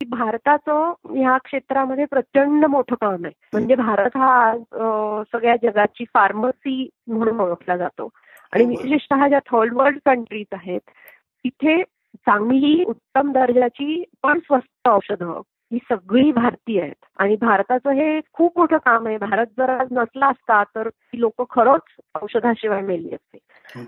की 0.00 0.06
भारताचं 0.08 0.92
ह्या 1.14 1.36
क्षेत्रामध्ये 1.38 2.04
प्रचंड 2.04 2.64
मोठं 2.64 2.94
काम 3.00 3.24
आहे. 3.24 3.32
म्हणजे 3.52 3.74
भारत 3.74 4.16
हा 4.16 4.32
आज 4.40 4.60
सगळ्या 5.32 5.54
जगाची 5.62 6.04
फार्मसी 6.14 6.88
म्हणून 7.06 7.40
ओळखला 7.40 7.76
जातो. 7.76 8.08
आणि 8.52 8.64
विशेषतः 8.64 9.26
ज्या 9.28 9.38
थर्ड 9.46 9.74
वर्ल्ड 9.74 9.98
कंट्रीज 10.06 10.46
आहेत 10.52 10.90
तिथे 11.44 11.82
चांगली 12.26 12.82
उत्तम 12.84 13.32
दर्जाची 13.32 14.02
पण 14.22 14.38
स्वस्त 14.38 14.88
औषधं 14.88 15.40
ही 15.72 15.78
सगळी 15.90 16.30
भारतीय 16.32 16.80
आहेत. 16.80 17.04
आणि 17.18 17.36
भारताचं 17.40 17.90
हे 17.90 18.20
खूप 18.32 18.58
मोठं 18.58 18.76
काम 18.76 19.06
आहे. 19.06 19.16
भारत 19.18 19.46
जर 19.58 19.70
आज 19.70 19.88
नसला 19.90 20.26
असता 20.26 20.62
तर 20.76 20.88
लोक 21.14 21.42
खरंच 21.50 21.96
औषधाशिवाय 22.22 22.80
मेली 22.82 23.14
असते 23.14 23.84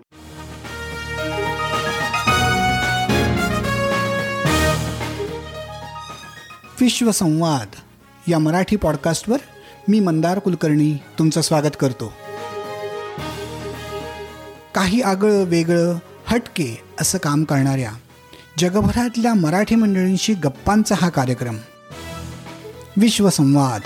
विश्वसंवाद 6.80 7.68
या 8.30 8.38
मराठी 8.38 8.76
पॉडकास्टवर 8.76 9.38
मी 9.88 10.00
मंदार 10.00 10.38
कुलकर्णी 10.38 10.98
तुमचं 11.18 11.40
स्वागत 11.40 11.76
करतो. 11.80 12.12
काही 14.74 15.02
आगळं 15.02 15.44
वेगळं 15.44 15.98
हटके 16.26 16.80
असं 17.00 17.18
काम 17.18 17.44
करणाऱ्या 17.44 17.92
जगभरातल्या 18.58 19.34
मराठी 19.34 19.74
मंडळींशी 19.74 20.34
गप्पांचा 20.34 20.94
हा 20.98 21.08
कार्यक्रम. 21.08 21.56
विश्वसंवाद. 22.96 23.80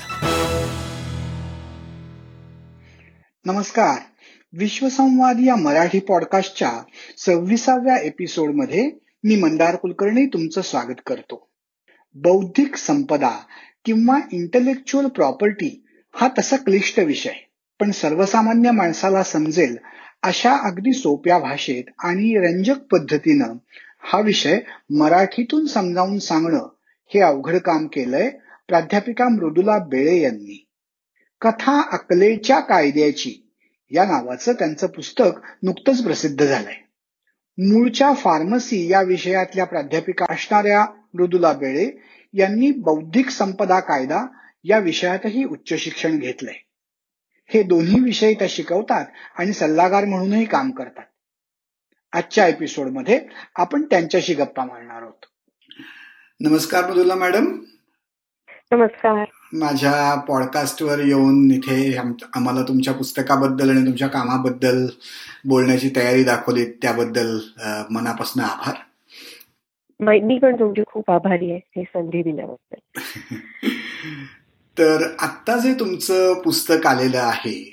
नमस्कार. 3.45 3.97
विश्वसंवाद 4.53 5.37
या 5.47 5.57
मराठी 5.57 6.01
पॉडकास्टच्या 6.01 6.73
सव्वीसाव्या 7.19 7.97
एपिसोडमध्ये 7.97 8.91
मी 9.25 9.37
मंदार 9.37 9.77
कुलकर्णी 9.77 10.27
तुमचं 10.27 10.63
स्वागत 10.63 11.01
करतो. 11.07 11.52
बौद्धिक 12.17 12.77
संपदा 12.77 13.31
किंवा 13.85 14.19
इंटलेक्च्युअल 14.33 15.07
प्रॉपर्टी 15.07 15.85
हा 16.15 16.29
तसा 16.39 16.57
क्लिष्ट 16.57 16.99
विषय. 16.99 17.33
पण 17.81 17.91
सर्वसामान्य 17.91 18.71
माणसाला 18.71 19.23
समजेल 19.23 19.77
अशा 20.23 20.53
अगदी 20.57 20.93
सोप्या 20.93 21.39
भाषेत 21.39 21.85
आणि 21.99 22.35
रंजक 22.39 22.79
पद्धतीनं 22.93 23.55
हा 24.03 24.21
विषय 24.21 24.59
मराठीतून 24.91 25.67
समजावून 25.67 26.19
सांगणं 26.19 26.69
हे 27.11 27.21
अवघड 27.21 27.57
काम 27.57 27.87
केलंय 27.87 28.31
प्राध्यापिका 28.69 29.29
मृदुला 29.29 29.79
बेळे 29.79 30.21
यांनी. 30.21 30.69
कथा 31.41 31.81
अकलेच्या 31.93 32.61
कायद्याची 32.61 33.33
या 33.91 34.05
नावाचं 34.05 34.53
त्यांचं 34.53 34.87
पुस्तक 34.87 35.41
नुकतंच 35.63 36.03
प्रसिद्ध 36.05 36.45
झालंय. 36.45 36.75
मूळच्या 37.59 38.13
फार्मसी 38.15 38.91
या 38.91 39.03
विषयातल्या 39.03 39.65
प्राध्यापिका 39.65 40.27
असणाऱ्या 40.29 40.85
मृदुला 41.15 41.53
बेळे 41.53 42.03
यांनी 42.33 42.71
बौद्धिक 42.71 43.31
संपदा 43.31 43.81
कायदा 43.81 44.27
या 44.65 44.79
विषयातही 44.79 45.45
उच्च 45.45 45.75
शिक्षण 45.75 46.19
घेतलंय. 46.19 46.55
हे 47.47 47.63
दोन्ही 47.63 48.01
विषय 48.01 48.35
त्या 48.35 48.49
शिकवतात 48.51 49.07
आणि 49.39 49.53
सल्लागार 49.53 50.05
म्हणूनही 50.05 50.45
काम 50.45 50.71
करतात. 50.71 51.05
आजच्या 52.13 52.47
एपिसोडमध्ये 52.47 53.21
आपण 53.57 53.83
त्यांच्याशी 53.83 54.35
गप्पा 54.35 54.65
मारणार 54.65 55.03
आहोत. 55.03 55.25
नमस्कार 56.41 56.87
मृदुला 56.87 57.15
मॅडम. 57.15 57.45
नमस्कार. 58.73 59.25
माझ्या 59.53 60.21
पॉडकास्टवर 60.21 60.99
येऊन 60.99 61.51
इथे 61.51 61.97
आम्हाला 62.35 62.63
तुमच्या 62.63 62.95
पुस्तकाबद्दल 62.95 63.71
आणि 63.71 63.87
तुमच्या 63.87 64.09
कामाबद्दल 64.09 64.87
बोलण्याची 65.45 65.91
तयारी 65.97 66.25
दाखवली 66.25 66.65
त्याबद्दल 66.65 67.39
मनापासून 67.91 68.43
आभार. 68.43 68.75
मी 70.03 70.39
पण 70.39 70.55
तुमची 70.55 70.83
खूप 70.87 71.11
आभारी 71.11 71.51
आहे 71.51 71.61
ही 71.77 71.83
संधी 71.83 72.23
दिल्याबद्दल. 72.23 72.79
तर 74.79 75.17
आता 75.19 75.59
जे 75.59 75.75
तुमचं 75.75 76.35
पुस्तक 76.35 76.87
आलेलं 76.87 77.19
आहे 77.19 77.73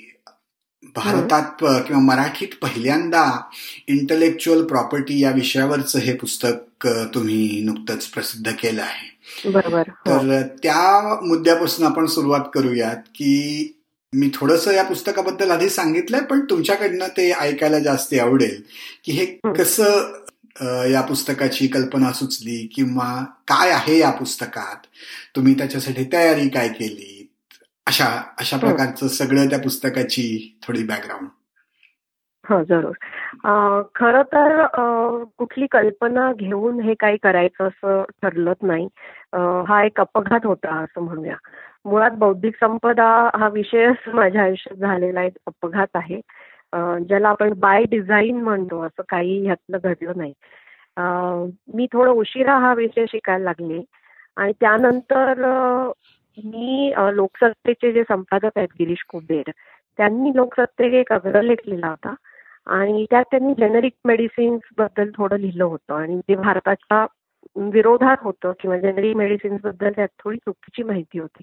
भारतात 0.96 1.52
किंवा 1.60 2.02
मराठीत 2.02 2.48
पहिल्यांदा 2.62 3.40
इंटलेक्च्युअल 3.88 4.66
प्रॉपर्टी 4.66 5.20
या 5.20 5.30
विषयावरच 5.30 5.96
हे 5.96 6.14
पुस्तक 6.14 6.86
तुम्ही 6.86 7.62
नुकतंच 7.64 8.06
प्रसिद्ध 8.06 8.50
केलं 8.50 8.82
आहे. 8.82 9.10
बरोबर 9.50 9.82
हो. 9.88 10.10
तर 10.10 10.42
त्या 10.42 11.18
मुद्द्यापासून 11.22 11.86
आपण 11.86 12.06
सुरुवात 12.06 12.40
करूयात 12.54 12.96
की 12.96 13.72
मी 14.14 14.30
थोडस 14.34 14.68
या 14.68 14.84
पुस्तकाबद्दल 14.84 15.50
आधी 15.50 15.68
सांगितलंय 15.68 16.20
पण 16.20 16.40
तुमच्याकडनं 16.40 17.08
ते 17.08 17.32
ऐकायला 17.32 17.78
जास्त 17.78 18.14
आवडेल 18.14 18.62
की 19.04 19.12
हे. 19.12 19.52
कसं 19.52 20.12
या 20.90 21.00
पुस्तकाची 21.00 21.66
कल्पना 21.66 22.12
सुचली 22.12 22.66
किंवा 22.66 23.24
काय 23.24 23.70
आहे 23.70 23.98
या 23.98 24.10
पुस्तकात? 24.10 24.86
तुम्ही 25.36 25.54
त्याच्यासाठी 25.58 26.04
तयारी 26.12 26.48
काय 26.48 26.68
केली 26.68 27.16
अशा 27.86 28.22
अशा 28.38 28.56
प्रकारचं 28.56 29.08
सगळं 29.08 29.48
त्या 29.48 29.58
पुस्तकाची 29.58 30.58
थोडी 30.62 30.84
बॅकग्राऊंड 30.84 31.28
हो 32.44 32.62
जरूर. 32.64 32.92
खर 33.94 34.22
तर 34.22 34.66
कुठली 35.38 35.66
कल्पना 35.66 36.32
घेऊन 36.32 36.80
हे 36.80 36.94
काही 36.94 37.16
करायचं 37.22 37.68
असं 37.68 38.02
ठरलंच 38.22 38.56
नाही. 38.62 38.88
हा 39.68 39.84
एक 39.84 40.00
अपघात 40.00 40.46
होता 40.46 40.74
असं 40.74 41.00
म्हणूया. 41.00 41.36
मुळात 41.84 42.10
बौद्धिक 42.10 42.56
संपदा 42.56 43.30
हा 43.38 43.48
विषयच 43.48 43.96
माझ्या 44.14 44.42
आयुष्यात 44.42 44.78
झालेला 44.78 45.22
एक 45.22 45.32
अपघात 45.46 45.86
आहे. 45.94 46.20
ज्याला 46.74 47.28
आपण 47.28 47.52
बाय 47.56 47.84
डिझाईन 47.84 48.40
म्हणतो 48.42 48.80
असं 48.82 49.02
काही 49.08 49.44
ह्यातलं 49.46 49.78
घडलं 49.84 50.12
नाही. 50.16 50.32
मी 51.74 51.86
थोडं 51.92 52.10
उशिरा 52.10 52.56
हा 52.58 52.74
विषय 52.74 53.04
शिकायला 53.08 53.44
लागले 53.44 53.80
आणि 54.36 54.52
त्यानंतर 54.60 55.42
मी 56.44 56.92
लोकसत्तेचे 57.14 57.92
जे 57.92 58.02
संपादक 58.02 58.50
आहेत 58.56 58.68
गिरीश 58.78 59.04
कुबेर 59.08 59.50
त्यांनी 59.98 60.30
लोकसत्ते 60.34 60.98
एक 61.00 61.12
अग्रलेख 61.12 61.56
लिहिला 61.66 61.88
होता 61.88 62.14
आणि 62.66 63.06
त्यात 63.10 63.24
त्यांनी 63.30 63.52
जेनेरिक 63.58 63.92
मेडिसिन्सबद्दल 64.04 65.10
थोडं 65.16 65.36
लिहिलं 65.36 65.64
होतं 65.64 65.94
आणि 65.94 66.16
जे 66.18 66.34
भारताच्या 66.34 67.06
विरोधात 67.56 68.16
होतं 68.20 68.52
किंवा 68.60 68.78
जेनेरिक 68.78 69.16
मेडिसिन्सबद्दल 69.16 69.90
त्यात 69.96 70.08
थोडी 70.24 70.38
चुकीची 70.38 70.82
माहिती 70.82 71.18
होती. 71.18 71.42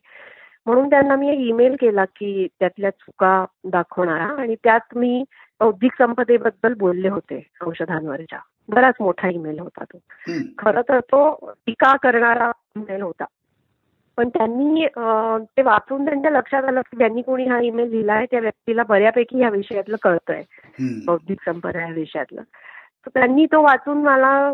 म्हणून 0.68 0.90
त्यांना 0.90 1.16
मी 1.16 1.32
ईमेल 1.32 1.76
केला 1.80 2.06
की 2.06 2.48
त्यातल्या 2.60 2.90
चुका 2.90 3.46
दाखवणारा 3.64 4.24
आणि 4.24 4.56
त्यात 4.64 4.80
मी 4.96 5.24
बौद्धिक 5.60 5.92
संपदेबद्दल 5.98 6.74
बोलले 6.74 7.10
होते 7.10 7.48
औषधांवरच्या. 7.66 8.40
बराच 8.70 8.94
मोठा 9.00 9.30
ईमेल 9.30 9.60
होता 9.60 9.84
तो. 9.84 9.98
खर 10.58 10.82
तर 10.82 11.00
तो 11.00 11.52
टीका 11.66 11.96
करणारा 11.96 12.52
ईमेल 12.78 13.02
होता. 13.02 13.26
पण 14.18 14.30
त्यांनी 14.30 14.86
ते 15.58 15.62
वाचून 15.62 16.06
त्यांच्या 16.06 16.32
लक्षात 16.32 16.64
आलं 16.64 16.82
की 16.82 16.98
त्यांनी 16.98 17.22
कोणी 17.22 17.46
हा 17.46 17.60
ईमेल 17.62 17.90
लिहिलाय 17.90 18.26
त्या 18.32 18.40
व्यक्तीला 18.40 18.84
बऱ्यापैकी 18.84 19.40
या 19.40 19.50
विषयातलं 19.50 19.96
कळतंय. 20.02 20.44
बौद्धिक 21.06 21.38
संपदा 21.46 21.82
या 21.82 21.94
विषयातलं. 21.94 22.42
तर 23.06 23.10
त्यांनी 23.10 23.46
तो 23.46 23.62
वाचून 23.62 23.98
मला 23.98 24.54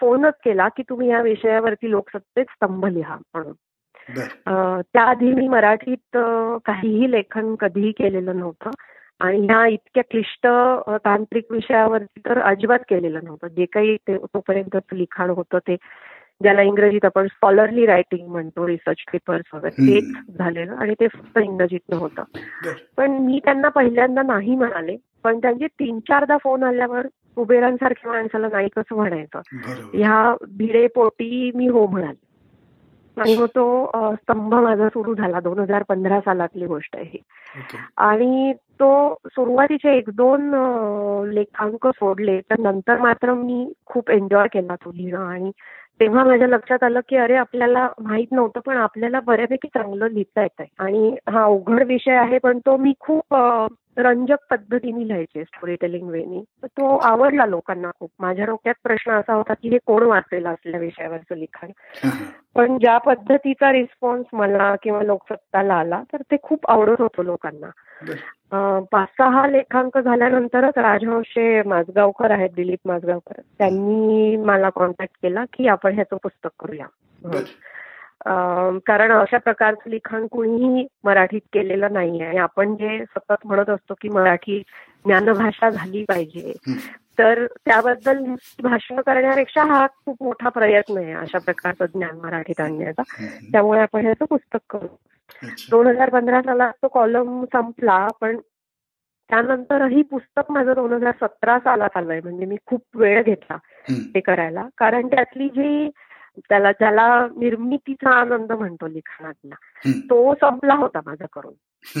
फोनच 0.00 0.34
केला 0.44 0.68
की 0.68 0.82
तुम्ही 0.82 1.08
या 1.08 1.22
विषयावरती 1.22 1.90
लोकसत्तेत 1.90 2.44
स्तंभ 2.44 2.86
लिहा 2.86 3.16
म्हणून. 3.16 3.52
त्याआधी 4.08 5.32
मी 5.34 5.48
मराठीत 5.48 6.16
काहीही 6.64 7.10
लेखन 7.10 7.54
कधीही 7.54 7.92
केलेलं 7.92 8.38
नव्हतं. 8.38 8.70
आणि 9.20 9.38
ह्या 9.46 9.66
इतक्या 9.66 10.02
क्लिष्ट 10.10 10.46
तांत्रिक 11.04 11.52
विषयावरती 11.52 12.20
तर 12.20 12.40
अजिबात 12.40 12.78
केलेलं 12.88 13.20
नव्हतं. 13.24 13.48
जे 13.48 13.64
काही 13.64 13.96
तोपर्यंत 14.08 14.76
लिखाण 14.92 15.30
होतं 15.30 15.58
ते 15.58 15.76
ज्याला 16.42 16.62
इंग्रजीत 16.62 17.04
आपण 17.04 17.26
स्कॉलरली 17.26 17.86
रायटिंग 17.86 18.28
म्हणतो 18.28 18.66
रिसर्च 18.66 19.04
पेपर्स 19.12 19.54
वगैरे 19.54 19.86
तेच 19.86 20.36
झालेलं 20.38 20.74
आणि 20.74 20.94
ते 21.00 21.08
फक्त 21.08 21.38
इंग्रजीतनं 21.38 21.96
होतं 21.96 22.22
पण 22.96 23.10
मी 23.10 23.40
त्यांना 23.44 23.68
पहिल्यांदा 23.68 24.22
नाही 24.22 24.56
म्हणाले 24.56 24.96
पण 25.24 25.38
त्यांचे 25.38 25.66
तीन 25.66 25.98
चारदा 25.98 26.36
फोन 26.36 26.62
आल्यावर 26.62 27.06
कुबेरांसारख्या 27.36 28.12
माणसाला 28.12 28.48
नाही 28.52 28.68
कसं 28.68 28.96
म्हणायचं? 28.96 29.40
ह्या 29.94 30.36
भिडे 30.56 30.86
पोटी 30.86 31.50
मी 31.54 31.68
हो 31.68 31.86
म्हणाले. 31.86 32.33
आणि 33.16 33.34
मग 33.36 33.46
तो 33.46 34.14
स्तंभ 34.14 34.54
माझा 34.54 34.88
सुरू 34.88 35.14
झाला. 35.14 35.40
दोन 35.40 35.58
हजार 35.58 35.82
पंधरा 35.88 36.20
सालातली 36.20 36.66
गोष्ट 36.66 36.96
आहे 36.96 37.18
आणि 37.96 38.52
तो 38.80 38.88
सुरुवातीचे 39.26 39.96
एक 39.96 40.10
दोन 40.16 40.50
लेखांक 41.34 41.86
सोडले 41.86 42.40
तर 42.40 42.60
नंतर 42.60 42.98
मात्र 43.00 43.34
मी 43.34 43.72
खूप 43.86 44.10
एन्जॉय 44.10 44.48
केला 44.52 44.74
तो 44.74 44.92
लिहिणं. 44.94 45.26
आणि 45.26 45.50
तेव्हा 46.00 46.24
माझ्या 46.24 46.46
लक्षात 46.48 46.82
आलं 46.84 47.00
की 47.08 47.16
अरे 47.16 47.34
आपल्याला 47.36 47.88
माहीत 48.02 48.32
नव्हतं 48.32 48.60
पण 48.66 48.76
आपल्याला 48.76 49.20
बऱ्यापैकी 49.20 49.68
चांगलं 49.68 50.08
लिहिता 50.12 50.42
येत 50.42 50.60
आहे 50.60 50.68
आणि 50.78 51.14
हा 51.30 51.42
अवघड 51.44 51.82
विषय 51.86 52.14
आहे 52.16 52.38
पण 52.38 52.58
तो 52.58 52.76
मी 52.76 52.92
खूप 53.00 53.34
रंजक 53.96 54.36
पद्धतीने 54.50 55.08
लिहायचे 55.08 55.44
स्टोरी 55.44 55.74
टेलिंग 55.80 56.08
वेनी 56.10 56.42
तो 56.64 56.96
आवडला 56.96 57.46
लोकांना 57.46 57.90
खूप. 57.98 58.10
माझ्या 58.18 58.44
डोक्यात 58.44 58.74
प्रश्न 58.84 59.12
असा 59.12 59.34
होता 59.34 59.54
की 59.54 59.68
हे 59.68 59.78
कोण 59.86 60.02
वाचेल 60.02 60.46
असल्या 60.46 60.80
विषयावरचं 60.80 61.36
लिखाण? 61.36 61.70
पण 62.54 62.78
ज्या 62.78 62.98
पद्धतीचा 62.98 63.72
रिस्पॉन्स 63.72 64.26
मला 64.32 64.74
किंवा 64.82 65.02
लोकसत्ताला 65.02 65.74
आला 65.74 66.02
तर 66.12 66.20
ते 66.20 66.36
खूप 66.42 66.70
आवडत 66.70 67.00
होतं 67.00 67.24
लोकांना. 67.24 67.70
पाच 68.92 69.08
सहा 69.18 69.46
लेखांक 69.46 69.98
झाल्यानंतरच 69.98 70.78
राजहंशे 70.78 71.62
माझगावकर 71.62 72.30
आहेत 72.30 72.50
दिलीप 72.56 72.78
माझगावकर 72.84 73.40
त्यांनी 73.58 74.36
मला 74.36 74.70
कॉन्टॅक्ट 74.70 75.14
केला 75.22 75.44
की 75.52 75.66
आपण 75.68 75.94
ह्याचं 75.94 76.16
पुस्तक 76.22 76.50
करूया. 76.60 76.86
कारण 78.86 79.12
अशा 79.12 79.38
प्रकारचं 79.38 79.90
लिखाण 79.90 80.26
कुणीही 80.26 80.86
मराठीत 81.04 81.40
केलेलं 81.52 81.92
नाही 81.92 82.20
आहे. 82.22 82.38
आपण 82.38 82.74
जे 82.74 83.04
सतत 83.06 83.46
म्हणत 83.46 83.70
असतो 83.70 83.94
की 84.00 84.08
मराठी 84.08 84.62
ज्ञानभाषा 85.04 85.70
झाली 85.70 86.04
पाहिजे 86.08 86.52
तर 87.18 87.44
त्याबद्दल 87.66 88.22
भाषण 88.62 89.00
करण्यापेक्षा 89.00 89.64
हा 89.64 89.86
खूप 89.86 90.22
मोठा 90.22 90.48
प्रयत्न 90.48 90.96
आहे 90.98 91.12
अशा 91.12 91.38
प्रकारचं 91.38 91.86
ज्ञान 91.94 92.18
मराठीत 92.22 92.60
आणण्याचा. 92.60 93.02
त्यामुळे 93.52 93.80
आपण 93.80 94.06
याचं 94.06 94.24
पुस्तक 94.24 94.58
करू. 94.70 94.86
दोन 95.70 95.86
हजार 95.86 96.10
पंधरा 96.10 96.40
सालात 96.42 96.72
तो 96.82 96.88
कॉलम 96.88 97.44
संपला 97.44 98.06
पण 98.20 98.36
त्यानंतरही 99.30 100.02
पुस्तक 100.02 100.50
माझं 100.52 100.72
दोन 100.74 100.92
हजार 100.92 101.12
सतरा 101.20 101.58
सालात 101.58 101.96
आलंय. 101.96 102.20
म्हणजे 102.20 102.46
मी 102.46 102.56
खूप 102.66 102.82
वेळ 102.94 103.22
घेतला 103.22 103.56
ते 104.14 104.20
करायला. 104.20 104.66
कारण 104.78 105.06
त्यातली 105.06 105.48
जी 105.48 105.90
त्याला 106.38 106.72
ज्याला 106.72 107.26
निर्मितीचा 107.36 108.10
आनंद 108.10 108.52
म्हणतो 108.52 108.86
लिखाणातला 108.88 109.54
तो 109.86 110.34
संपला 110.34 110.74
होता 110.74 111.00
माझा 111.06 111.26
करून 111.32 111.52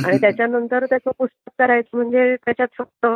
आणि 0.04 0.18
त्याच्यानंतर 0.20 0.84
त्याचं 0.84 1.10
पुस्तक 1.18 1.50
करायचं 1.58 1.96
म्हणजे 1.96 2.36
त्याच्यात 2.36 2.68
फक्त 2.78 3.06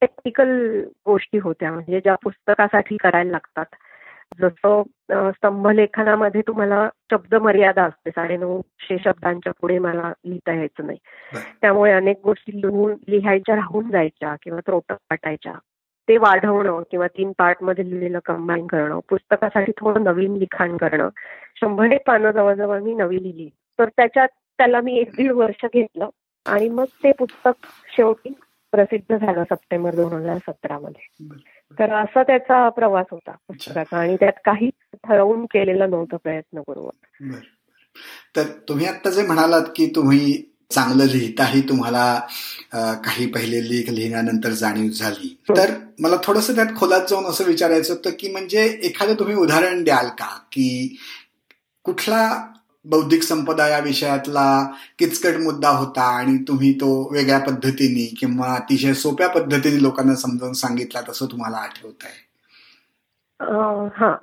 टेक्निकल 0.00 0.80
गोष्टी 1.06 1.38
होत्या. 1.38 1.72
म्हणजे 1.72 2.00
ज्या 2.00 2.14
पुस्तकासाठी 2.14 2.96
करायला 2.96 3.30
लागतात. 3.30 3.64
जसं 4.40 4.82
स्तंभलेखनामध्ये 5.10 6.40
तुम्हाला 6.40 6.88
शब्द 7.10 7.34
मर्यादा 7.34 7.84
असते. 7.84 8.10
साडेनऊशे 8.10 8.96
शब्दांच्या 9.04 9.52
पुढे 9.60 9.78
मला 9.78 10.12
लिहिता 10.24 10.52
यायचं 10.52 10.86
नाही. 10.86 10.98
त्यामुळे 11.60 11.92
अनेक 11.92 12.20
गोष्टी 12.24 12.60
लिहून 12.60 12.94
लिहायच्या 13.08 13.56
राहून 13.56 13.90
जायच्या 13.90 14.34
किंवा 14.42 14.60
त्रोटक 14.60 14.92
वाटायच्या. 14.92 15.52
ते 16.08 16.16
वाढवणं 16.16 16.82
किंवा 16.90 17.06
तीन 17.06 17.32
पार्टमध्ये 17.38 17.90
लिहिलेलं 17.90 18.18
कंबाईन 18.24 18.66
करणं 18.66 19.00
पुस्तकासाठी 19.08 19.72
थोडं 19.72 20.04
नवीन 20.04 20.36
लिखाण 20.36 20.76
करणं. 20.76 21.08
शंभर 21.60 21.92
एक 21.92 22.06
पानं 22.06 22.30
जवळजवळ 22.30 22.80
मी 22.80 22.94
नवी 22.94 23.22
लिहिली. 23.22 23.48
तर 23.78 23.88
त्याच्यात 23.88 24.28
त्याला 24.58 24.80
मी 24.80 24.98
एक 24.98 25.10
दीड 25.16 25.32
वर्ष 25.32 25.64
घेतलं 25.64 26.08
आणि 26.46 26.68
मग 26.68 26.84
ते 26.84 27.12
पुस्तक 27.12 27.66
शेवटी 27.96 28.32
प्रसिद्ध 28.72 29.16
झालं 29.16 29.44
सप्टेंबर 29.44 29.94
दोन 29.94 30.12
हजार 30.12 30.38
सतरा 30.38 30.78
मध्ये. 30.78 31.28
तर 31.78 31.92
असा 31.92 32.22
त्याचा 32.22 32.68
प्रवास 32.68 33.06
होता 33.10 33.30
पुस्तकाचा 33.30 33.98
आणि 33.98 34.16
त्यात 34.16 34.40
काही 34.44 34.70
ठरवून 34.94 35.44
केलेलं 35.44 35.90
नव्हतं 35.90 36.16
प्रयत्न 36.16 36.60
करून 36.60 37.30
तर 38.36 38.42
तुम्ही 38.68 38.86
आता 38.86 39.10
जे 39.10 39.26
म्हणालात 39.26 39.62
की 39.76 39.92
तुम्ही 39.96 40.55
चांगलं 40.70 41.04
लिहिताही 41.04 41.60
तुम्हाला 41.68 42.20
काही 43.04 43.26
पहिले 43.26 43.62
लेख 43.68 43.90
लिहिल्यानंतर 43.90 44.50
जाणीव 44.50 44.90
झाली. 44.90 45.36
तर 45.58 45.70
मला 46.00 46.16
थोडस 46.24 46.50
त्यात 46.54 46.66
खोलात 46.76 47.00
जाऊन 47.10 47.24
असं 47.24 47.44
विचारायचं 47.44 47.92
होतं 47.92 48.10
की 48.18 48.30
म्हणजे 48.32 48.64
एखादं 48.82 49.14
तुम्ही 49.14 49.34
उदाहरण 49.34 49.84
द्याल 49.84 50.08
का? 50.08 50.26
की 50.52 50.96
कुठला 51.84 52.46
बौद्धिक 52.84 53.22
संपदा 53.22 53.66
या 53.68 53.78
विषयातला 53.78 54.72
किचकट 54.98 55.36
मुद्दा 55.36 55.68
होता 55.68 56.02
आणि 56.02 56.36
तुम्ही 56.48 56.72
तो 56.72 57.08
वेगळ्या 57.12 57.38
पद्धतीने 57.38 58.14
किंवा 58.20 58.54
अतिशय 58.54 58.94
सोप्या 58.94 59.28
पद्धतीने 59.28 59.82
लोकांना 59.82 60.14
समजावून 60.14 60.52
सांगितला 60.52 61.00
तसं 61.08 61.26
तुम्हाला 61.26 61.56
आठवत 61.56 62.04
आहे 62.04 62.24
हा. 63.96 64.14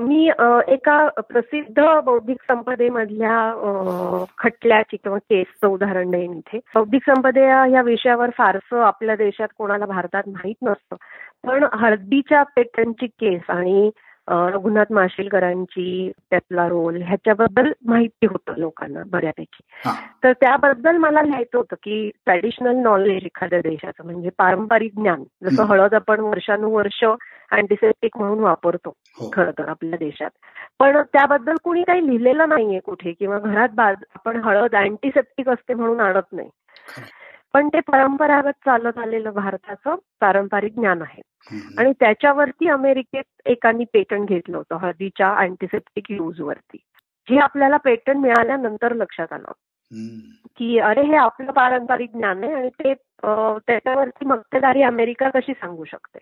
मी 0.00 0.26
एका 0.68 0.96
प्रसिद्ध 1.28 1.82
बौद्धिक 2.04 2.42
संपदेमधल्या 2.48 3.38
खटल्याची 4.38 4.96
किंवा 4.96 5.18
केसचं 5.18 5.68
उदाहरण 5.68 6.10
देईन 6.10 6.32
इथे. 6.32 6.58
बौद्धिक 6.74 7.02
संपदा 7.06 7.66
या 7.66 7.82
विषयावर 7.82 8.30
फारसं 8.38 8.82
आपल्या 8.82 9.16
देशात 9.16 9.48
कोणाला 9.58 9.86
भारतात 9.86 10.22
माहीत 10.26 10.54
नसतं. 10.62 10.96
पण 11.48 11.64
हळदीच्या 11.72 12.42
पेटंटची 12.56 13.06
केस 13.06 13.50
आणि 13.50 13.90
रघुनाथ 14.28 14.84
माशेलकरांची 14.90 16.12
त्यातला 16.30 16.68
रोल 16.68 17.02
ह्याच्याबद्दल 17.02 17.72
माहिती 17.86 18.26
होतं 18.26 18.54
लोकांना 18.56 19.02
बऱ्यापैकी. 19.06 19.90
तर 20.24 20.32
त्याबद्दल 20.32 20.96
मला 20.96 21.22
लिहायचं 21.22 21.58
होतं 21.58 21.76
की 21.76 22.10
ट्रॅडिशनल 22.24 22.76
नॉलेज 22.76 23.24
एखाद्या 23.24 23.58
देशाचं 23.58 24.04
म्हणजे 24.04 24.30
पारंपरिक 24.38 24.92
ज्ञान 24.96 25.24
जसं 25.44 25.64
हळद 25.64 25.94
आपण 25.94 26.20
वर्षानुवर्ष 26.20 27.04
अँटीसेप्टिक 27.52 28.16
म्हणून 28.16 28.40
वापरतो 28.40 28.92
हो. 29.18 29.30
खरं 29.32 29.50
तर 29.50 29.68
आपल्या 29.68 29.98
देशात. 29.98 30.30
पण 30.78 31.02
त्याबद्दल 31.02 31.54
कुणी 31.64 31.82
काही 31.82 32.06
लिहिलेलं 32.06 32.48
नाहीये 32.48 32.80
कुठे 32.80 33.12
किंवा 33.12 33.38
घरात 33.38 33.80
आपण 34.14 34.40
हळद 34.44 34.74
अँटीसेप्टिक 34.74 35.48
असते 35.48 35.74
म्हणून 35.74 36.00
आणत 36.00 36.32
नाही. 36.32 36.48
पण 37.56 37.68
ते 37.68 37.80
परंपरागत 37.80 38.56
चालत 38.64 38.98
आलेलं 38.98 39.30
भारताचं 39.34 39.94
पारंपरिक 40.20 40.72
ज्ञान 40.74 41.02
आहे. 41.02 41.22
आणि 41.78 41.92
त्याच्यावरती 42.00 42.68
अमेरिकेत 42.68 43.48
एकानी 43.48 43.84
पेटंट 43.92 44.28
घेतलं 44.28 44.56
होतं 44.56 44.76
हळदीच्या 44.76 45.28
अँटीसेप्टिक 45.36 46.10
यूज 46.10 46.40
वरती. 46.40 46.78
जे 47.28 47.38
आपल्याला 47.38 47.76
पेटंट 47.76 48.16
मिळाल्यानंतर 48.16 48.94
लक्षात 48.94 49.32
आलं. 49.32 49.52
की 50.58 50.78
अरे 50.78 51.02
हे 51.02 51.16
आपलं 51.16 51.52
पारंपरिक 51.52 52.10
ज्ञान 52.12 52.44
आहे 52.44 52.52
आणि 52.54 52.68
ते 52.68 52.94
त्याच्यावरती 53.66 54.24
मक्तेदारी 54.24 54.82
अमेरिका 54.82 55.28
कशी 55.34 55.52
सांगू 55.52 55.84
शकते? 55.84 56.18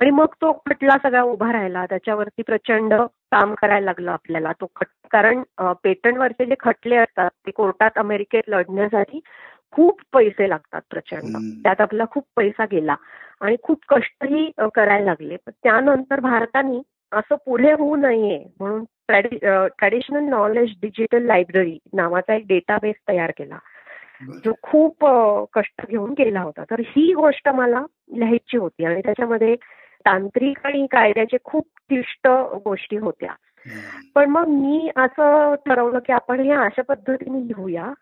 आणि 0.00 0.10
मग 0.10 0.34
तो 0.42 0.52
खटला 0.66 0.96
सगळा 1.02 1.22
उभा 1.22 1.52
राहिला. 1.52 1.86
त्याच्यावरती 1.86 2.42
प्रचंड 2.42 2.94
काम 3.32 3.54
करायला 3.54 3.84
लागलं 3.84 4.10
आपल्याला. 4.10 4.52
तो 4.52 4.70
खट 4.76 4.86
कारण 5.10 5.42
पेटंटवरचे 5.82 6.46
जे 6.46 6.54
खटले 6.60 6.96
असतात 6.96 7.30
ते 7.46 7.50
कोर्टात 7.50 7.98
अमेरिकेत 7.98 8.48
लढण्यासाठी 8.48 9.20
खूप 9.70 10.00
पैसे 10.12 10.48
लागतात 10.48 10.80
प्रचंड. 10.90 11.36
त्यात 11.62 11.80
आपला 11.80 12.04
खूप 12.10 12.24
पैसा 12.36 12.64
गेला 12.64 12.96
आणि 13.40 13.56
खूप 13.62 13.84
कष्टही 13.88 14.50
करायला 14.74 15.04
लागले. 15.04 15.36
त्यानंतर 15.48 16.20
भारताने 16.20 16.82
असं 17.12 17.34
पुढे 17.46 17.72
होऊ 17.72 17.96
नये 17.96 18.46
म्हणून 18.60 18.84
ट्रॅडिशनल 19.68 20.22
नॉलेज 20.22 20.70
डिजिटल 20.82 21.22
लायब्ररी 21.22 21.78
नावाचा 21.92 22.34
एक 22.34 22.44
डेटाबेस 22.48 22.94
तयार 23.08 23.32
केला. 23.38 23.58
जो 24.44 24.52
खूप 24.62 25.06
कष्ट 25.54 25.86
घेऊन 25.88 26.14
केला 26.14 26.40
होता. 26.40 26.64
तर 26.64 26.80
ही 26.80 27.12
गोष्ट 27.12 27.48
मला 27.48 27.84
लिहायची 28.16 28.56
होती 28.56 28.84
आणि 28.84 29.00
त्याच्यामध्ये 29.04 29.56
तांत्रिक 30.06 30.58
आणि 30.64 30.86
कायद्याचे 30.90 31.36
खूप 31.44 31.66
क्लिष्ट 31.88 32.28
गोष्टी 32.64 32.96
होत्या. 32.96 33.32
पण 34.14 34.30
मग 34.30 34.46
मी 34.46 34.90
असं 34.96 35.54
ठरवलं 35.54 35.98
की 35.98 36.12
आपण 36.12 36.40
हे 36.40 36.50
अशा 36.50 36.82
पद्धतीने 36.82 37.48
लिहूया. 37.48 37.92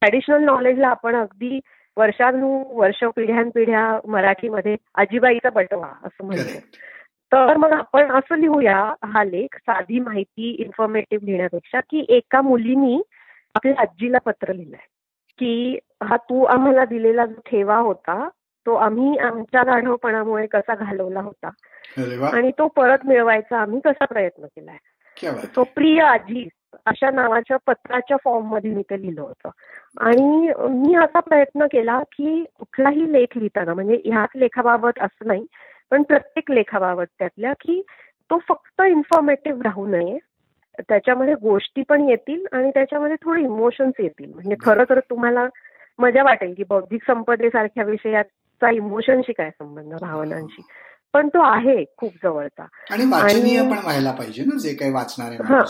ट्रॅडिशनल 0.00 0.44
नॉलेजला 0.44 0.88
आपण 0.88 1.16
अगदी 1.16 1.60
वर्षानु 1.96 2.64
वर्ष 2.78 3.04
पिढ्यानपिढ्या 3.04 4.00
मराठीमध्ये 4.08 4.76
आजीबाईचा 4.94 5.50
बटवा 5.50 5.86
असं 6.04 6.26
म्हणतो 6.26 6.58
तर 7.32 7.56
मग 7.56 7.72
आपण 7.72 8.10
असं 8.10 8.38
लिहूया 8.38 8.94
हा 9.04 9.24
लेख 9.24 9.56
साधी 9.56 9.98
माहिती 9.98 10.50
इन्फॉर्मेटिव्ह 10.50 11.24
लिहिण्यापेक्षा 11.24 11.80
की 11.80 12.06
एका 12.08 12.40
मुलीनी 12.40 13.02
आपल्या 13.54 13.74
आजीला 13.78 14.18
पत्र 14.18 14.52
लिहिलंय 14.52 14.86
की 15.38 15.78
हा 16.02 16.16
तू 16.16 16.44
आम्हाला 16.44 16.84
दिलेला 16.84 17.26
जो 17.26 17.40
ठेवा 17.46 17.76
होता 17.76 18.28
तो 18.66 18.74
आम्ही 18.74 19.18
आमच्या 19.18 19.62
गाढवपणामुळे 19.62 20.46
कसा 20.46 20.74
घालवला 20.74 21.20
होता. 21.20 21.50
आणि 22.26 22.50
तो 22.58 22.68
परत 22.68 22.98
मिळवायचा 23.04 23.58
आम्ही 23.58 23.80
कसा 23.80 24.04
प्रयत्न 24.04 24.44
केलाय. 24.44 24.76
तो 25.56 25.62
प्रिय 25.62 26.00
आजी 26.02 26.48
अशा 26.86 27.10
नावाच्या 27.10 27.56
पत्राच्या 27.66 28.16
फॉर्ममध्ये 28.24 28.70
मी 28.70 28.82
ते 28.82 29.02
लिहिलं 29.02 29.20
होतं. 29.20 29.48
आणि 30.00 30.52
मी 30.70 30.94
असा 30.94 31.20
प्रयत्न 31.20 31.64
केला 31.64 32.00
की 32.00 32.44
कुठलाही 32.58 33.12
लेख 33.12 33.26
लिहिताना 33.36 33.74
म्हणजे 33.74 34.02
ह्याच 34.04 34.28
लेखाबाबत 34.36 34.98
असं 35.00 35.26
नाही 35.26 35.46
पण 35.90 36.02
प्रत्येक 36.02 36.50
लेखाबाबत 36.50 37.04
त्यातल्या 37.18 37.52
की 37.52 37.82
तो 38.30 38.38
फक्त 38.48 38.82
इन्फॉर्मेटिव्ह 38.82 39.62
राहू 39.62 39.86
नये. 39.86 40.18
त्याच्यामध्ये 40.88 41.34
गोष्टी 41.34 41.82
पण 41.82 42.08
येतील 42.08 42.46
आणि 42.52 42.70
त्याच्यामध्ये 42.70 43.16
थोडे 43.24 43.42
इमोशन्स 43.42 43.94
येतील. 43.98 44.32
म्हणजे 44.34 44.54
खरं 44.64 44.84
तर 44.90 45.00
तुम्हाला 45.00 45.46
मजा 45.98 46.22
वाटेल 46.22 46.54
की 46.54 46.64
बौद्धिक 46.68 47.02
संपदेसारख्या 47.06 47.84
विषयाचा 47.84 48.70
इमोशनशी 48.70 49.32
काय 49.32 49.50
संबंध 49.50 49.94
भावनांशी. 50.00 50.62
पण 51.12 51.28
तो 51.28 51.40
आहे 51.40 51.84
खूप 51.96 52.12
जवळचा. 52.22 52.66
आणि 52.90 53.04
पण 53.60 53.78
व्हायला 53.78 54.12
पाहिजे 54.12 54.42
ना 54.42 54.58
जे 54.58 54.74
काही 54.74 54.92
वाचणार 54.92 55.62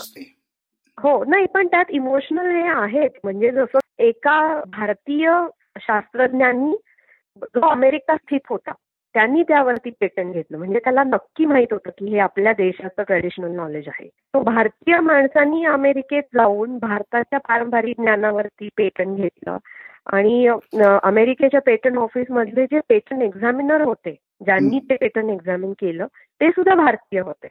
हो 1.03 1.23
नाही 1.23 1.45
पण 1.53 1.67
त्यात 1.67 1.85
इमोशनल 1.89 2.51
हे 2.51 2.67
आहेत. 2.67 3.09
म्हणजे 3.23 3.51
जसं 3.51 3.79
एका 3.99 4.61
भारतीय 4.67 5.31
शास्त्रज्ञांनी 5.79 6.75
जो 7.43 7.67
अमेरिका 7.67 8.15
स्थित 8.15 8.39
होता 8.49 8.71
त्यांनी 9.15 9.43
त्यावरती 9.43 9.89
पेटंट 9.89 10.33
घेतलं. 10.33 10.57
म्हणजे 10.57 10.79
त्याला 10.79 11.03
नक्की 11.03 11.45
माहीत 11.45 11.67
होतं 11.71 11.89
की 11.97 12.05
हे 12.05 12.19
आपल्या 12.19 12.53
देशाचं 12.53 13.03
ट्रेडिशनल 13.03 13.51
नॉलेज 13.51 13.87
आहे. 13.87 14.07
तो 14.07 14.41
भारतीय 14.43 14.99
माणसांनी 14.99 15.65
अमेरिकेत 15.65 16.23
जाऊन 16.33 16.77
भारताच्या 16.77 17.39
पारंपरिक 17.39 18.01
ज्ञानावरती 18.01 18.69
पेटंट 18.77 19.17
घेतलं. 19.17 19.57
आणि 20.13 20.47
अमेरिकेच्या 21.03 21.61
पेटंट 21.61 21.97
ऑफिस 21.97 22.31
मधले 22.31 22.65
जे 22.65 22.79
पेटंट 22.89 23.21
एक्झामिनर 23.21 23.81
होते 23.81 24.15
ज्यांनी 24.45 24.79
ते 24.79 24.95
पेटंट 24.95 25.29
एक्झामिन 25.29 25.73
केलं 25.73 26.05
ते 26.41 26.49
सुद्धा 26.49 26.75
भारतीय 26.75 27.19
होते. 27.19 27.47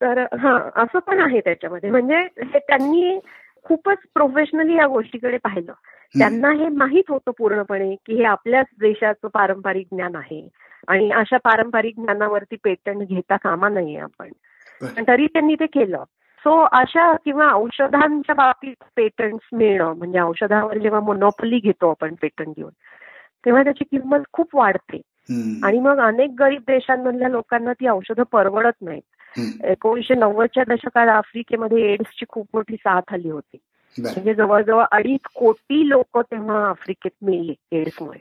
तर 0.00 0.18
हा 0.18 0.70
असं 0.76 0.98
पण 0.98 1.20
आहे 1.20 1.40
त्याच्यामध्ये. 1.40 1.90
म्हणजे 1.90 2.16
हे 2.20 2.58
त्यांनी 2.58 3.18
खूपच 3.64 3.96
प्रोफेशनली 4.14 4.74
या 4.74 4.86
गोष्टीकडे 4.86 5.36
पाहिलं. 5.36 5.72
त्यांना 6.18 6.50
हे 6.52 6.68
माहीत 6.68 7.02
होतं 7.08 7.30
पूर्णपणे 7.38 7.94
की 7.94 8.14
हे 8.14 8.24
आपल्याच 8.24 8.66
देशाचं 8.80 9.28
पारंपरिक 9.28 9.86
ज्ञान 9.92 10.16
आहे. 10.16 10.48
आणि 10.88 11.10
अशा 11.10 11.36
पारंपरिक 11.36 11.94
ज्ञानावरती 11.96 12.56
पेटंट 12.64 13.08
घेता 13.08 13.36
कामा 13.36 13.68
नाहीये 13.68 14.00
आपण. 14.00 14.28
पण 14.80 15.04
तरी 15.08 15.26
त्यांनी 15.26 15.54
ते 15.54 15.66
केलं. 15.66 16.04
सो 16.44 16.60
अशा 16.72 17.16
किंवा 17.16 17.48
औषधांच्या 17.48 18.34
बाबतीत 18.34 18.84
पेटंट्स 18.96 19.48
मिळणं 19.52 19.92
म्हणजे 19.92 20.20
औषधावर 20.20 20.78
जेव्हा 20.78 21.00
मोनोपली 21.00 21.58
घेतो 21.58 21.90
आपण 21.90 22.14
पेटंट 22.14 22.56
घेऊन 22.56 22.70
तेव्हा 23.44 23.62
त्याची 23.62 23.84
किंमत 23.84 24.18
खूप 24.32 24.56
वाढते. 24.56 25.00
आणि 25.62 25.78
मग 25.78 25.98
अनेक 25.98 26.30
गरीब 26.38 26.60
देशांमधल्या 26.60 27.28
लोकांना 27.28 27.72
ती 27.72 27.88
औषधं 27.88 28.22
परवडत 28.22 28.82
नाहीत. 28.82 29.02
एकोणीशे 29.64 30.14
नव्वदच्या 30.14 30.64
दशकात 30.68 31.08
आफ्रिकेमध्ये 31.08 31.92
एड्सची 31.92 32.24
खूप 32.28 32.48
मोठी 32.54 32.76
साथ 32.76 33.02
आली 33.12 33.30
होती. 33.30 33.56
म्हणजे 33.98 34.34
जवळजवळ 34.34 34.84
अडीच 34.92 35.20
कोटी 35.34 35.88
लोक 35.88 36.18
तेव्हा 36.18 36.68
आफ्रिकेत 36.68 37.10
मिळले 37.22 37.54
एड्समुळे. 37.72 38.18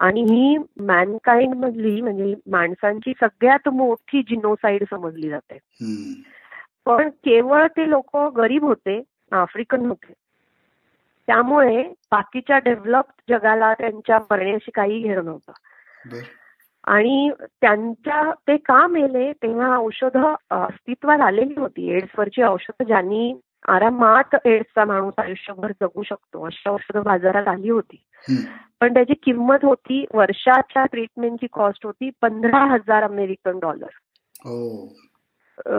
आणि 0.00 0.20
ही 0.22 0.56
मॅनकाइंड 0.80 1.54
मधली 1.54 2.00
म्हणजे 2.00 2.34
माणसांची 2.46 3.12
सगळ्यात 3.20 3.68
मोठी 3.68 4.22
जिनोसाईड 4.22 4.84
समजली 4.90 5.28
जाते. 5.28 5.58
पण 6.84 7.08
केवळ 7.08 7.66
ते 7.66 7.90
लोक 7.90 8.16
गरीब 8.16 8.64
होते 8.64 9.02
आफ्रिकन 9.32 9.86
होते. 9.86 10.12
त्यामुळे 11.26 11.82
बाकीच्या 11.82 12.58
डेव्हलप 12.58 13.04
जगाला 13.28 13.74
त्यांच्या 13.74 14.18
मरण्याशी 14.18 14.70
काही 14.70 15.00
घेणं 15.00 15.24
नव्हतं. 15.24 15.52
आणि 16.86 17.30
त्यांच्या 17.60 18.22
ते 18.48 18.56
का 18.56 18.86
मेले 18.86 19.32
तेव्हा 19.32 19.76
औषधं 19.76 20.34
अस्तित्वात 20.50 21.20
आलेली 21.20 21.54
होती. 21.56 21.88
एड्सवरची 21.90 22.42
औषधं 22.42 22.84
ज्यांनी 22.84 23.34
आरामात 23.68 24.36
एड्सचा 24.44 24.84
माणूस 24.84 25.14
आयुष्यभर 25.18 25.72
जगू 25.80 26.02
शकतो 26.02 26.44
अशी 26.46 26.68
औषधं 26.70 27.02
बाजारात 27.02 27.48
आली 27.48 27.70
होती. 27.70 28.02
पण 28.80 28.94
त्याची 28.94 29.14
किंमत 29.14 29.64
होती 29.64 30.04
वर्षाच्या 30.14 30.84
ट्रीटमेंटची 30.84 31.46
कॉस्ट 31.52 31.86
होती 31.86 32.10
पंधरा 32.22 32.64
हजार 32.64 33.02
अमेरिकन 33.02 33.58
डॉलर 33.58 33.88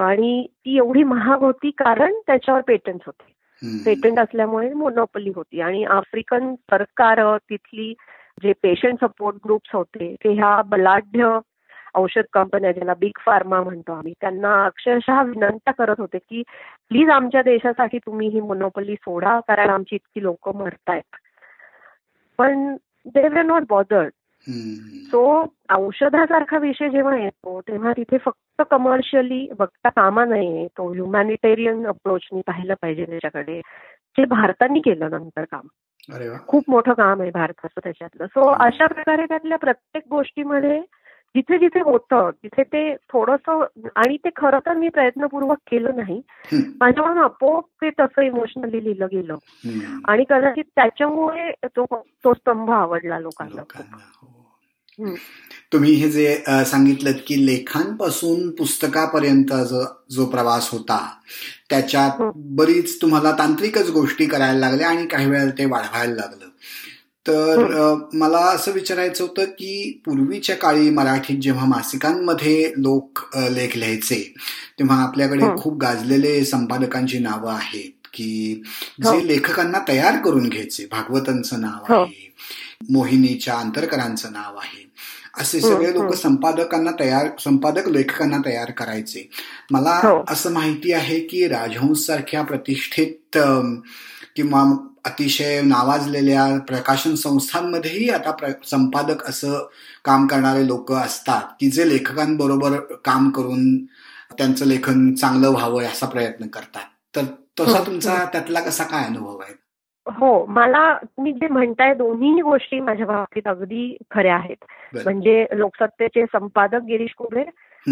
आणि 0.02 0.48
ती 0.52 0.78
एवढी 0.78 1.04
महाग 1.04 1.42
होती 1.42 1.72
कारण 1.72 2.20
त्याच्यावर 2.28 2.62
पेटंट 2.62 3.00
होते. 3.06 3.34
पेटंट 3.86 4.20
असल्यामुळे 4.20 4.74
मोनोपली 4.74 5.32
होती. 5.36 5.62
आणि 5.62 5.84
आफ्रिकन 5.84 6.54
सरकार 6.56 7.38
तिथली 7.50 7.94
जे 8.44 8.54
पेशंट 8.54 9.00
सपोर्ट 9.02 9.36
ग्रुप्स 9.46 9.70
होते 9.74 10.16
ते 10.24 10.34
ह्या 10.34 10.62
बलाढ्य 10.62 11.40
औषध 11.96 12.24
कंपन्या 12.34 12.72
ज्याला 12.72 12.94
बिग 12.94 13.20
फार्मा 13.20 13.62
म्हणतो 13.64 13.94
आम्ही 13.94 14.14
त्यांना 14.22 14.66
अक्षरशः 14.66 15.22
विनंत्या 15.22 15.74
करत 15.74 16.00
होते 16.00 16.18
की 16.18 16.42
प्लीज 16.90 17.10
आमच्या 17.10 17.42
देशासाठी 17.42 17.98
तुम्ही 17.98 18.28
ही 18.28 18.42
मोनोपली 18.42 18.96
सोडा 18.96 19.40
कारण 19.40 19.70
आमची 19.70 19.96
इतकी 19.96 20.24
लोक 20.24 20.50
मरतायत. 20.50 21.16
पण 22.38 22.76
दे 23.06 23.28
वर 23.28 23.42
नॉट 23.42 23.64
बॉदर्ड 23.70 24.12
सो 25.12 25.46
औषधासारखा 25.70 26.58
विषय 26.58 26.90
जेव्हा 26.90 27.18
येतो 27.18 27.62
तेव्हा 27.62 27.92
तिथे 27.92 28.18
फक्त 28.18 28.62
कमर्शियली 28.72 29.48
बघता 29.60 29.90
कामा 29.90 30.26
नये 30.26 30.68
तो 30.68 30.92
ह्युमॅनिटेरियन 30.94 31.88
अप्रोचनी 31.88 32.42
पाहिलं 32.48 32.74
पाहिजे 32.82 33.06
त्याच्याकडे 33.06 33.60
जे 34.18 34.26
भारताने 34.26 34.80
केलं 34.80 35.12
नंतर 35.12 35.44
काम. 35.44 35.68
खूप 36.48 36.64
मोठं 36.68 36.94
काम 36.94 37.22
आहे 37.22 37.32
भारताचं 37.32 37.80
त्याच्यातलं. 37.84 38.26
सो 38.26 38.42
अशा 38.42 38.88
प्रकारे 38.88 39.26
त्यातल्या 39.26 39.58
प्रत्येक 39.58 40.04
गोष्टीमध्ये 40.10 40.82
जिथे 41.36 41.58
जिथे 41.60 41.80
होतं 41.80 42.30
तिथे 42.44 42.64
ते 42.64 42.96
थोडस 42.96 43.50
आणि 43.96 44.18
ते 44.18 44.30
खरं 44.36 44.60
तर 44.60 44.74
मी 44.74 44.90
प्रयत्नपूर्वक 44.90 45.58
केलं 45.72 45.96
नाही. 45.96 46.22
माझ्याकडून 46.54 47.18
आपोआप 47.18 47.64
ते 47.82 47.90
तसं 47.90 48.22
इमोशनली 48.22 48.84
लिहिलं 48.84 49.08
गेलं. 49.12 49.36
आणि 50.08 50.24
कदाचित 50.30 50.64
त्याच्यामुळे 50.76 51.52
तो 51.66 51.86
तो 52.24 52.34
स्तंभ 52.34 52.70
आवडला 52.70 53.20
लोकांना 53.20 53.62
तुम्ही 55.74 55.94
हे 55.94 56.10
जे 56.10 56.36
सांगितलं 56.48 57.12
की 57.28 57.46
लेखांपासून 57.46 58.50
पुस्तकापर्यंत 58.52 59.54
जो 60.12 60.26
प्रवास 60.26 60.70
होता 60.72 61.00
त्याच्यात 61.70 62.22
बरीच 62.36 63.02
तुम्हाला 63.02 63.32
तांत्रिकच 63.32 63.90
गोष्टी 63.92 64.26
करायला 64.26 64.60
लागल्या 64.60 64.90
आणि 64.90 65.06
काही 65.08 65.26
वेळेला 65.26 65.52
ते 65.58 65.66
वाढवायला 65.66 66.14
लागलं. 66.16 66.46
तर 67.26 68.08
मला 68.14 68.40
असं 68.40 68.72
विचारायचं 68.72 69.24
होतं 69.24 69.46
की 69.46 70.02
पूर्वीच्या 70.06 70.56
काळी 70.56 70.90
मराठीत 70.90 71.40
जेव्हा 71.42 71.66
मासिकांमध्ये 71.66 72.72
लोक 72.78 73.20
लेख 73.52 73.76
लिहायचे 73.78 74.22
तेव्हा 74.80 75.02
आपल्याकडे 75.04 75.48
खूप 75.58 75.78
गाजलेले 75.82 76.44
संपादकांची 76.46 77.20
नावं 77.20 77.54
आहेत 77.54 78.08
की 78.14 78.62
जे 79.04 79.28
लेखकांना 79.28 79.80
तयार 79.88 80.22
करून 80.26 80.48
घ्यायचे. 80.50 80.86
भागवतांचं 80.92 81.62
नाव 81.62 81.94
आहे 81.94 82.34
मोहिनीच्या 82.90 83.58
अंतरकरांचं 83.60 84.32
नाव 84.34 84.58
आहे. 84.58 84.86
असे 85.38 85.62
सगळे 85.62 85.94
लोक 85.94 86.14
संपादकांना 86.14 86.92
तयार 87.00 87.28
संपादक 87.40 87.88
लेखकांना 87.88 88.38
तयार 88.46 88.72
करायचे. 88.72 89.30
मला 89.72 90.24
असं 90.30 90.52
माहिती 90.52 90.94
आहे 90.94 91.20
की 91.20 91.48
राजहंस 91.48 92.06
सारख्या 92.06 92.42
प्रतिष्ठित 92.42 93.38
किंवा 94.36 94.64
अतिशय 95.06 95.62
नावाजलेल्या 95.62 96.60
प्रकाशन 96.60 97.16
संस्थांमध्येही 97.16 98.10
आता 98.10 98.52
संपादक 98.66 99.30
असं 99.30 99.68
काम 100.06 100.28
करणारे 100.28 100.68
लोक 100.68 100.92
असतात 100.92 101.42
की 101.60 101.70
जे 101.70 101.90
लेखकांबरोबर 101.90 102.80
काम 103.06 103.30
करून 103.30 103.86
त्यांचं 104.38 104.66
लेखन 104.66 105.14
चांगलं 105.14 105.50
व्हावं 105.50 105.84
असा 105.84 106.06
प्रयत्न 106.06 106.48
करतात. 106.48 107.16
तर 107.16 107.24
तसा 107.60 107.84
तुमचा 107.86 108.26
त्यातला 108.26 108.60
कसा 108.60 108.84
काय 108.84 109.06
अनुभव 109.06 109.38
आहे? 109.38 109.67
हो 110.12 110.46
मला 110.46 110.98
तुम्ही 111.04 111.34
जे 111.34 111.48
म्हणताय 111.48 111.94
दोन्ही 111.94 112.42
गोष्टी 112.42 112.80
माझ्या 112.80 113.06
बाबतीत 113.06 113.48
अगदी 113.48 113.98
खऱ्या 114.12 114.36
आहेत. 114.36 114.56
म्हणजे 115.04 115.46
लोकसत्तेचे 115.52 116.26
संपादक 116.26 116.82
गिरीश 116.82 117.14
कुबेर 117.18 117.50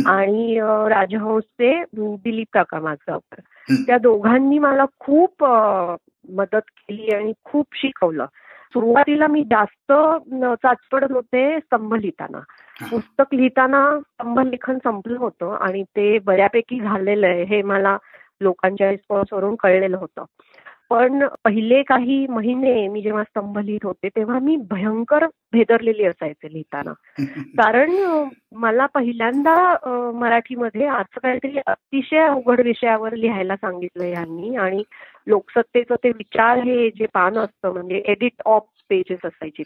आणि 0.07 0.59
राजहंसचे 0.89 1.83
दिलीप 1.93 2.47
काका 2.53 2.79
माजगावकर 2.79 3.39
त्या 3.87 3.97
दोघांनी 3.97 4.59
मला 4.59 4.85
खूप 4.99 5.43
मदत 6.29 6.69
केली 6.77 7.15
आणि 7.15 7.33
खूप 7.43 7.65
शिकवलं. 7.73 8.25
सुरुवातीला 8.73 9.27
मी 9.27 9.43
जास्त 9.43 9.93
चाचपडत 10.63 11.11
होते 11.11 11.59
स्तंभ 11.59 11.93
लिहिताना. 11.93 12.39
पुस्तक 12.89 13.33
लिहिताना 13.33 13.99
स्तंभ 13.99 14.39
लिखन 14.39 14.77
संपलं 14.77 15.17
होतं 15.17 15.57
आणि 15.61 15.83
ते 15.83 16.19
बऱ्यापैकी 16.19 16.79
झालेलं 16.79 17.27
आहे 17.27 17.43
हे 17.43 17.61
मला 17.61 17.97
लोकांच्या 18.41 18.91
रिस्पॉन्सवरून 18.91 19.55
कळलेलं 19.55 19.97
होतं. 19.97 20.23
पण 20.89 21.27
पहिले 21.43 21.83
काही 21.83 22.27
महिने 22.27 22.87
मी 22.87 23.01
जेव्हा 23.01 23.23
स्तंभ 23.23 23.57
लिहित 23.57 23.85
होते 23.85 24.09
तेव्हा 24.09 24.39
मी 24.39 24.57
भयंकर 24.69 25.25
भेदरलेली 25.53 26.05
असायचे 26.05 26.53
लिहिताना. 26.53 26.93
कारण 27.59 27.91
मला 28.51 28.85
पहिल्यांदा 28.85 29.55
मराठीमध्ये 30.11 30.85
असं 30.85 31.19
काहीतरी 31.23 31.57
अतिशय 31.67 32.19
अवघड 32.19 32.61
विषयावर 32.61 33.13
लिहायला 33.13 33.55
सांगितलं 33.55 34.05
यांनी 34.05 34.55
आणि 34.55 34.83
लोकसत्तेचं 35.27 35.95
ते 35.95 36.09
विचार 36.09 36.57
हे 36.57 36.89
जे 36.89 37.05
पान 37.13 37.37
असतं 37.37 37.71
म्हणजे 37.71 38.03
एडिट 38.05 38.41
ऑफ 38.45 38.63
पेजेस 38.89 39.19
असायची. 39.23 39.63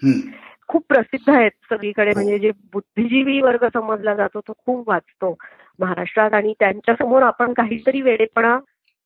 खूप 0.67 0.83
प्रसिद्ध 0.89 1.29
आहेत 1.29 1.51
सगळीकडे 1.69 2.11
म्हणजे 2.13 2.39
जे 2.39 2.51
बुद्धिजीवी 2.73 3.41
वर्ग 3.41 3.65
समजला 3.73 4.15
जातो 4.15 4.39
तो 4.39 4.53
खूप 4.65 4.89
वाचतो 4.89 5.37
महाराष्ट्रात 5.79 6.33
आणि 6.33 6.53
त्यांच्यासमोर 6.59 7.21
आपण 7.21 7.53
काहीतरी 7.53 8.01
वेडेपणा 8.01 8.59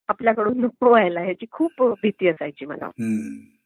आपल्याकडून 0.10 0.60
नको 0.62 0.90
व्हायला 0.90 1.20
ह्याची 1.20 1.46
खूप 1.52 1.84
भीती 1.84 2.28
असायची 2.28 2.66
मला. 2.66 2.90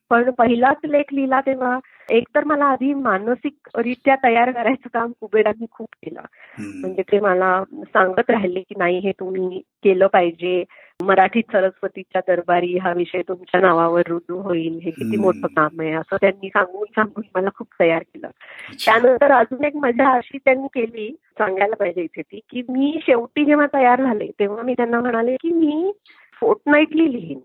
पण 0.10 0.30
पहिलाच 0.30 0.78
लेख 0.84 1.04
लिहिला 1.12 1.42
तेव्हा 1.42 1.80
एक 2.10 2.24
तर 2.36 2.44
मला 2.44 2.66
आधी 2.66 2.94
मानसिकरित्या 2.94 4.16
तयार 4.24 4.52
करायचं 4.52 4.90
काम 4.94 5.12
कुबेरांनी 5.22 5.66
खूप 5.72 5.88
केलं. 6.04 6.22
म्हणजे 6.60 7.02
ते 7.02 7.20
मला 7.20 7.64
सांगत 7.84 8.30
राहिले 8.30 8.60
की 8.60 8.76
नाही 8.78 9.00
हे 9.00 9.12
तुम्ही 9.12 9.60
केलं 9.84 10.08
पाहिजे. 10.08 10.64
मराठी 11.04 11.42
सरस्वतीच्या 11.42 12.22
दरबारी 12.28 12.78
हा 12.78 12.94
विषय 12.94 13.22
तुमच्या 13.22 13.62
नावावर 13.62 14.02
रुजू 14.08 14.40
होईल 14.40 14.80
हे 14.84 14.92
किती 14.92 15.18
मोठं 15.18 15.48
काम 15.48 15.82
आहे 15.82 15.92
असं 15.92 16.16
त्यांनी 16.22 16.50
सांगून 16.50 16.86
सांगून 16.86 17.24
मला 17.36 17.50
खूप 17.56 17.68
तयार 17.80 18.02
केलं. 18.02 18.28
त्यानंतर 18.86 19.32
अजून 19.32 19.64
एक 19.64 19.76
मजा 19.76 20.12
अशी 20.12 20.38
त्यांनी 20.38 20.68
केली 20.68 21.16
सांगायला 21.40 21.76
पाहिजे 21.76 22.02
इथे 22.02 22.22
ती 22.22 22.40
की 22.50 22.62
मी 22.70 23.00
शेवटी 23.06 23.46
जेव्हा 23.46 23.68
तयार 23.74 24.02
झाले 24.02 24.32
तेव्हा 24.40 24.64
मी 24.64 24.74
त्यांना 24.74 25.00
म्हणाले 25.00 25.36
की 25.36 25.52
मी 25.52 25.92
फोर्टनाईटली 26.42 27.12
लिहीन 27.12 27.40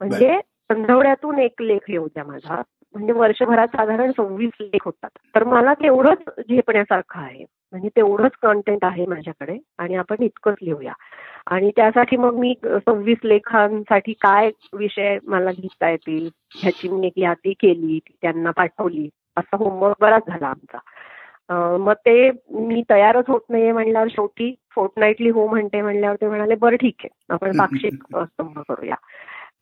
म्हणजे 0.00 0.40
पंधरवड्यातून 0.68 1.38
एक 1.38 1.62
लेख 1.62 1.78
येऊ 1.88 2.06
द्या 2.06 2.24
माझा. 2.24 2.62
म्हणजे 2.94 3.12
वर्षभरात 3.12 3.68
साधारण 3.68 4.10
सव्वीस 4.10 4.50
लेख 4.60 4.78
होतात. 4.84 5.10
तर 5.34 5.44
मला 5.44 5.74
तेवढंच 5.74 6.18
झेपण्यासारखं 6.38 7.20
आहे. 7.20 7.44
म्हणजे 7.70 7.88
तेवढंच 7.88 8.30
कंटेंट 8.42 8.84
आहे 8.84 9.06
माझ्याकडे 9.06 9.58
आणि 9.78 9.94
आपण 9.94 10.16
इतकंच 10.20 10.56
लिहूया. 10.62 10.92
आणि 11.46 11.70
त्यासाठी 11.76 12.16
मग 12.16 12.34
मी 12.34 12.54
सव्वीस 12.64 13.18
लेखांसाठी 13.24 14.12
काय 14.12 14.50
विषय 14.72 15.18
मला 15.22 15.50
लिहिता 15.50 15.90
येतील? 15.90 16.28
ह्याची 16.54 16.88
मी 16.88 17.06
एक 17.06 17.12
यादी 17.16 17.52
केली 17.52 17.98
त्यांना 18.22 18.50
पाठवली. 18.50 19.08
असा 19.36 19.56
होमवर्क 19.56 19.96
बराच 20.00 20.22
झाला 20.28 20.46
आमचा. 20.46 20.78
मग 21.50 21.92
ते 21.92 22.30
मी 22.50 22.82
तयारच 22.90 23.24
होत 23.28 23.40
नाहीये 23.50 23.72
म्हणल्यावर 23.72 24.08
शेवटी 24.08 24.54
फोर्टनाईटली 24.70 25.28
हो 25.28 25.46
म्हणते 25.48 25.82
म्हणल्यावर 25.82 26.16
ते 26.20 26.28
म्हणाले 26.28 26.54
बरं 26.54 26.76
ठीक 26.76 26.94
आहे 27.04 27.34
आपण 27.34 27.58
पाक्षिक 27.58 27.94
स्तंभ 27.94 28.58
करूया. 28.58 28.94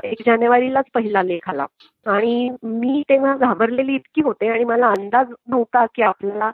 एक 0.04 0.22
जानेवारीलाच 0.26 0.84
पहिला 0.94 1.22
लेख 1.22 1.48
आला 1.48 1.66
आणि 2.06 2.50
मी 2.62 3.02
तेव्हा 3.08 3.36
घाबरलेली 3.36 3.94
इतकी 3.94 4.22
होते 4.22 4.48
आणि 4.48 4.64
मला 4.64 4.88
अंदाज 4.88 5.26
नव्हता 5.48 5.86
की 5.94 6.02
आपल्याला 6.02 6.50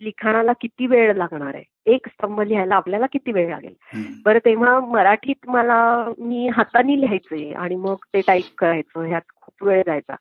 लिखाणाला 0.00 0.52
किती 0.60 0.86
वेळ 0.86 1.14
लागणार 1.16 1.54
आहे. 1.54 1.64
एक 1.86 2.08
स्तंभ 2.08 2.40
लिहायला 2.40 2.76
आपल्याला 2.76 3.06
किती 3.12 3.32
वेळ 3.32 3.48
लागेल? 3.48 3.74
बरं 4.24 4.38
तेव्हा 4.44 4.80
मराठीत 4.80 5.48
मला 5.48 6.08
मी 6.18 6.48
हाताने 6.48 7.00
लिहायचे 7.00 7.52
आणि 7.52 7.76
मग 7.76 7.94
ते 8.14 8.20
टाईप 8.20 8.44
करायचं 8.58 9.04
ह्यात 9.04 9.22
खूप 9.42 9.68
वेळ 9.68 9.82
जायचा. 9.86 10.14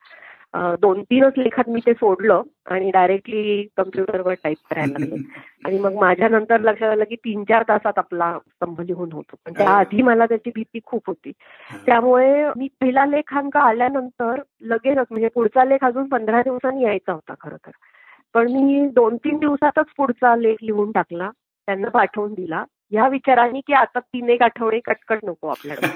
दोन 0.56 1.02
तीनच 1.04 1.34
लेखात 1.38 1.70
मी 1.70 1.80
ते 1.86 1.94
सोडलं 1.94 2.42
आणि 2.66 2.92
डायरेक्टली 2.92 3.68
कम्प्युटरवर 3.78 4.34
टाईप 4.34 4.58
करायला 4.70 5.00
लागले. 5.00 5.16
आणि 5.66 5.80
मग 5.80 5.94
माझ्या 5.94 6.30
नंतर 6.30 6.60
लक्षात 6.60 6.90
आलं 6.90 7.04
की 7.04 7.16
तीन 7.16 7.44
चार 7.44 7.64
तासात 7.68 7.94
आपला 7.98 8.40
स्तंभ 8.40 8.82
लिहून 8.82 9.12
होतो. 9.12 9.36
पण 9.46 9.54
त्याआधी 9.54 10.02
मला 10.02 10.26
त्याची 10.26 10.52
भीती 10.56 10.80
खूप 10.86 11.02
होती. 11.08 11.32
त्यामुळे 11.86 12.50
मी 12.56 12.68
पहिला 12.82 13.06
लेखांक 13.06 13.58
आल्यानंतर 13.58 14.42
लगेचच 14.62 15.06
म्हणजे 15.10 15.28
पुढचा 15.28 15.64
लेख 15.66 15.84
अजून 15.84 16.08
पंधरा 16.08 16.42
दिवसांनी 16.42 16.84
यायचा 16.84 17.14
होता 17.14 17.34
खरं 17.42 17.56
तर. 17.56 17.72
पण 18.34 18.52
मी 18.52 18.90
दोन 18.90 19.18
तीन 19.18 19.38
दिवसातच 19.38 19.86
पुढचा 19.98 20.36
लेख 20.36 20.56
लिहून 20.62 20.92
टाकला 20.92 21.30
त्यांना 21.66 21.90
पाठवून 21.90 22.34
दिला. 22.34 22.64
या 22.94 23.08
विचाराने 23.08 23.60
की 23.60 23.74
आता 23.74 24.00
तीन 24.00 24.30
एक 24.30 24.42
आठवडे 24.42 24.80
कटकट 24.80 25.20
नको 25.24 25.48
आपल्याला. 25.48 25.88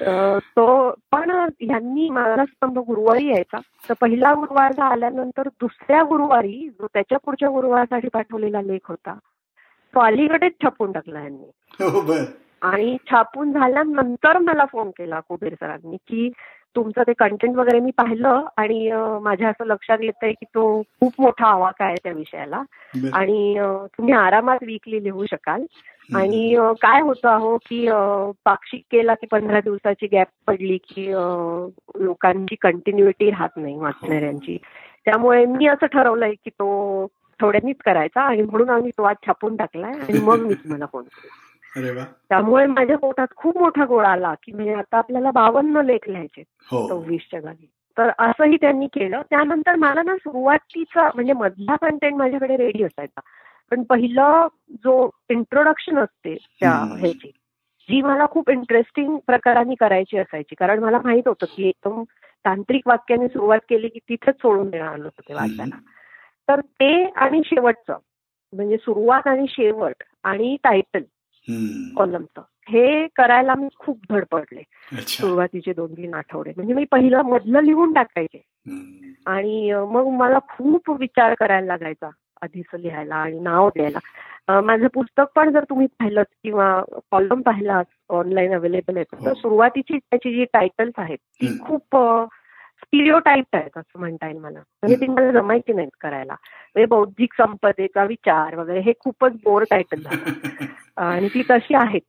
तो 0.56 0.90
पण 1.12 1.30
ह्यांनी 1.60 2.08
माझा 2.10 2.44
स्तंभ 2.44 2.78
गुरुवारी 2.78 3.26
यायचा. 3.26 3.58
तर 3.88 3.94
पहिला 4.00 4.32
गुरुवारला 4.34 4.84
आल्यानंतर 4.84 5.48
दुसऱ्या 5.48 6.02
गुरुवारी 6.02 6.68
जो 6.68 6.86
त्याच्या 6.86 7.18
पुढच्या 7.18 7.48
गुरुवारसाठी 7.48 8.08
पाठवलेला 8.08 8.62
लेख 8.62 8.88
होता 8.88 9.14
तो 9.94 10.00
अलीकडेच 10.00 10.52
छापून 10.52 10.92
टाकला 10.92 11.20
यांनी 11.20 11.50
हो, 11.84 12.14
आणि 12.62 12.96
छापून 13.10 13.52
झाल्यानंतर 13.52 14.38
मला 14.38 14.64
फोन 14.64 14.90
केला 14.90 15.20
कुबेर 15.20 15.54
सरांनी 15.54 15.96
की 15.96 16.30
तुमचं 16.76 17.02
ते 17.02 17.12
कंटेंट 17.12 17.56
वगैरे 17.56 17.80
मी 17.80 17.90
पाहिलं 17.90 18.44
आणि 18.56 18.90
माझ्या 19.22 19.48
असं 19.48 19.66
लक्षात 19.66 19.98
येत 20.00 20.22
आहे 20.22 20.32
की 20.32 20.44
तो 20.44 20.82
खूप 20.82 21.12
मोठा 21.18 21.46
आवाका 21.46 21.84
आहे 21.84 21.94
त्या 21.94 22.12
विषयाला. 22.12 22.62
आणि 23.12 23.54
तुम्ही 23.98 24.14
आरामात 24.14 24.58
वीकली 24.62 25.02
लिहू 25.04 25.26
शकाल. 25.26 25.64
आणि 26.14 26.54
काय 26.82 27.00
होतं 27.00 27.28
अहो 27.28 27.56
की 27.56 27.86
पाक्षिक 28.44 28.82
केला 28.90 29.14
की 29.14 29.26
पंधरा 29.26 29.60
दिवसाची 29.60 30.06
गॅप 30.12 30.26
पडली 30.46 30.76
की 30.76 31.10
लोकांची 32.00 32.54
कंटिन्युटी 32.54 33.30
राहत 33.30 33.56
नाही 33.56 33.76
वाचणाऱ्यांची. 33.76 34.58
त्यामुळे 35.04 35.44
मी 35.46 35.66
असं 35.66 35.86
ठरवलंय 35.86 36.32
की 36.34 36.50
तो 36.50 37.06
थोड्यानीच 37.40 37.76
करायचा 37.84 38.20
आणि 38.20 38.42
म्हणून 38.42 38.70
आम्ही 38.70 38.90
तो 38.90 39.02
आज 39.02 39.16
छापून 39.26 39.56
टाकलाय 39.56 39.92
आणि 39.92 40.18
मग 40.18 40.38
मी 40.38 40.54
तुम्हाला 40.54 40.86
फोन 40.92 41.04
त्यामुळे 41.76 42.66
माझ्या 42.66 42.98
पोटात 42.98 43.26
खूप 43.36 43.58
मोठा 43.58 43.84
गोळा 43.84 44.08
आला 44.08 44.34
की 44.34 44.52
म्हणजे 44.52 44.74
आता 44.74 44.98
आपल्याला 44.98 45.30
बावन्न 45.30 45.76
लेख 45.76 46.08
लिहायचे 46.08 46.42
हो. 46.70 46.88
सव्वीसच्या 46.88 47.40
जागी 47.40 47.66
तर 47.98 48.10
असंही 48.18 48.56
त्यांनी 48.56 48.86
केलं. 48.86 49.22
त्यानंतर 49.30 49.74
मला 49.74 50.02
ना 50.02 50.16
सुरुवातीचा 50.16 51.10
म्हणजे 51.14 51.32
मधला 51.32 51.76
कंटेंट 51.76 52.14
माझ्याकडे 52.14 52.56
रेडी 52.56 52.84
असायचा. 52.84 53.20
पण 53.70 53.82
पहिलं 53.82 54.46
जो 54.70 55.10
इंट्रोडक्शन 55.28 55.98
असते 55.98 56.34
त्या 56.34 56.70
ह्याची 56.70 57.28
जी 57.88 58.02
मला 58.02 58.26
खूप 58.30 58.50
इंटरेस्टिंग 58.50 59.16
प्रकाराने 59.26 59.74
करायची 59.74 60.18
असायची. 60.18 60.54
कारण 60.54 60.78
मला 60.78 60.98
माहीत 61.04 61.22
होतं 61.26 61.46
की 61.56 61.68
एकदम 61.68 62.02
तांत्रिक 62.44 62.88
वाक्याने 62.88 63.28
सुरुवात 63.28 63.58
केली 63.68 63.88
की 63.88 63.98
तिथेच 63.98 64.34
सोडून 64.34 64.70
देणार 64.70 64.88
आलं 64.88 65.04
होतं 65.04 65.28
ते 65.28 65.34
वाचायला. 65.34 65.76
तर 66.48 66.60
ते 66.60 67.04
आणि 67.04 67.40
शेवटचं 67.46 67.96
म्हणजे 68.52 68.76
सुरुवात 68.76 69.26
आणि 69.26 69.46
शेवट 69.48 70.02
आणि 70.24 70.56
टायटल 70.62 71.02
कॉलमचं 71.96 72.42
हे 72.68 73.06
करायला 73.16 73.54
मी 73.54 73.68
खूप 73.78 73.98
धडपडले 74.10 74.62
सुरुवातीचे 75.02 75.72
दोन 75.72 75.92
तीन 75.92 76.14
आठवडे. 76.14 76.52
म्हणजे 76.56 76.74
मी 76.74 76.84
पहिलं 76.84 77.22
मधलं 77.22 77.62
लिहून 77.62 77.92
टाकायचे. 77.92 78.42
आणि 79.26 79.72
मग 79.90 80.06
मला 80.18 80.38
खूप 80.48 80.90
विचार 80.90 81.34
करायला 81.34 81.66
लागायचा 81.66 82.10
आधीच 82.42 82.74
लिहायला 82.74 83.14
आणि 83.14 83.38
नाव 83.38 83.68
द्यायला. 83.68 83.98
माझं 84.60 84.86
पुस्तक 84.86 85.30
पण 85.34 85.50
जर 85.52 85.64
तुम्ही 85.64 85.86
पाहिलं 85.86 86.22
किंवा 86.22 86.82
कॉलम 87.10 87.40
पाहिला 87.40 87.82
ऑनलाईन 88.10 88.54
अवेलेबल 88.54 88.96
आहे 88.96 89.04
तर 89.04 89.28
हो. 89.28 89.34
सुरुवातीची 89.34 89.98
त्याची 89.98 90.34
जी 90.34 90.44
टायटल्स 90.44 90.98
आहेत 90.98 91.18
ती 91.18 91.58
खूप 91.58 91.96
स्टिरिओ 92.84 93.18
टाईप 93.18 93.44
आहेत 93.52 93.78
असं 93.78 93.98
म्हणता 93.98 94.26
येईल 94.26 94.38
मला. 94.38 94.58
म्हणजे 94.58 94.96
ती 94.96 95.06
मला 95.06 95.32
जमायची 95.32 95.72
नाहीत 95.72 95.96
करायला. 96.00 96.32
म्हणजे 96.32 96.86
बौद्धिक 96.86 97.32
संपदेचा 97.32 98.04
विचार 98.04 98.54
वगैरे 98.54 98.80
हे 98.80 98.92
खूपच 99.00 99.32
बोर 99.32 99.62
टायटल 99.70 100.02
झालं. 100.02 100.24
आणि 100.96 101.28
ती 101.28 101.42
तशी 101.50 101.74
आहेत? 101.74 102.00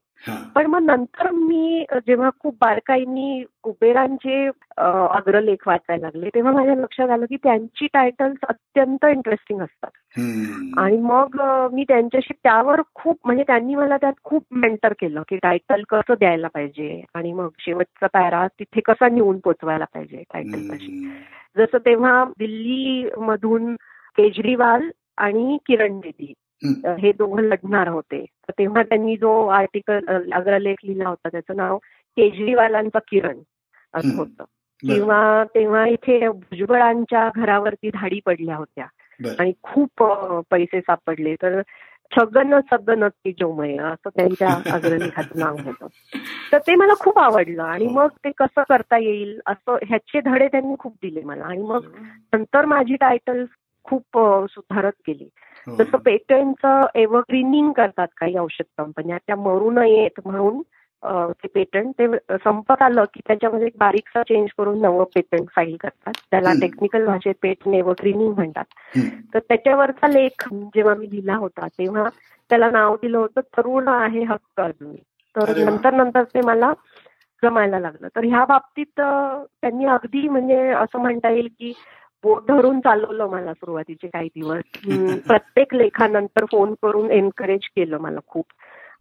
पण 0.56 0.66
मग 0.66 0.82
नंतर 0.82 1.32
मी 1.32 1.86
जेव्हा 1.94 2.30
खूप 2.40 2.56
बारकाईनी 2.62 3.44
कुबेरांचे 3.64 4.50
अग्रलेख 4.78 5.68
वाचायला 5.68 6.02
लागले 6.02 6.30
तेव्हा 6.30 6.52
माझ्या 6.52 6.76
लक्षात 6.76 7.10
आलं 7.10 7.26
की 7.26 7.36
त्यांची 7.36 7.88
टायटल्स 7.94 8.38
अत्यंत 8.50 9.06
इंटरेस्टिंग 9.06 9.62
असतात. 9.62 9.90
आणि 10.78 10.98
मग 10.98 11.38
मी 11.74 11.84
त्यांच्याशी 11.84 12.34
त्यावर 12.44 12.82
खूप 12.96 13.20
म्हणजे 13.26 13.44
त्यांनी 13.48 13.76
मला 13.76 13.98
त्यात 13.98 14.14
खूप 14.24 14.46
मेंटर 14.52 14.94
केलं 14.94 15.22
की 15.30 15.38
टायटल 15.38 15.84
कसं 15.90 16.14
द्यायला 16.20 16.48
पाहिजे 16.48 17.04
आणि 17.14 17.34
मग 17.34 17.50
शेवटचा 17.60 18.08
पॅरा 18.08 18.48
तिथे 18.48 18.80
कसा 18.80 19.10
नेऊन 19.10 19.40
पोचवायला 19.40 19.86
पाहिजे 19.86 20.24
टायटल 20.34 20.70
कशी 20.70 21.12
जसं 21.58 21.78
तेव्हा 21.78 22.26
दिल्ली 22.40 23.10
मधून 23.18 23.76
केजरीवाल 24.18 24.90
आणि 25.18 25.58
किरण 25.66 26.00
बेदी 26.00 26.34
हे 27.00 27.12
दोघं 27.12 27.44
लढणार 27.44 27.88
होते. 27.88 28.26
तर 28.26 28.52
तेव्हा 28.60 28.84
त्यांनी 28.84 29.18
जो 29.18 29.48
आर्टिकल 29.48 30.00
अग्रलेख 30.34 30.76
लिहिला 30.84 31.10
होता 31.10 31.30
त्याचं 31.30 31.56
नाव 31.56 31.78
केजरीवालांचा 32.18 33.00
किरण 33.00 33.40
असं 33.94 34.16
होतं. 34.16 34.44
किंवा 34.96 35.44
तेव्हा 35.56 35.88
इथे 35.88 36.28
भुजबळांच्या 36.30 37.30
घरावरती 37.36 37.90
धाडी 37.94 38.20
पडल्या 38.26 38.56
होत्या. 38.56 38.86
आणि 39.40 39.54
खूप 39.64 40.04
पैसे 40.52 40.82
सापडले. 40.82 41.36
तर 41.36 41.62
छगन 42.16 42.60
सगन 42.60 43.08
जोमय 43.28 43.78
असं 43.78 44.10
त्यांच्या 44.16 44.72
अग्रलेखाचं 44.72 45.40
नाव 45.40 45.58
होतं. 45.58 45.88
तर 46.52 46.58
ते 46.58 46.76
मला 46.76 46.94
खूप 47.00 47.20
आवडलं. 47.20 47.64
आणि 47.64 47.88
मग 47.88 48.08
ते 48.08 48.32
कसं 48.32 48.62
करता 48.70 48.98
येईल 48.98 49.40
असं 49.46 49.78
ह्याचे 49.88 50.22
धडे 50.22 50.48
त्यांनी 50.48 50.76
खूप 50.80 50.94
दिले 51.02 51.22
मला. 51.22 51.44
आणि 51.44 51.62
मग 51.62 51.86
नंतर 52.34 52.66
माझी 52.66 52.96
टायटल 52.96 53.46
खूप 53.86 54.18
सुधारत 54.50 54.94
गेली 55.08 55.30
हो. 55.68 55.76
जसं 55.76 55.98
पेटंटचं 55.98 56.86
एव्हरग्रीनिंग 56.96 57.72
करतात 57.72 58.08
काही 58.18 58.38
औषध 58.38 58.66
कंपन्या 58.78 59.18
त्या 59.18 59.36
मरू 59.36 59.72
नयेत 59.72 60.20
म्हणून 60.26 60.62
ते 61.34 61.48
पेटंट 61.48 61.94
ते 62.00 62.08
संपत 62.38 62.82
आलं 62.82 63.04
की 63.04 63.20
त्याच्यामध्ये 63.28 63.70
बारीकसा 63.78 64.22
चेंज 64.24 64.50
करून 64.58 64.82
नवं 64.82 65.04
पेटंट 65.16 65.48
फाईल 65.50 65.76
करतात. 65.76 66.14
त्याला 66.32 66.52
टेक्निकल 66.62 67.06
भाषेत 67.06 67.36
पेटंट 67.42 67.76
एव्हरग्रीनिंग 67.76 68.34
म्हणतात. 68.34 68.66
तर 69.34 69.40
त्याच्यावरचा 69.40 70.08
लेख 70.08 70.48
जेव्हा 70.54 70.94
मी 70.96 71.10
लिहिला 71.10 71.36
होता 71.36 71.68
तेव्हा 71.68 72.10
त्याला 72.50 72.70
नाव 72.70 72.96
दिलं 72.96 73.18
होतं 73.18 73.42
तरुण 73.58 73.88
आहे 73.88 74.24
हक्क 74.24 74.62
अजून. 74.62 74.96
तर 75.36 75.58
नंतर 75.58 75.94
नंतर 75.94 76.24
ते 76.24 76.42
मला 76.42 76.72
जमायला 77.44 77.80
लागलं. 77.80 78.08
तर 78.16 78.24
ह्या 78.24 78.46
बाबतीत 78.46 79.00
त्यांनी 79.02 79.86
अगदी 79.86 80.28
म्हणजे 80.30 80.60
असं 80.70 81.00
म्हणता 81.00 81.30
येईल 81.30 81.48
की 81.60 81.74
बोट 82.24 82.48
धरून 82.48 82.80
चालवलं 82.80 83.28
मला 83.28 83.54
सुरुवातीचे 83.54 84.08
काही 84.08 84.28
दिवस. 84.28 84.64
प्रत्येक 85.28 85.76
लेखानंतर 85.76 86.46
फोन 86.46 86.74
करून 86.74 87.12
एनकरेज 87.12 87.60
केलं 87.64 87.98
मला 87.98 88.20
खूप 88.28 88.46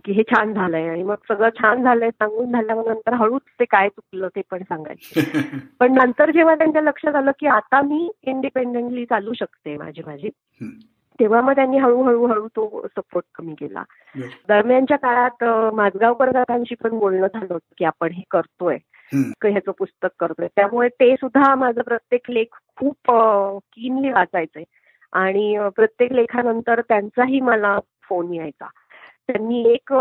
की 0.05 0.13
हे 0.13 0.23
छान 0.23 0.55
झालंय. 0.55 0.89
आणि 0.89 1.03
मग 1.03 1.15
सगळं 1.29 1.49
छान 1.59 1.83
झालंय 1.83 2.11
सांगून 2.11 2.53
झाल्यावर 2.53 2.89
नंतर 2.89 3.15
हळूच 3.15 3.43
ते 3.61 3.65
काय 3.65 3.89
चुकलं 3.89 4.29
ते 4.29 4.43
पण 4.51 4.63
सांगायचे. 4.63 5.13
पण 5.81 5.93
नंतर 5.93 6.31
जेव्हा 6.31 6.55
त्यांच्या 6.55 6.83
लक्षात 6.83 7.15
आलं 7.15 7.31
की 7.41 7.47
आता 7.47 7.83
मी 7.83 8.11
इंडिपेंडेंटली 8.23 9.05
चालू 9.05 9.33
शकते 9.33 9.77
माझी 9.77 10.03
माझी 10.07 10.29
तेव्हा 11.21 11.41
मग 11.41 11.53
त्यांनी 11.53 11.79
हळूहळू 11.79 12.27
हळू 12.27 12.49
तो 12.49 12.87
सपोर्ट 12.97 13.25
कमी 13.35 13.55
केला. 13.55 13.83
दरम्यानच्या 14.49 14.97
काळात 14.97 15.45
माझगावकर 15.75 16.31
दादांशी 16.31 16.75
पण 16.75 16.99
बोलणं 16.99 17.27
झालं 17.27 17.53
होतं 17.53 17.75
की 17.79 17.85
आपण 17.85 18.13
हे 18.13 18.23
करतोय. 18.31 18.79
ह्याचं 19.15 19.73
पुस्तक 19.79 20.09
करतोय. 20.21 20.47
त्यामुळे 20.57 20.89
ते 20.89 21.15
सुद्धा 21.15 21.55
माझा 21.55 21.83
प्रत्येक 21.83 22.31
लेख 22.31 22.59
खूप 22.77 23.13
किनली 23.73 24.13
वाचायचे 24.13 24.65
आणि 25.13 25.69
प्रत्येक 25.77 26.13
लेखानंतर 26.13 26.81
त्यांचाही 26.81 27.41
मला 27.41 27.79
फोन 28.03 28.35
यायचा. 28.35 28.67
त्यांनी 29.27 29.63
एक 29.69 29.95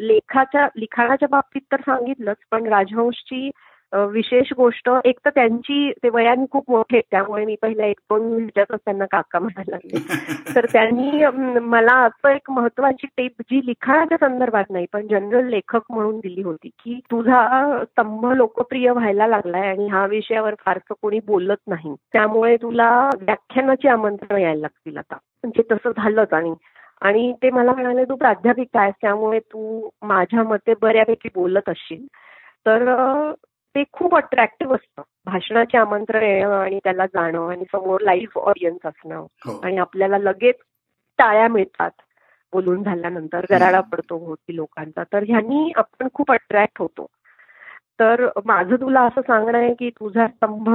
लेखाच्या 0.00 0.68
लिखाणाच्या 0.76 1.28
बाबतीत 1.30 1.60
तर 1.72 1.80
सांगितलंच 1.80 2.36
पण 2.50 2.66
राजहंशची 2.66 3.50
विशेष 3.92 4.52
गोष्ट 4.56 4.90
एक 5.04 5.18
तर 5.24 5.30
त्यांची 5.30 5.92
ते 6.02 6.08
वयाने 6.08 6.44
खूप 6.50 6.64
मोठे 6.68 7.00
त्यामुळे 7.00 7.44
मी 7.44 7.56
पहिल्या 7.62 7.86
एक 7.86 7.96
दोन 8.00 8.22
मिनिटातच 8.22 8.80
त्यांना 8.84 9.04
काका 9.04 9.38
म्हणायला 9.38 9.76
लागले. 9.76 9.96
तर 10.56 10.66
त्यांनी 10.72 11.26
मला 11.60 11.92
असं 11.92 12.28
एक 12.28 12.50
महत्वाची 12.50 13.06
टेप 13.06 13.32
जी 13.40 13.66
लिखाणाच्या 13.66 14.18
संदर्भात 14.20 14.64
नाही 14.70 14.86
पण 14.92 15.06
जनरल 15.06 15.48
लेखक 15.48 15.82
म्हणून 15.90 16.18
दिली 16.18 16.42
होती 16.42 16.68
की 16.68 17.00
तुझा 17.10 17.46
स्तंभ 17.84 18.26
लोकप्रिय 18.26 18.90
व्हायला 18.90 19.26
लागलाय 19.26 19.68
आणि 19.68 19.86
हा 19.86 20.06
विषयावर 20.06 20.54
फारसं 20.64 20.94
कोणी 21.02 21.20
बोलत 21.26 21.68
नाही. 21.68 21.94
त्यामुळे 22.12 22.56
तुला 22.56 23.10
व्याख्यानाची 23.20 23.88
आमंत्रण 23.88 24.40
यायला 24.40 24.60
लागतील 24.60 24.96
आता. 24.96 25.14
म्हणजे 25.14 25.62
तसं 25.70 25.90
झालंच 25.90 26.32
आणि 26.32 26.54
आणि 27.00 27.32
ते 27.32 27.50
मला 27.50 27.72
म्हणाले 27.72 28.04
तू 28.04 28.16
प्राध्यापिका 28.16 28.80
आहेस 28.80 28.94
त्यामुळे 29.00 29.38
तू 29.38 29.88
माझ्या 30.02 30.42
मते 30.42 30.74
बऱ्यापैकी 30.82 31.28
बोलत 31.34 31.68
असशील. 31.68 32.06
तर 32.66 32.84
ते 33.76 33.84
खूप 33.92 34.16
अट्रॅक्टिव्ह 34.16 34.74
असतं. 34.74 35.02
भाषणाचे 35.26 35.78
आमंत्रण 35.78 36.22
येणं 36.22 36.60
आणि 36.60 36.78
त्याला 36.84 37.06
जाणं 37.06 37.48
आणि 37.48 37.64
समोर 37.72 38.00
लाईव्ह 38.00 38.40
ऑडियन्स 38.40 38.86
असणं 38.86 39.16
हो. 39.16 39.60
आणि 39.62 39.76
आपल्याला 39.76 40.18
लगेच 40.18 40.54
टाळ्या 41.18 41.48
मिळतात. 41.48 41.90
बोलून 42.52 42.82
झाल्यानंतर 42.82 43.46
गराडा 43.50 43.80
पडतो 43.80 44.18
भोवती 44.18 44.56
लोकांचा. 44.56 45.02
तर 45.02 45.22
ह्यांनी 45.22 45.72
आपण 45.76 46.08
खूप 46.14 46.32
अट्रॅक्ट 46.32 46.78
होतो. 46.78 47.06
तर 48.00 48.28
माझं 48.44 48.76
तुला 48.76 49.00
असं 49.00 49.20
सांगणं 49.20 49.58
आहे 49.58 49.74
की 49.74 49.90
तुझा 49.90 50.26
स्तंभ 50.26 50.68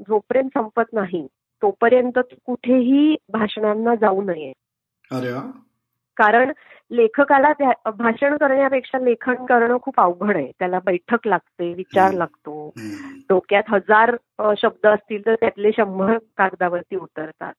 जोपर्यंत 0.00 0.48
संपत 0.54 0.92
नाही 0.92 1.26
तोपर्यंत 1.62 2.18
तू 2.18 2.36
कुठेही 2.46 3.16
भाषणांना 3.28 3.94
जाऊ 3.94 4.22
नये. 4.22 4.52
कारण 6.18 6.52
लेखकाला 6.90 7.52
भाषण 7.90 8.36
करण्यापेक्षा 8.36 8.98
लेखन 8.98 9.34
करणं 9.34 9.76
खूप 9.82 10.00
अवघड 10.00 10.36
आहे. 10.36 10.52
त्याला 10.58 10.78
बैठक 10.84 11.26
लागते 11.26 11.74
विचार. 11.74 12.12
लागतो. 12.12 12.72
डोक्यात 13.28 13.62
हजार 13.68 14.16
शब्द 14.58 14.86
असतील 14.86 15.26
तर 15.26 15.34
त्यातले 15.34 15.70
शंभर 15.76 16.18
कागदावरती 16.38 16.96
उतरतात. 16.96 17.52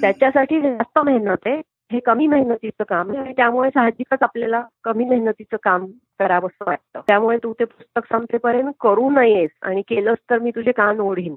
त्याच्यासाठी 0.00 0.60
जास्त 0.60 0.98
मेहनत 0.98 1.36
आहे. 1.46 1.62
हे 1.92 2.00
कमी 2.00 2.26
मेहनतीचं 2.26 2.84
काम 2.88 3.10
आहे 3.10 3.18
आणि 3.18 3.32
त्यामुळे 3.32 3.70
साहजिकच 3.70 4.18
आपल्याला 4.22 4.62
कमी 4.84 5.04
मेहनतीचं 5.04 5.56
काम 5.62 5.86
करावंसं 6.18 6.64
वाटतं. 6.66 7.00
त्यामुळे 7.06 7.38
तू 7.42 7.52
ते 7.52 7.64
पुस्तक 7.64 8.14
संपेपर्यंत 8.14 8.72
करू 8.80 9.10
नयेस 9.10 9.50
आणि 9.62 9.82
केलंस 9.82 10.18
तर 10.30 10.38
मी 10.38 10.50
तुझे 10.50 10.72
कान 10.72 11.00
ओढीन. 11.00 11.34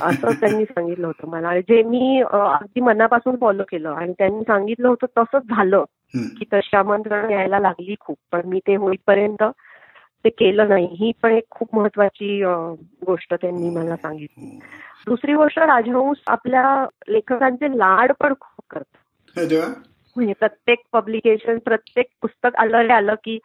असं 0.00 0.32
त्यांनी 0.32 0.64
सांगितलं 0.64 1.06
होतं 1.06 1.28
मला. 1.28 1.60
जे 1.60 1.82
मी 1.82 2.22
अगदी 2.30 2.80
मनापासून 2.80 3.36
फॉलो 3.36 3.62
केलं 3.62 3.90
आणि 3.90 4.12
त्यांनी 4.12 4.40
सांगितलं 4.40 4.88
होतं 4.88 5.06
तसंच 5.18 5.42
झालं. 5.42 5.84
की 6.14 6.44
तशी 6.52 6.76
आमंत्रण 6.76 7.30
यायला 7.30 7.58
लागली 7.58 7.94
खूप. 8.00 8.18
पण 8.32 8.40
मी 8.44 8.60
ते 8.66 8.74
होईपर्यंत 8.74 9.42
ते 10.24 10.28
केलं 10.28 10.68
नाही. 10.68 10.86
ही 10.86 11.12
पण 11.22 11.32
एक 11.32 11.44
खूप 11.50 11.76
महत्वाची 11.76 12.42
गोष्ट 13.06 13.34
त्यांनी 13.34 13.70
मला 13.70 13.96
सांगितली. 13.96 14.60
दुसरी 15.06 15.34
गोष्ट 15.34 15.58
राजहंस 15.58 16.16
आपल्या 16.26 16.86
लेखकांचे 17.08 17.78
लाड 17.78 18.12
पण 18.20 18.34
खूप 18.40 18.64
करतात. 18.70 19.04
म्हणजे 20.16 20.32
प्रत्येक 20.32 20.78
पब्लिकेशन 20.92 21.58
प्रत्येक 21.58 22.06
पुस्तक 22.22 22.56
आलं 22.56 22.92
आलं 22.92 23.14
की 23.14 23.38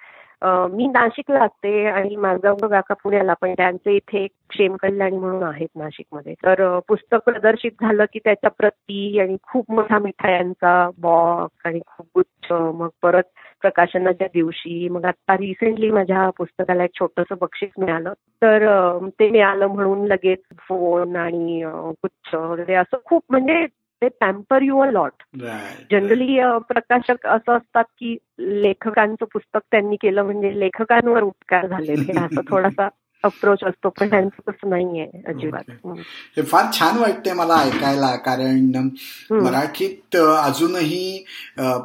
मी 0.46 0.88
नाशिकला 0.88 1.40
असते 1.44 1.86
आणि 1.88 2.16
माझा 2.16 2.54
काका 2.68 2.94
पुण्याला 2.94 3.34
पण 3.42 3.54
त्यांचे 3.54 3.96
इथे 3.96 4.24
एक 4.24 4.32
क्षेम 4.50 4.76
कल्याणी 4.76 5.18
म्हणून 5.18 5.44
आहेत 5.44 5.68
नाशिकमध्ये. 5.76 6.34
तर 6.34 6.80
पुस्तक 6.88 7.20
प्रदर्शित 7.26 7.72
झालं 7.82 8.06
की 8.14 8.20
त्याच्या 8.20 8.50
प्रती 8.50 9.20
आणि 9.20 9.38
खूप 9.44 9.72
मोठा 9.72 10.00
मिठायांचा 10.00 10.90
बॉक्स 10.98 11.68
आणि 11.68 11.80
खूप 11.88 12.08
गुच्छ 12.16 12.52
मग 12.52 12.90
परत 13.04 13.24
प्रकाशनाच्या 13.62 14.28
दिवशी 14.34 14.90
मग 14.90 15.06
आता 15.06 15.38
रिसेंटली 15.38 15.92
माझ्या 15.92 16.30
पुस्तकाला 16.30 16.84
एक 16.84 16.92
छोटंसं 17.00 17.36
बक्षीस 17.42 17.70
मिळालं. 17.78 18.14
तर 18.42 18.68
ते 19.20 19.30
मिळालं 19.30 19.68
म्हणून 19.68 20.06
लगेच 20.08 20.40
फोन 20.60 21.16
आणि 21.16 21.64
गुच्छ 22.04 22.36
वगैरे 22.36 22.74
असं 22.74 22.98
खूप 23.06 23.24
म्हणजे 23.30 23.66
ते 24.04 24.10
pamper 24.10 24.62
you 24.62 24.80
a 24.80 24.92
lot. 24.92 25.12
Generally 25.92 26.38
प्रकाशक 26.68 27.28
असं 27.28 27.58
असतात 27.58 27.84
की 27.84 28.18
लेखकांचं 28.40 29.26
पुस्तक 29.26 29.60
त्यांनी 29.72 29.96
केलं 29.96 30.24
म्हणजे 30.24 30.60
लेखकांवर 30.60 31.22
उपकार 31.22 31.68
झाले 31.68 31.94
असं 31.94 32.42
थोडासा 32.50 32.90
अप्रोच 33.24 33.64
असतो 33.64 33.90
पण 33.90 34.10
त्यांचं 34.10 34.52
तसं 34.52 34.70
नाहीये 34.70 35.22
अजिबात. 35.28 35.72
हे 36.38 36.42
फार 36.42 36.66
छान 36.74 36.98
वाटते 36.98 37.34
मला 37.34 37.56
ऐकायला 37.56 38.16
कारण. 38.16 38.90
मराठीत 39.32 40.16
अजूनही 40.16 41.26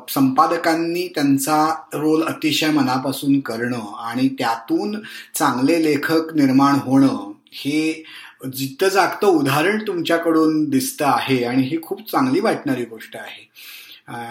संपादकांनी 0.08 1.08
त्यांचा 1.14 1.74
रोल 1.94 2.22
अतिशय 2.22 2.70
मनापासून 2.70 3.40
करणं 3.40 3.96
आणि 3.98 4.28
त्यातून 4.28 4.96
चांगले 5.34 5.84
लेखक 5.84 6.34
निर्माण 6.34 6.74
होणं 6.74 7.32
हे 7.52 8.04
जिथं 8.44 8.88
जागतं 8.88 9.26
उदाहरण 9.26 9.78
तुमच्याकडून 9.86 10.70
दिसतं 10.70 11.06
आहे 11.06 11.44
आणि 11.44 11.62
ही 11.62 11.80
खूप 11.82 12.10
चांगली 12.10 12.40
वाटणारी 12.40 12.84
गोष्ट 12.84 13.16
आहे. 13.16 13.50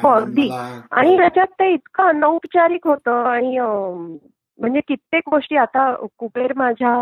हो, 0.03 0.09
अगदी. 0.09 0.49
आणि 0.91 1.17
त्याच्यात 1.17 1.47
ते 1.47 1.73
इतकं 1.73 2.03
अनौपचारिक 2.03 2.87
होतं 2.87 3.23
आणि 3.23 3.57
म्हणजे 4.59 4.79
कित्येक 4.79 5.29
गोष्टी 5.29 5.57
आता 5.57 5.95
कुबेर 6.17 6.53
माझ्या 6.55 7.01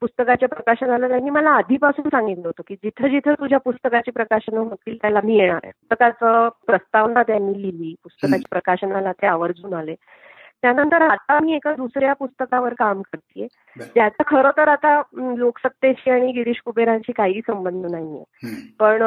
पुस्तकाच्या 0.00 0.48
प्रकाशनाला 0.48 1.08
त्यांनी 1.08 1.30
मला 1.30 1.50
आधीपासून 1.50 2.08
सांगितलं 2.08 2.46
होतं 2.46 2.62
की 2.68 2.74
जिथं 2.74 3.08
जिथं 3.08 3.34
तुझ्या 3.34 3.58
पुस्तकाची 3.58 4.10
प्रकाशनं 4.10 4.60
होतील 4.60 4.96
त्याला 4.96 5.20
मी 5.24 5.36
येणार 5.36 5.60
आहे. 5.64 5.70
पुस्तकाचं 5.70 6.48
प्रस्तावना 6.66 7.22
त्यांनी 7.22 7.62
लिहिली 7.62 7.94
पुस्तकाच्या 8.02 8.48
प्रकाशनाला 8.50 9.12
ते 9.12 9.26
आवर्जून 9.26 9.74
आले. 9.74 9.94
त्यानंतर 10.64 11.02
आता 11.02 11.38
मी 11.40 11.54
एका 11.54 11.72
दुसऱ्या 11.74 12.12
पुस्तकावर 12.12 12.74
काम 12.74 13.00
करते. 13.02 13.46
ज्याचा 13.76 14.22
खरं 14.26 14.50
तर 14.56 14.68
आता 14.68 15.02
लोकसत्तेशी 15.36 16.10
आणि 16.10 16.32
गिरीश 16.32 16.60
कुबेरांशी 16.64 17.12
काही 17.12 17.40
संबंध 17.40 17.86
नाहीये. 17.86 18.54
पण 18.78 19.02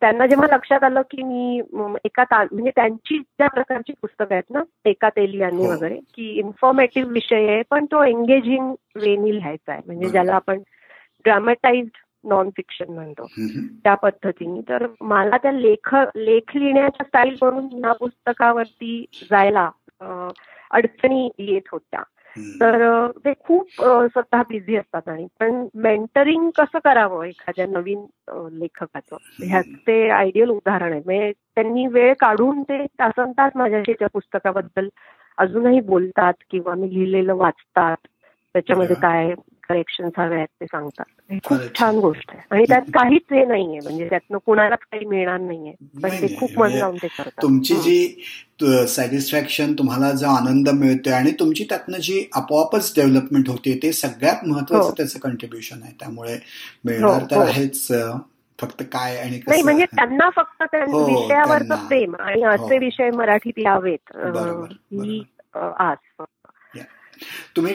त्यांना 0.00 0.26
जेव्हा 0.26 0.54
लक्षात 0.54 0.84
आलं 0.84 1.00
की 1.00 1.22
मी 1.22 1.60
एका 2.04 2.24
म्हणजे 2.32 2.70
त्यांची 2.76 3.18
ज्या 3.18 3.48
प्रकारची 3.48 3.92
पुस्तकं 3.92 4.34
आहेत 4.34 4.50
ना 4.50 4.62
एका 4.84 5.08
तेलियांनी 5.08 5.66
हो. 5.66 5.72
वगैरे 5.72 5.98
की 6.14 6.28
इन्फॉर्मेटिव्ह 6.38 7.12
विषय 7.12 7.46
आहे 7.48 7.62
पण 7.70 7.84
तो 7.84 8.04
एंगेजिंग 8.04 8.74
वेनी 8.96 9.34
लिहायचा 9.34 9.72
आहे 9.72 9.82
म्हणजे. 9.86 10.10
ज्याला 10.10 10.34
आपण 10.34 10.58
ड्रामॅटाइज्ड 11.24 11.96
नॉन 12.24 12.50
फिक्शन 12.50 12.92
म्हणतो. 12.92 13.26
त्या 13.84 13.94
पद्धतीने 13.94 14.60
तर 14.68 14.86
मला 15.00 15.36
त्या 15.36 15.52
लेख 15.52 15.94
लेख 16.16 16.56
लिहिण्याच्या 16.56 17.04
स्टाईल 17.06 17.36
करून 17.40 17.66
ह्या 17.72 17.92
पुस्तकावरती 17.92 19.04
जायला 19.30 19.70
अडचणी 20.74 21.28
येत 21.38 21.68
होत्या. 21.72 22.02
तर 22.60 23.06
ते 23.24 23.32
खूप 23.46 23.68
स्वतः 23.80 24.42
बिझी 24.48 24.76
असतात 24.76 25.08
आणि 25.08 25.26
पण 25.40 25.66
मेंटरिंग 25.74 26.48
कसं 26.50 26.78
करावं 26.84 27.24
एखाद्या 27.24 27.66
नवीन 27.66 28.04
लेखकाचं? 28.58 29.16
ह्याच 29.42 29.66
ते 29.86 30.08
आयडियल 30.10 30.50
उदाहरण 30.50 30.92
आहे. 30.92 31.00
म्हणजे 31.04 31.32
त्यांनी 31.54 31.86
वेळ 31.86 32.12
काढून 32.20 32.62
ते 32.62 32.84
तासन 32.86 33.32
तास 33.32 33.52
माझ्याशी 33.54 33.92
त्या 33.92 34.08
पुस्तकाबद्दल 34.12 34.88
अजूनही 35.38 35.80
बोलतात 35.80 36.34
किंवा 36.50 36.74
मी 36.74 36.94
लिहिलेलं 36.94 37.34
वाचतात. 37.34 37.96
त्याच्यामध्ये 38.54 38.96
काय 39.02 39.34
करेक्शन 39.68 40.08
हवे 40.18 40.36
आहेत 40.36 40.46
ते 40.60 40.64
सांगतात 40.64 41.04
खूप. 41.44 41.58
छान 41.78 41.96
गोष्ट 41.96 42.30
आहे 42.30 42.40
आणि 42.50 42.64
त्यात 42.68 42.82
काहीच 42.94 43.32
हे 43.32 43.44
नाहीये 43.44 43.80
म्हणजे 43.80 44.08
त्यातनं 44.08 44.38
कुणालाच 44.46 44.78
काही 44.82 45.04
मिळणार 45.04 45.40
नाहीये 45.40 45.72
पण 46.02 46.10
ते 46.10 46.34
खूप 46.36 46.50
मन 46.50 46.58
म्हणजे 46.58 46.80
लावून 46.80 46.96
ते 46.96 47.06
करतात 47.06 47.42
तुमची. 47.42 47.74
जी 47.74 48.86
सॅटिस्फॅक्शन 48.86 49.72
तुम्हाला 49.72 50.10
जो 50.12 50.26
आनंद 50.26 50.68
मिळतोय 50.68 51.12
आणि 51.12 51.30
तुमची 51.30 51.64
त्यातनं 51.64 51.98
जी 51.98 52.28
आपोआपच 52.34 52.92
डेव्हलपमेंट 52.96 53.48
होते 53.48 53.78
ते 53.82 53.92
सगळ्यात 53.92 54.44
महत्वाचं 54.46 54.84
हो. 54.84 54.94
त्याचं 54.96 55.18
कंट्रीब्युशन 55.18 55.82
आहे 55.82 55.92
त्यामुळे 56.00 56.38
मिळणार 56.84 57.20
हो, 57.20 57.26
तर 57.30 57.36
हो. 57.36 57.42
आहेच 57.42 57.88
फक्त 58.58 58.82
काय 58.82 59.16
आणि 59.16 59.40
नाही 59.48 59.62
म्हणजे 59.62 59.84
त्यांना 59.84 60.28
फक्त 60.30 60.62
विषयावरचं. 60.62 61.74
प्रेम 61.74 62.14
आणि 62.16 62.42
असे. 62.42 62.78
विषय 62.78 63.10
मराठीत 63.10 63.58
यावेत 63.58 64.16
ही 64.16 65.22
आस. 65.54 66.22
तुम्ही 67.56 67.74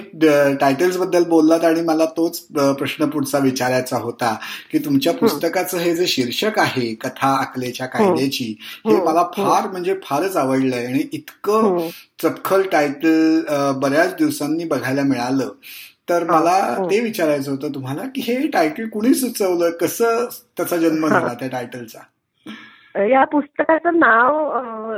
टायटल्सबद्दल 0.55 1.23
बोललात 1.23 1.63
आणि 1.65 1.81
मला 1.81 2.05
तोच 2.17 2.39
प्रश्न 2.51 3.05
पुढचा 3.09 3.37
विचारायचा 3.39 3.97
होता 3.97 4.33
की 4.71 4.77
तुमच्या 4.77 5.13
पुस्तकाचं 5.13 5.77
हे 5.77 5.95
जे 5.95 6.07
शीर्षक 6.07 6.59
आहे 6.59 6.93
कथा 6.95 7.35
अकलेच्या 7.39 7.87
कायद्याची 7.87 8.53
हे 8.85 8.95
मला. 8.95 9.23
फार 9.37 9.67
म्हणजे 9.71 9.95
फारच 10.03 10.35
आवडलंय 10.37 10.85
आणि 10.85 11.03
इतकं. 11.13 11.87
चपखल 12.21 12.61
टायटल 12.61 13.41
बऱ्याच 13.81 14.15
दिवसांनी 14.15 14.63
बघायला 14.63 15.03
मिळालं 15.03 15.49
तर 16.09 16.23
मला. 16.23 16.59
ते 16.91 16.99
विचारायचं 16.99 17.51
होतं 17.51 17.73
तुम्हाला 17.75 18.03
की 18.15 18.21
हे 18.21 18.35
टायटल 18.47 18.87
कुणी 18.89 19.13
सुचवलं 19.13 19.69
कसं 19.71 20.25
त्याचा 20.57 20.77
जन्म. 20.77 21.07
झाला 21.07 21.33
त्या 21.33 21.47
टायटलचा 21.47 21.99
या 23.03 23.23
पुस्तकाचं 23.23 23.99
नाव 23.99 24.55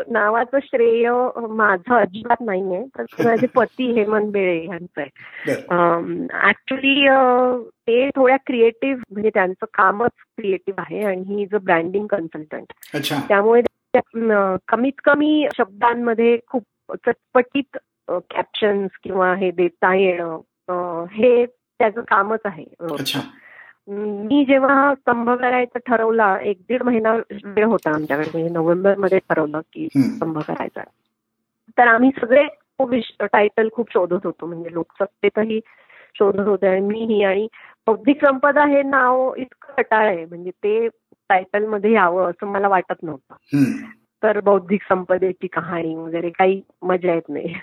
नावाचं 0.10 0.60
श्रेय 0.64 1.12
माझं 1.50 1.96
अजिबात 1.96 2.42
नाहीये. 2.42 2.86
तर 2.98 3.04
माझे 3.26 3.48
पती 3.48 3.92
हेमंत 3.92 4.32
बेळे 4.32 4.66
यांचं 4.66 5.02
आहे. 5.02 5.10
ऍक्च्युली 6.50 7.08
ते 7.70 8.10
थोड्या 8.10 8.38
क्रिएटिव्ह 8.38 9.02
म्हणजे 9.12 9.30
त्यांचं 9.30 9.66
कामच 9.74 10.12
क्रिएटिव्ह 10.38 10.84
आहे 10.88 11.04
आणि 11.04 11.22
he 11.22 11.42
is 11.42 11.56
a 11.56 11.58
branding 11.58 12.08
consultant 12.08 12.74
अच्छा. 12.94 13.16
त्यामुळे 13.28 13.62
कमीत 14.68 15.02
कमी 15.04 15.48
शब्दांमध्ये 15.58 16.40
खूप 16.48 16.64
चटपटीत 17.06 17.78
कॅप्शन्स 18.10 18.92
किंवा 19.04 19.36
हे 19.36 19.52
देता 19.52 19.96
येणं 19.96 21.06
हे 21.12 21.46
त्याचं 21.46 22.02
कामच 22.02 22.40
आहे. 22.46 22.66
मी 23.88 24.46
जेव्हा 24.46 24.94
स्तंभ 24.96 25.30
करायचं 25.30 25.80
ठरवला 25.86 26.38
एक 26.42 26.58
दीड 26.58 26.84
महिना 26.84 27.14
वेळ 27.46 27.66
होता 27.66 27.90
आमच्याकडे 27.90 28.30
म्हणजे 28.34 28.50
नोव्हेंबरमध्ये 28.50 29.20
ठरवलं 29.20 29.60
की. 29.74 29.88
स्तंभ 29.96 30.40
करायचा 30.40 30.82
तर 31.78 31.88
आम्ही 31.88 32.10
सगळे 32.22 32.48
टायटल 33.22 33.70
खूप 33.74 33.94
शोधत 33.94 34.26
होतो 34.26 34.46
म्हणजे 34.46 34.74
लोकसत्तेतही 34.74 35.60
शोधत 36.16 36.48
होते 36.48 36.68
आणि 36.68 36.80
मीही 36.80 37.24
आणि 37.24 37.48
बौद्धिक 37.88 38.26
संपदा 38.26 38.66
हे 38.66 38.82
नाव 38.84 39.34
इतकं 39.38 39.74
कटाळ 39.74 40.08
आहे 40.08 40.26
म्हणजे 40.26 40.50
ते 40.50 40.88
टायटलमध्ये 41.30 41.92
यावं 41.92 42.30
असं 42.30 42.48
मला 42.48 42.68
वाटत 42.68 43.04
नव्हतं. 43.04 43.36
तर 44.24 44.40
बौद्धिक 44.40 44.82
संपदेची 44.90 45.48
कहाणी 45.48 45.96
वगैरे 45.96 46.30
काही 46.30 46.62
मजा 46.82 47.14
येत 47.14 47.30
नाही. 47.30 47.56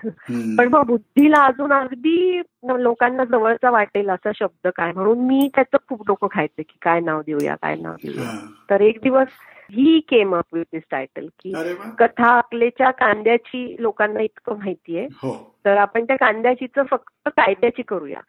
पण 0.57 0.68
मग 0.73 0.87
बुद्धीला 0.87 1.44
अजून 1.44 1.73
अगदी 1.73 2.42
लोकांना 2.68 3.25
जवळचा 3.25 3.71
वाटेल 3.71 4.11
असा 4.11 4.31
शब्द 4.35 4.68
काय? 4.77 4.92
म्हणून 4.92 5.18
मी 5.18 5.51
त्याचं 5.55 5.77
खूप 5.88 6.07
डोकं 6.07 6.27
खायचं 6.31 6.62
की 6.62 6.79
काय 6.83 7.01
नाव 7.01 7.23
देऊया 7.27 7.55
काय 7.55 7.77
नाव 7.77 7.94
देऊया. 7.94 8.47
तर 8.71 8.81
एक 8.81 8.99
दिवस 9.03 9.27
he 9.71 10.01
came 10.01 10.37
up 10.37 10.44
with 10.53 10.64
this 10.73 10.83
title 10.90 11.27
की 11.27 11.53
कथा 11.99 12.38
अकलेच्या 12.38 12.90
कांद्याची 12.90 13.77
लोकांना 13.79 14.21
इतकं 14.21 14.59
माहितीये. 14.59 15.09
हो. 15.12 15.57
तर 15.64 15.77
आपण 15.77 16.05
त्या 16.05 16.16
कांद्याचीच 16.16 16.79
फक्त 16.90 17.29
कायद्याची 17.29 17.83
करूया. 17.83 18.21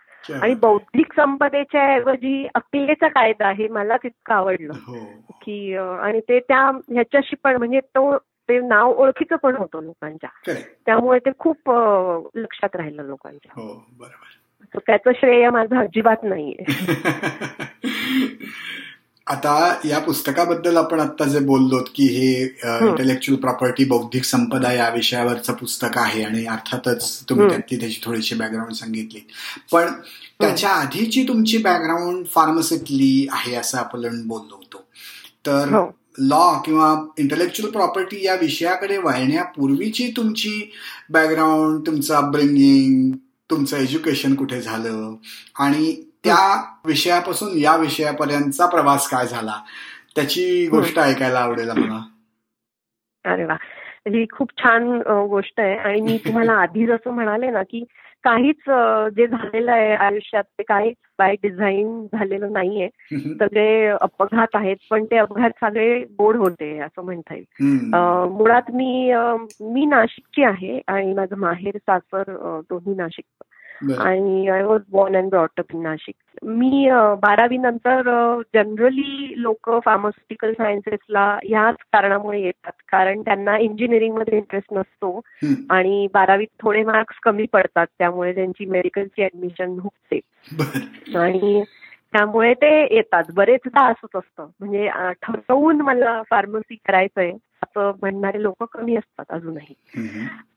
आणि 0.42 0.54
बौद्धिक 0.54 1.14
संपदेच्या 1.16 1.82
ऐवजी 1.82 2.48
अकलेचा 2.56 3.08
कायदा 3.08 3.52
हे 3.52 3.68
मला 3.68 3.98
तितकं 3.98 4.34
आवडलं. 4.34 4.74
हो. 4.74 5.06
की 5.42 5.76
आणि 5.76 6.20
ते 6.20 6.40
त्या 6.40 6.72
ह्याच्याशी 6.94 7.36
पण 7.44 7.56
म्हणजे 7.56 7.80
तो 7.80 8.18
ते 8.18 8.60
नाव 8.60 8.94
ओळखीचं 8.94 9.36
पण 9.36 9.56
होतं 9.56 9.84
लोकांच्या. 9.84 10.30
त्यामुळे 10.86 11.20
ते 11.20 11.30
खूप 11.40 11.72
लक्षात 12.36 12.76
राहिलं 12.76 13.04
लोकांच्या. 13.04 13.62
हो, 13.62 13.88
त्याचं 14.88 15.12
श्रेय 15.16 15.50
माझं 15.50 15.78
अजिबात 15.78 16.18
नाहीये. 16.24 16.66
आता 19.30 19.80
या 19.86 20.00
पुस्तकाबद्दल 20.00 20.78
आपण 20.78 21.00
आता 21.00 21.26
जे 21.26 21.40
बोललो 21.40 21.78
की 21.96 22.04
हे 22.04 22.44
इंटेलेक्च्युअल 22.88 23.42
प्रॉपर्टी 23.42 23.86
बौद्धिक 23.86 24.24
संपदा 24.24 24.74
या 24.74 24.90
विषयावरचं 24.90 25.54
पुस्तक 25.54 25.98
आहे 25.98 26.24
आणि 26.24 26.46
अर्थातच 26.46 27.24
तुम्ही 27.30 27.50
त्यातली 27.50 27.80
त्याची 27.80 28.00
थोडीशी 28.04 28.36
बॅकग्राऊंड 28.36 28.74
सांगितली. 28.74 29.28
पण 29.72 29.86
त्याच्या 30.40 30.70
आधीची 30.70 31.28
तुमची 31.28 31.58
बॅकग्राऊंड 31.58 32.26
फार्मसीतली 32.26 33.28
आहे 33.32 33.56
असं 33.56 33.78
आपण 33.78 34.28
बोललो 34.28 34.56
होतो. 34.56 34.84
तर 35.46 35.88
लॉ 36.20 36.38
हो. 36.38 36.62
किंवा 36.62 37.08
इंटेलेक्च्युअल 37.18 37.72
प्रॉपर्टी 37.72 38.26
या 38.26 38.36
विषयाकडे 38.36 38.98
वळण्यापूर्वीची 38.98 40.14
तुमची 40.18 40.72
बॅकग्राऊंड 41.10 41.88
तुमचं 41.88 42.16
अपब्रिंगिंग 42.16 43.12
तुमचं 43.50 43.78
एज्युकेशन 43.78 44.36
कुठे 44.36 44.62
झालं? 44.62 45.16
आणि 45.60 46.09
त्या 46.24 46.64
विषयापासून 46.86 47.58
या 47.58 47.76
विषयापर्यंतचा 47.76 48.66
प्रवास 48.66 49.10
काय 49.10 49.26
झाला? 49.26 49.54
त्याची 50.16 50.68
गोष्ट 50.68 51.00
ऐकायला 51.00 51.40
आवडेल 51.40 51.70
मला 51.70 52.00
अरे 53.34 53.44
वा. 53.46 53.56
ही 54.08 54.26
खूप 54.32 54.52
छान 54.58 55.02
गोष्ट 55.30 55.60
आहे. 55.60 55.76
आणि 55.78 56.02
मी 56.02 56.18
तुम्हाला 56.18 56.52
आधी 56.62 56.86
जसं 56.86 57.12
म्हणाले 57.12 57.50
ना 57.52 57.64
की 57.64 57.84
काहीच 58.24 58.70
जे 59.16 59.28
झालेलं 59.28 59.72
आहे 59.72 59.96
आयुष्यात 59.96 60.44
ते 60.44 60.64
काहीच 60.64 60.96
बाय 61.20 61.36
डिझाईन 61.44 62.06
झालेलं 62.14 62.52
नाहीये. 62.52 62.90
सगळे 63.14 63.86
अपघात 63.88 64.48
आहेत 64.54 64.76
पण 64.92 65.06
ते 65.06 65.18
अपघात 65.18 65.50
सगळे 65.50 66.00
गोड 66.00 66.36
होते 66.36 66.80
असं 66.80 67.02
म्हणता 67.02 67.36
येईल. 67.36 67.46
मुळात 68.32 68.72
मी 68.74 69.14
मी 69.62 69.86
नाशिकची 69.86 70.44
आहे 70.44 70.82
आणि 70.88 71.14
माझं 71.14 71.38
माहेर 71.38 71.78
सासर 71.78 72.24
दोन्ही 72.70 72.96
नाशिक 72.96 73.44
आणि 74.00 74.48
I 74.48 74.64
was 74.64 74.82
born 74.92 75.16
and 75.16 75.30
brought up 75.30 75.66
in 75.74 75.82
Nashik 75.82 76.16
मी 76.44 76.90
बारावी 76.92 77.58
नंतर 77.58 78.02
जनरली 78.56 79.34
लोक 79.38 79.70
फार्मास्युटिकल 79.86 80.54
सायन्सेसला 80.54 81.40
ह्याच 81.44 81.76
कारणामुळे 81.94 82.42
येतात. 82.42 82.72
कारण 82.90 83.22
त्यांना 83.22 83.58
इंजिनिअरिंगमध्ये 83.58 84.38
इंटरेस्ट 84.38 84.74
नसतो. 84.74 85.22
आणि 85.70 86.08
बारावीत 86.14 86.48
थोडे 86.60 86.84
मार्क्स 86.84 87.20
कमी 87.24 87.46
पडतात. 87.54 87.88
त्यामुळे 88.00 88.36
त्यांची 88.36 88.66
मेडिकलची 88.66 89.24
ऍडमिशन 89.24 89.78
हुकते 89.80 90.20
आणि 91.18 91.64
त्यामुळे 92.12 92.54
ते 92.54 92.96
येतात. 92.96 93.24
बरेचदा 93.34 93.86
असंच 93.86 94.16
असतं. 94.16 94.48
म्हणजे 94.60 94.90
ठरवून 95.22 95.82
मला 95.82 96.22
फार्मसी 96.30 96.76
करायचंय. 96.76 97.32
असं 97.70 97.92
म्हणणारे 98.02 98.44
लोक 98.44 98.64
कमी 98.64 98.96
असतात 98.96 99.26
अजूनही. 99.30 99.74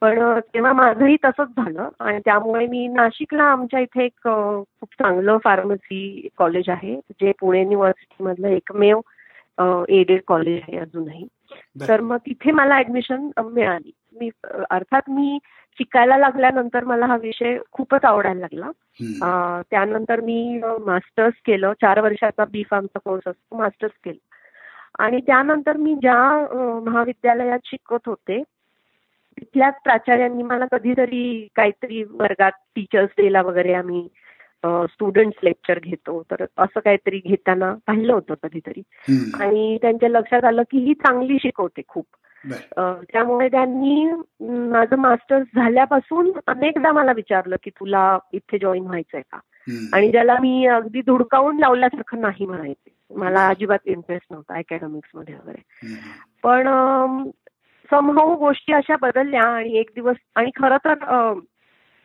पण 0.01 0.39
तेव्हा 0.39 0.73
माझंही 0.73 1.15
तसंच 1.25 1.47
झालं 1.47 1.89
आणि 1.99 2.19
त्यामुळे 2.25 2.67
मी 2.67 2.87
नाशिकला 2.87 3.43
आमच्या 3.43 3.79
इथे 3.79 4.05
एक 4.05 4.19
खूप 4.79 4.87
चांगलं 4.99 5.37
फार्मसी 5.43 6.27
कॉलेज 6.37 6.69
आहे 6.69 6.95
जे 6.95 7.31
पुणे 7.39 7.61
युनिव्हर्सिटी 7.61 8.23
मधलं 8.23 8.47
एकमेव 8.47 8.99
एडेड 9.89 10.21
कॉलेज 10.27 10.59
आहे 10.67 10.77
अजूनही. 10.77 11.27
तर 11.89 12.01
मग 12.01 12.17
तिथे 12.17 12.51
मला 12.51 12.77
ऍडमिशन 12.77 13.29
मिळाली. 13.45 13.91
मी 14.19 14.29
अर्थात 14.69 15.01
मी 15.07 15.39
शिकायला 15.77 16.17
लागल्यानंतर 16.17 16.83
मला 16.83 17.05
हा 17.05 17.17
विषय 17.17 17.57
खूपच 17.71 18.05
आवडायला 18.05 18.39
लागला. 18.39 18.71
त्यानंतर 19.71 20.19
मी 20.21 20.61
मास्टर्स 20.63 21.33
केलं. 21.45 21.73
चार 21.73 22.01
वर्षाचा 22.01 22.45
बी 22.45 22.63
फार्मचा 22.69 22.99
कोर्स 22.99 23.27
असतो 23.27 23.57
मास्टर्स 23.57 23.93
केलं. 24.03 24.32
आणि 24.99 25.19
त्यानंतर 25.21 25.77
मी 25.77 25.95
ज्या 25.95 26.47
महाविद्यालयात 26.85 27.59
शिकत 27.65 28.07
होते 28.07 28.43
तिथल्याच 29.37 29.73
प्राचार्यांनी 29.83 30.43
मला 30.43 30.65
कधीतरी 30.71 31.47
काहीतरी 31.55 32.03
वर्गात 32.03 32.51
टीचर्स 32.75 33.09
डेला 33.17 33.41
वगैरे 33.41 33.73
आम्ही 33.73 34.07
स्टुडंट्स 34.65 35.39
लेक्चर 35.43 35.79
घेतो. 35.79 36.23
तर 36.31 36.45
असं 36.57 36.79
काहीतरी 36.79 37.21
घेताना 37.25 37.73
पाहिलं 37.87 38.13
होतं 38.13 38.33
कधीतरी. 38.43 38.81
आणि 39.41 39.77
त्यांच्या 39.81 40.09
लक्षात 40.09 40.43
आलं 40.43 40.61
की 40.61 40.77
ही 40.77 40.93
चांगली 40.93 41.37
शिकवते 41.41 41.81
खूप. 41.87 42.05
त्यामुळे 43.11 43.47
त्यांनी 43.47 44.05
माझं 44.69 44.95
मास्टर्स 44.95 45.47
झाल्यापासून 45.55 46.31
अनेकदा 46.47 46.91
मला 46.91 47.11
विचारलं 47.11 47.55
की 47.63 47.69
तुला 47.69 48.17
इथे 48.33 48.57
जॉईन 48.61 48.83
व्हायचंय 48.83 49.21
का? 49.21 49.39
आणि 49.93 50.11
ज्याला 50.11 50.37
मी 50.41 50.65
अगदी 50.65 51.01
धुडकावून 51.01 51.59
लावल्यासारखं 51.59 52.21
नाही 52.21 52.45
म्हणायचे. 52.45 52.89
मला 53.15 53.47
अजिबात 53.47 53.77
इंटरेस्ट 53.85 54.25
नव्हता 54.31 54.57
अकॅडमिक्समध्ये 54.57 55.35
वगैरे. 55.35 55.95
पण 56.43 56.67
समभाऊ 57.91 58.35
गोष्टी 58.35 58.73
अशा 58.73 58.95
बदलल्या 59.01 59.43
आणि 59.43 59.77
एक 59.77 59.89
दिवस 59.95 60.15
आणि 60.35 60.49
खरं 60.55 60.77
तर 60.77 61.33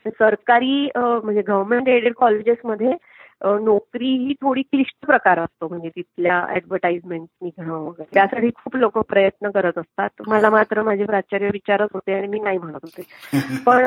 सरकारी 0.07 0.89
म्हणजे 0.97 1.43
गव्हर्नमेंट 1.43 1.89
एडेड 1.89 2.15
कॉलेजेसमध्ये 2.15 2.93
नोकरी 3.45 4.07
ही 4.07 4.33
थोडी 4.33 4.63
क्लिष्ट 4.63 5.07
प्रकार 5.07 5.39
असतो. 5.39 5.69
म्हणजे 5.69 5.89
तिथल्या 5.89 6.47
ऍडव्हर्टाइजमेंट 6.51 7.29
निघणं 7.43 7.73
वगैरे. 7.73 8.15
त्यासाठी 8.15 8.51
खूप 8.51 8.77
लोक 8.77 8.99
प्रयत्न 8.99 9.51
करत 9.51 9.79
असतात. 9.79 10.09
मला 10.27 10.51
मात्र 10.51 10.83
माझे 10.83 11.05
प्राचार्य 11.05 11.47
विचारत 11.47 11.89
होते 11.93 12.13
आणि 12.13 12.27
मी 12.27 12.41
नाही 12.41 12.59
म्हणत 12.59 12.79
होते. 12.83 13.03
पण 13.67 13.85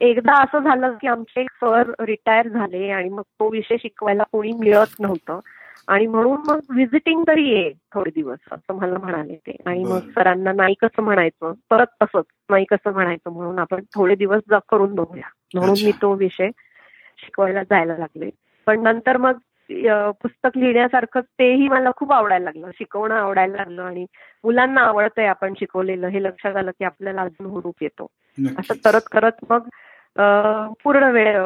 एकदा 0.00 0.32
असं 0.42 0.58
झालं 0.58 0.92
की 0.92 1.06
आमचे 1.06 1.40
एक 1.40 1.50
सर 1.50 1.90
रिटायर 2.00 2.48
झाले 2.48 2.90
आणि 2.90 3.08
मग 3.08 3.22
तो 3.22 3.50
विषय 3.50 3.76
शिकवायला 3.76 4.22
कोणी 4.22 4.52
मिळत 4.52 5.00
नव्हतं. 5.00 5.40
आणि 5.86 6.06
म्हणून 6.06 6.36
मग 6.46 6.60
व्हिजिटिंग 6.70 7.24
तरी 7.28 7.48
ये 7.48 7.72
थोडे 7.94 8.10
दिवस 8.14 8.38
असं 8.52 8.74
मला 8.74 8.98
म्हणाले 8.98 9.36
ते. 9.36 9.56
आणि 9.66 9.84
मग 9.84 9.98
सरांना 9.98 10.52
नाही 10.52 10.74
कसं 10.74 11.02
म्हणायचं 11.02 11.52
परत 11.70 11.86
तसंच 12.02 12.24
नाही 12.50 12.64
कसं 12.64 12.92
म्हणायचं 12.92 13.30
म्हणून 13.30 13.58
आपण 13.58 13.80
थोडे 13.94 14.14
दिवस 14.14 14.42
करून 14.68 14.94
बघूया. 14.94 15.28
म्हणून 15.54 15.84
मी 15.84 15.92
तो 16.02 16.14
विषय 16.14 16.50
शिकवायला 17.18 17.62
जायला 17.62 17.96
लागले. 17.96 18.30
पण 18.66 18.82
नंतर 18.82 19.16
मग 19.16 19.32
पुस्तक 20.22 20.58
लिहिण्यासारखं 20.58 21.20
तेही 21.20 21.68
मला 21.68 21.90
खूप 21.96 22.12
आवडायला 22.12 22.44
लागलं. 22.44 22.70
शिकवणं 22.74 23.14
आवडायला 23.14 23.56
लागलं 23.56 23.82
आणि 23.82 24.06
मुलांना 24.44 24.80
आवडतंय 24.80 25.26
आपण 25.26 25.54
शिकवलेलं. 25.58 26.06
हे 26.08 26.22
लक्षात 26.22 26.56
आलं 26.56 26.70
की 26.70 26.84
आपल्याला 26.84 27.22
अजून 27.22 27.46
हुरूप 27.46 27.74
येतो. 27.82 28.06
असं 28.58 28.74
करत 28.84 29.00
करत 29.12 29.44
मग 29.50 29.68
पूर्ण 30.84 31.04
वेळ 31.04 31.36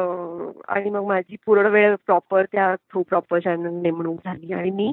आणि 0.67 0.89
मग 0.89 1.05
माझी 1.07 1.35
पूर्ण 1.45 1.65
वेळ 1.65 1.95
प्रॉपर 2.05 2.45
त्या 2.51 2.73
थ्रू 2.75 3.01
प्रॉपर 3.01 3.39
चॅनल 3.39 3.81
नेमणूक 3.81 4.19
झाली 4.25 4.53
आणि 4.53 4.69
मी 4.69 4.91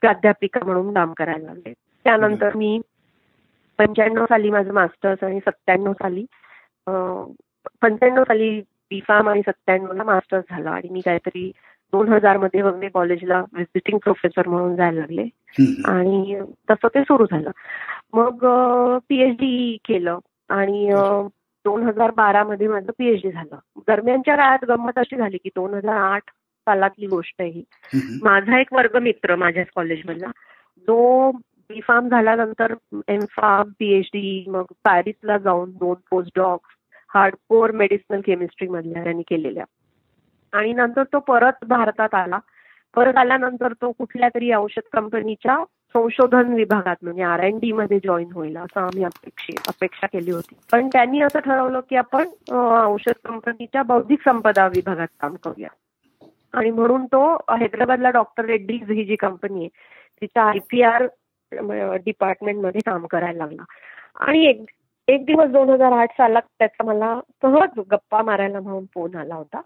प्राध्यापिका 0.00 0.60
म्हणून 0.64 0.92
काम 0.94 1.12
करायला 1.12 1.44
लागले. 1.46 1.72
त्यानंतर 2.04 2.56
मी 2.56 2.80
पंच्याण्णव 3.78 4.24
साली 4.24 4.50
माझं 4.50 4.72
मास्टर्स 4.72 5.24
आणि 5.24 5.38
सत्त्याण्णव 5.40 5.92
साली 5.92 6.24
पंच्याण्णव 7.82 8.22
साली 8.22 8.60
बी 8.90 9.00
फार्म 9.08 9.28
आणि 9.28 9.40
सत्त्याण्णवला 9.46 10.04
मास्टर्स 10.04 10.44
झाला 10.50 10.70
आणि 10.70 10.88
मी 10.90 11.00
काहीतरी 11.00 11.50
दोन 11.92 12.08
हजारमध्ये 12.08 12.62
वगैरे 12.62 12.88
कॉलेजला 12.88 13.40
व्हिजिटिंग 13.40 13.98
प्रोफेसर 13.98 14.48
म्हणून 14.48 14.76
जायला 14.76 15.00
लागले. 15.00 15.26
आणि 15.84 16.40
तसं 16.70 16.88
ते 16.88 17.02
सुरू 17.02 17.24
झालं. 17.24 17.50
मग 18.12 18.44
पीएचडी 19.08 19.76
केलं 19.84 20.18
आणि 20.48 20.90
दोन 21.64 21.82
हजार 21.82 22.10
बारा 22.10 22.44
मध्ये 22.44 22.68
माझं 22.68 22.92
पीएचडी 22.98 23.30
झालं. 23.30 23.56
दरम्यानच्या 23.76 24.36
काळात 24.36 24.64
गंमत 24.68 24.98
अशी 24.98 25.16
झाली 25.16 25.36
की 25.36 25.48
दोन 25.48 25.74
हजार 25.74 25.96
आठ 25.96 26.22
सालातली 26.66 27.06
गोष्ट 27.06 27.34
आहे 27.40 27.50
ही. 27.50 27.64
माझा 28.22 28.60
एक 28.60 28.72
वर्गमित्र 28.72 29.36
माझ्याच 29.36 29.66
कॉलेजमधला 29.76 30.26
जो 30.82 31.30
बी 31.68 31.80
फार्म 31.80 32.08
झाल्यानंतर 32.08 32.74
एम 33.08 33.20
फार्म 33.30 33.70
पीएचडी 33.78 34.44
मग 34.48 34.64
पॅरिसला 34.84 35.38
जाऊन 35.38 35.70
दोन 35.70 35.94
post 36.10 36.30
doc 36.36 36.58
hardcore 37.14 37.70
medicinal 37.70 38.20
chemistry 38.20 38.68
मधल्या 38.68 39.02
त्यांनी 39.02 39.22
केलेल्या. 39.22 39.64
आणि 40.52 40.72
नंतर 40.72 41.02
तो 41.02 41.18
परत 41.18 41.64
भारतात 41.64 42.14
आला. 42.14 42.38
परत 42.96 43.16
आल्यानंतर 43.16 43.72
तो 43.72 43.92
कुठल्या 43.92 44.28
तरी 44.28 44.52
औषध 44.52 44.82
कंपनीच्या 44.92 45.64
संशोधन 45.94 46.52
विभागात 46.54 46.96
म्हणजे 47.02 47.22
आर 47.22 47.42
एन 47.44 47.58
डी 47.58 47.70
मध्ये 47.72 47.98
जॉईन 48.04 48.32
होईल 48.34 48.56
असं 48.56 48.80
आम्ही 48.80 49.04
अपेक्षित 49.04 49.68
अपेक्षा 49.68 50.06
केली 50.06 50.30
होती. 50.30 50.54
पण 50.72 50.88
त्यांनी 50.92 51.20
असं 51.22 51.40
ठरवलं 51.40 51.80
की 51.90 51.96
आपण 51.96 52.28
औषध 52.52 53.26
कंपनीच्या 53.28 53.82
बौद्धिक 53.82 54.22
संपदा 54.24 54.66
विभागात 54.66 55.08
काम 55.20 55.34
करूया. 55.44 55.68
आणि 56.58 56.70
म्हणून 56.70 57.04
तो 57.06 57.24
हैदराबादला 57.58 58.10
डॉक्टर 58.10 58.44
रेड्डीज 58.44 58.90
ही 58.90 59.04
जी 59.04 59.16
कंपनी 59.16 59.60
आहे 59.60 59.68
तिच्या 60.22 60.42
आय 60.42 60.58
पी 60.70 60.82
आर 60.82 61.06
डिपार्टमेंटमध्ये 62.04 62.80
काम 62.86 63.06
करायला 63.06 63.38
लागला. 63.38 63.62
आणि 64.16 64.44
एक 64.46 64.64
एक 65.08 65.24
दिवस 65.26 65.48
दोन 65.50 65.70
हजार 65.70 65.92
आठ 65.92 66.12
सालात 66.16 66.42
त्याचा 66.58 66.84
मला 66.84 67.18
सहज 67.42 67.80
गप्पा 67.90 68.22
मारायला 68.22 68.60
म्हणून 68.60 68.84
फोन 68.94 69.16
आला 69.16 69.34
होता. 69.34 69.60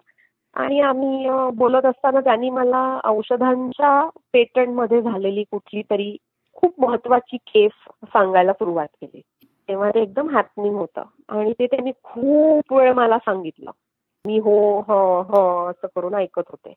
आणि 0.58 0.80
आम्ही 0.80 1.28
बोलत 1.54 1.84
असताना 1.86 2.20
त्यांनी 2.20 2.50
मला 2.50 3.00
औषधांच्या 3.04 3.90
पेटंटमध्ये 4.32 5.00
झालेली 5.02 5.44
कुठली 5.44 5.82
तरी 5.82 6.16
खूप 6.54 6.80
महत्वाची 6.80 7.36
केस 7.36 7.72
सांगायला 8.04 8.52
सुरुवात 8.52 8.88
केली. 9.00 9.20
तेव्हा 9.68 9.90
ते 9.90 10.02
एकदम 10.02 10.28
हॅपनिंग 10.28 10.74
होतं. 10.74 11.02
आणि 11.28 11.52
ते 11.52 11.66
त्यांनी 11.66 11.90
खूप 12.04 12.72
वेळ 12.72 12.92
मला 12.92 13.18
सांगितलं. 13.18 13.70
मी 14.24 14.38
हो 14.38 14.56
ह 14.80 14.92
ह 15.30 15.68
असं 15.70 15.86
करून 15.96 16.14
ऐकत 16.14 16.50
होते. 16.50 16.74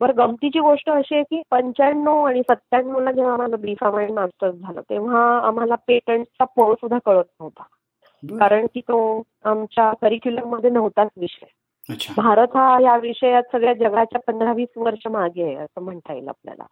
बरं 0.00 0.16
गमतीची 0.16 0.58
गोष्ट 0.60 0.90
अशी 0.90 1.14
आहे 1.14 1.22
की 1.22 1.42
पंच्याण्णव 1.50 2.22
आणि 2.24 2.42
सत्त्याण्णवला 2.42 3.12
जेव्हा 3.12 3.32
आम्हाला 3.32 3.56
बी 3.56 3.74
फार्मा 3.74 4.00
मास्टर्स 4.14 4.54
झालं 4.54 4.80
तेव्हा 4.90 5.22
आम्हाला 5.38 5.74
पेटंटचा 5.86 6.44
पळ 6.56 6.74
सुद्धा 6.74 6.98
कळत 7.06 7.24
नव्हता. 7.40 7.62
कारण 8.22 8.66
की 8.74 8.80
तो 8.80 9.22
आमच्या 9.44 9.92
करिक्युलममध्ये 10.02 10.70
नव्हताच 10.70 11.08
विषय. 11.16 11.46
भारत 12.16 12.56
हा 12.56 12.78
या 12.82 12.96
विषयात 12.96 13.42
सगळ्या 13.52 13.72
जगाच्या 13.72 14.20
पंधरा 14.26 14.52
वीस 14.52 14.68
वर्ष 14.76 15.06
मागे 15.06 15.42
आहे 15.42 15.54
असं 15.54 15.82
म्हणता 15.82 16.12
येईल 16.12 16.28
आपल्याला. 16.28 16.64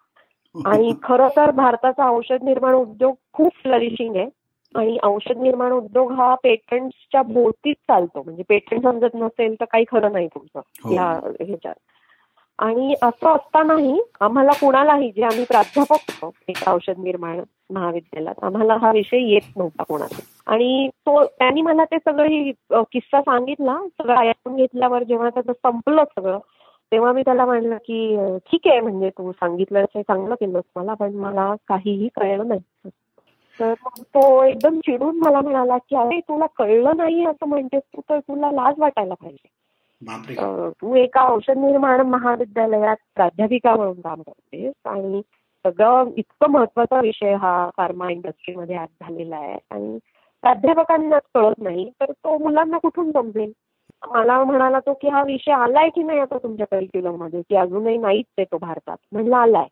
आणि 0.55 0.92
खरं 1.03 1.29
तर 1.37 1.51
भारताचा 1.51 2.09
औषध 2.11 2.42
निर्माण 2.42 2.75
उद्योग 2.75 3.14
खूप 3.33 3.53
फ्लरिशिंग 3.62 4.16
आहे. 4.16 4.29
आणि 4.75 4.98
औषध 5.03 5.38
निर्माण 5.38 5.72
उद्योग 5.72 6.12
हा 6.12 6.35
पेटंटच्या 6.35 7.22
भोवतीच 7.22 7.77
चालतो. 7.77 8.22
म्हणजे 8.22 8.42
पेटंट 8.48 8.83
समजत 8.83 9.14
नसेल 9.14 9.55
तर 9.55 9.64
काही 9.64 9.85
खरं 9.90 10.12
नाही 10.12 10.27
तुमचं 10.27 10.61
हो. 10.85 10.94
या 10.94 11.09
ह्याच्यात. 11.40 11.75
आणि 12.59 12.94
असं 13.03 13.29
असतानाही 13.35 14.01
आम्हाला 14.20 14.53
कुणालाही 14.61 15.11
जे 15.11 15.22
आम्ही 15.22 15.44
प्राध्यापक 15.44 15.92
होतो 15.92 16.33
एक 16.48 16.68
औषध 16.68 16.98
निर्माण 16.98 17.40
महाविद्यालयात 17.70 18.44
आम्हाला 18.44 18.77
हा 18.77 18.90
विषय 18.92 19.18
येत 19.33 19.57
नव्हता 19.57 19.83
कोणाचा 19.83 20.22
आणि 20.46 20.88
तो 21.07 21.24
त्यांनी 21.24 21.62
मला 21.62 21.85
ते 21.85 21.96
सगळं 21.98 22.83
किस्सा 22.92 23.20
सांगितला 23.20 23.78
सगळं 23.98 24.16
ऐकून 24.16 24.57
घेतल्यावर 24.57 25.02
जेव्हा 25.02 25.31
त्याचं 25.31 25.52
संपलं 25.52 26.05
सगळं 26.05 26.38
तेव्हा 26.92 27.12
मी 27.12 27.22
त्याला 27.22 27.44
म्हणलं 27.46 27.76
की 27.76 28.16
ठीक 28.46 28.66
आहे 28.66 28.81
म्हणजे 28.81 29.11
तू 29.11 29.33
सांगितलं 29.33 29.85
चांगलं 29.96 30.35
केलंस 30.35 30.64
मला 30.76 30.94
पण 30.94 31.14
मला 31.14 31.55
काहीही 31.68 32.09
कळलं 32.09 32.48
नाही. 32.48 32.88
तर 33.61 33.74
तो 33.98 34.42
एकदम 34.44 34.78
चिडून 34.81 35.18
मला 35.18 35.40
म्हणाला 35.40 35.76
की 35.78 35.96
अरे 35.96 36.20
तुला 36.20 36.46
कळलं 36.46 36.96
नाही 36.96 37.24
असं 37.26 37.48
म्हणतेस 37.48 37.83
तू 37.96 38.00
तर 38.11 38.18
तुला 38.18 38.50
लाज 38.50 38.74
वाटायला 38.78 39.14
पाहिजे. 39.14 39.48
तू 40.83 40.94
एका 40.94 41.22
औषध 41.28 41.59
निर्माण 41.59 42.00
महाविद्यालयात 42.00 42.96
प्राध्यापिका 43.14 43.74
म्हणून 43.76 44.00
काम 44.00 44.22
करतेस 44.22 44.72
आणि 44.85 45.22
सगळं 45.64 46.11
इतकं 46.16 46.50
महत्त्वाचा 46.50 47.00
विषय 47.00 47.35
हा 47.35 47.70
फार्मा 47.76 48.11
इंडस्ट्रीमध्ये 48.11 48.76
आज 48.76 48.88
झालेला 49.00 49.37
आहे. 49.37 49.59
आणि 49.70 49.98
प्राध्यापकांना 50.42 51.18
कळत 51.35 51.55
नाही 51.59 51.90
तर 52.00 52.12
तो 52.12 52.38
मुलांना 52.38 52.78
कुठून 52.78 53.12
समजेल? 53.12 53.52
मला 54.09 54.44
म्हणाला 54.44 54.81
तो 54.81 54.92
की 54.94 55.09
हा 55.09 55.22
विषय 55.22 55.52
आलाय 55.52 55.88
की 55.88 56.02
नाही 56.02 56.18
आता 56.18 56.38
तुमच्या 56.38 56.66
करिक्युलममध्ये? 56.70 57.42
की 57.42 57.57
अजूनही 57.57 57.96
नाहीच 57.98 58.26
आहे 58.38 58.44
तो 58.44 58.59
भारतात. 58.59 58.96
म्हणलं 59.12 59.37
आलाय. 59.37 59.66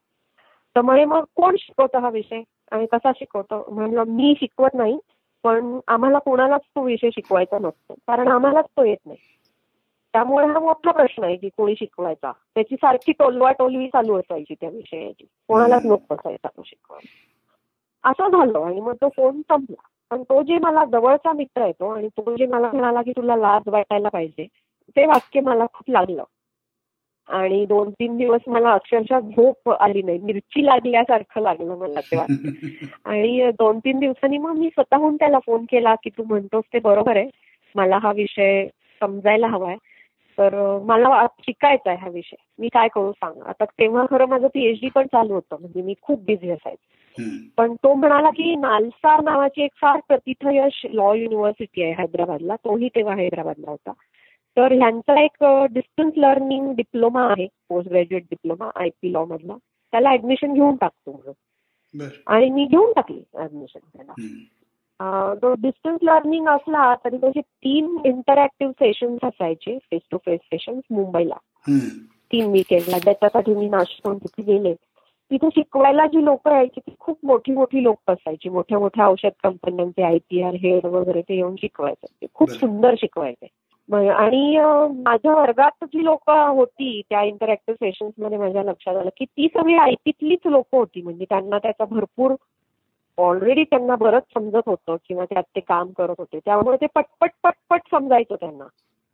तर 0.77 0.81
म्हणे 0.81 1.05
मग 1.05 1.25
कोण 1.37 1.57
शिकवतं 1.59 1.99
हा 1.99 2.09
विषय? 2.09 2.43
आणि 2.71 2.87
कसा 2.87 3.11
शिकवतो? 3.17 3.67
म्हणलं 3.71 4.05
मी 4.07 4.35
शिकवत 4.41 4.75
नाही 4.75 4.99
पण 5.45 5.79
आम्हाला 5.89 6.19
कोणालाच 6.19 6.61
तो 6.61 6.83
विषय 6.83 7.11
शिकवायचा 7.11 7.59
नसतो. 7.59 7.95
कारण 7.95 8.29
आम्हालाच 8.29 8.65
तो 8.65 8.85
येत 8.85 8.97
नाही. 9.07 9.19
त्यामुळे 10.13 10.47
हा 10.47 10.59
मोठा 10.59 10.91
प्रश्न 10.91 11.25
आहे 11.25 11.37
की 11.37 11.49
कोणी 11.49 11.75
शिकवायचा? 11.79 12.33
त्याची 12.33 12.75
सारखी 12.77 13.13
टोलवा 13.13 13.53
टोलवी 13.53 13.89
चालू 13.89 14.17
असायची 14.17 14.55
त्या 14.55 14.69
विषयाची. 14.69 15.25
कोणालाच 15.49 15.83
नको 15.85 16.15
असायचा 16.15 16.49
तो 16.49 16.63
शिकवायचा 16.67 18.11
असं 18.11 18.29
झालं 18.29 18.61
आणि 18.61 18.81
मग 18.81 18.95
तो 18.95 19.09
फोन 19.09 19.41
संपला. 19.41 19.83
पण 20.11 20.23
तो 20.23 20.43
जे 20.43 20.59
मला 20.59 20.85
जवळचा 20.85 21.33
मित्र 21.33 21.63
आहे 21.63 21.73
तो 21.73 21.89
आणि 21.89 22.09
तो 22.09 22.37
जे 22.37 22.47
मला 22.47 22.71
म्हणाला 22.73 23.03
की 23.03 23.11
तुला 23.11 23.37
लाज 23.37 23.63
वाटायला 23.67 24.09
पाहिजे 24.09 24.47
ते 24.97 25.07
वाक्य 25.07 25.41
मला 25.41 25.65
खूप 25.73 25.91
लागलं. 25.91 26.25
आणि 27.29 27.67
दोन 27.67 27.91
तीन 27.91 28.17
दिवस 28.17 28.41
मला 28.47 28.71
अक्षरशः 28.71 29.21
झोप 29.21 29.71
आली 29.71 30.03
नाही 30.03 30.19
मिरची 30.19 30.67
लागल्यासारखं 30.67 31.41
लागलं 31.41 31.77
मला 31.77 32.01
तेव्हा. 32.01 32.27
आणि 33.05 33.51
दोन 33.51 33.79
तीन 33.79 33.99
दिवसांनी 33.99 34.39
मग 34.39 34.53
मी 34.53 34.69
स्वतःहून 34.69 35.17
त्याला 35.17 35.39
फोन 35.39 35.65
केला 35.65 35.95
की 35.95 36.11
तू 36.11 36.23
म्हणतोस 36.25 36.65
ते 36.73 36.79
बरोबर 36.79 37.17
आहे 37.17 37.31
मला 37.75 37.99
हा 37.99 38.13
विषय 38.13 38.67
समजायला 39.01 39.47
हवाय. 39.47 39.77
तर 40.41 40.79
मला 40.79 41.27
शिकायचा 41.41 41.91
आहे 41.91 41.99
हा 42.01 42.09
विषय. 42.09 42.37
मी 42.59 42.69
काय 42.69 42.89
करू 42.89 43.13
सांग. 43.13 43.43
आता 43.43 43.65
तेव्हा 43.65 44.07
खरं 44.11 44.27
माझं 44.27 44.47
पीएचडी 44.47 44.89
पण 44.89 45.07
चालू 45.07 45.35
होतं. 45.35 45.57
म्हणजे 45.61 45.83
मी 45.83 45.95
खूप 46.03 46.21
बिझी 46.23 46.51
असायचं. 46.51 46.87
पण 47.57 47.75
तो 47.75 47.95
म्हणाला 47.95 48.31
की 48.31 48.57
नालसार 48.57 49.23
नावाची 49.23 49.63
एक 49.63 49.71
फार 49.81 50.01
प्रतिथयश 50.09 50.87
लॉ 50.91 51.15
युनिव्हर्सिटी 51.15 51.83
आहे 51.83 51.93
हैदराबादला. 51.93 52.57
तोही 52.57 52.89
तेव्हा 52.89 53.15
हैदराबादला 53.15 53.71
होता. 53.71 53.93
तर 54.57 54.73
ह्यांचा 54.73 55.25
एक 55.25 55.45
डिस्टन्स 55.71 56.15
लर्निंग 56.17 56.75
डिप्लोमा 56.75 57.23
आहे. 57.23 57.47
Post 57.69 57.89
graduate 57.89 58.23
diploma 58.23 58.71
I 58.77 58.89
P 58.89 59.13
law 59.13 59.25
मधला. 59.25 59.57
त्याला 59.93 60.11
ऍडमिशन 60.11 60.53
घेऊन 60.53 60.77
टाकतो 60.77 61.13
म्हणून. 61.13 61.35
आणि 62.27 62.51
मी 62.51 62.65
घेऊन 62.65 62.93
टाकली 62.97 63.23
ऍडमिशन 63.39 63.79
त्याला. 63.97 64.13
तो 65.03 65.55
डिस्टन्स 65.55 65.99
लर्निंग 66.03 66.47
असला 66.49 66.95
तरी 66.95 67.17
त्याचे 67.17 67.41
तीन 67.41 67.97
इंटरॅक्टिव्ह 68.05 68.73
सेशन्स 68.73 69.25
असायचे 69.25 69.79
फेस 69.79 70.03
टू 70.11 70.19
फेस 70.27 70.41
सेशन्स 70.41 70.83
मुंबईला 70.91 71.37
तीन 72.33 72.51
विकेंडला 72.51 72.99
त्याच्यासाठी 72.99 73.55
मी 73.55 73.69
नाशिकहून 73.69 74.19
तिथे 74.19 74.43
गेले. 74.43 74.75
तिथे 75.31 75.49
शिकवायला 75.49 76.07
जी 76.07 76.25
लोक 76.25 76.49
यायची 76.49 76.81
ती 76.81 76.95
खूप 77.01 77.19
मोठी 77.25 77.53
मोठी 77.53 77.83
लोक 77.83 78.11
असायची. 78.11 78.49
मोठ्या 78.49 78.79
मोठ्या 78.79 79.07
औषध 79.07 79.31
कंपन्यांचे 79.43 80.03
आय 80.03 80.19
पी 80.31 80.43
आर 80.43 80.55
हेड 80.55 80.87
वगैरे 80.87 81.23
ते 81.23 81.35
येऊन 81.35 81.57
शिकवायचे. 81.57 82.27
खूप 82.35 82.51
सुंदर 82.51 82.95
शिकवायचे. 82.95 83.47
आणि 84.11 84.57
माझ्या 85.05 85.35
वर्गात 85.35 85.85
जी 85.85 86.05
लोक 86.05 86.31
होती 86.31 87.01
त्या 87.11 87.23
इंटरॅक्टिव्ह 87.23 87.87
सेशन्समध्ये 87.87 88.39
माझ्या 88.39 88.63
लक्षात 88.63 88.97
आलं 88.97 89.11
की 89.17 89.25
ती 89.25 89.49
सगळी 89.57 89.75
आयटीतलीच 89.75 90.47
लोक 90.47 90.67
होती. 90.73 91.03
म्हणजे 91.03 91.25
त्यांना 91.29 91.59
त्याचा 91.59 91.85
भरपूर 91.85 92.35
ऑलरेडी 93.21 93.65
त्यांना 93.65 93.97
बरंच 93.97 94.23
समजत 94.23 94.61
होतं 94.67 94.97
किंवा 95.09 95.25
त्यात 95.25 95.43
ते 95.43 95.61
काम 95.61 95.89
करत 95.99 96.15
होते. 96.19 96.39
त्यामुळे 96.39 96.77
ते 96.77 96.87
पटपट 96.95 97.31
पटपट 97.43 97.81
समजायचं 97.91 98.35
त्यांना. 98.35 98.65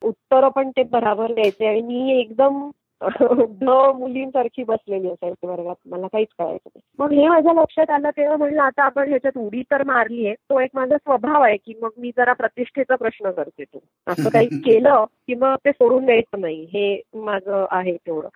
उत्तर 0.03 0.49
पण 0.49 0.71
ते 0.71 0.83
बराबर 0.83 1.33
द्यायचे 1.33 1.67
आणि 1.67 1.83
मी 1.83 2.21
एकदम 2.21 2.71
द 3.61 3.69
मुलींसारखी 3.99 4.65
बसलेली 4.65 5.09
असायची 5.09 5.47
वर्गात. 5.47 5.75
मला 5.87 6.07
काहीच 6.07 6.29
कळायचं 6.39 6.69
नाही. 6.75 6.81
मग 6.99 7.13
हे 7.13 7.29
माझ्या 7.29 7.53
लक्षात 7.53 7.91
आलं 7.91 8.11
तेव्हा 8.11 8.37
म्हणलं 8.37 8.63
आता 8.63 8.83
आपण 8.83 9.09
ह्याच्यात 9.09 9.39
उडी 9.39 9.63
तर 9.63 9.85
मारली 9.85 10.27
आहे. 10.27 10.35
तो 10.35 10.61
एक 10.61 10.71
माझा 10.75 10.97
स्वभाव 10.97 11.43
आहे 11.43 11.57
की 11.57 11.75
मग 11.83 11.91
मी 11.99 12.11
जरा 12.17 12.33
प्रतिष्ठेचा 12.33 12.97
प्रश्न 12.97 13.31
करते 13.31 13.65
तू. 13.65 13.79
असं 14.07 14.29
काही 14.29 14.49
केलं 14.61 15.05
की 15.05 15.35
मग 15.35 15.55
ते 15.55 15.71
सोडून 15.71 16.07
द्यायचं 16.07 16.41
नाही. 16.41 16.65
हे 16.65 17.03
माझं 17.15 17.67
आहे 17.71 17.97
तेवढं. 17.97 18.29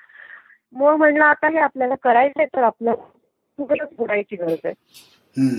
मग 0.72 0.94
म्हणलं 0.94 1.24
आता 1.24 1.48
हे 1.48 1.59
आपल्याला 1.59 1.94
करायचंय 1.94 2.46
तर 2.46 2.62
आपल्याला 2.62 3.02
खूपच 3.59 3.88
बुडायची 3.98 4.37
गरज 4.37 4.59
आहे. 4.64 4.74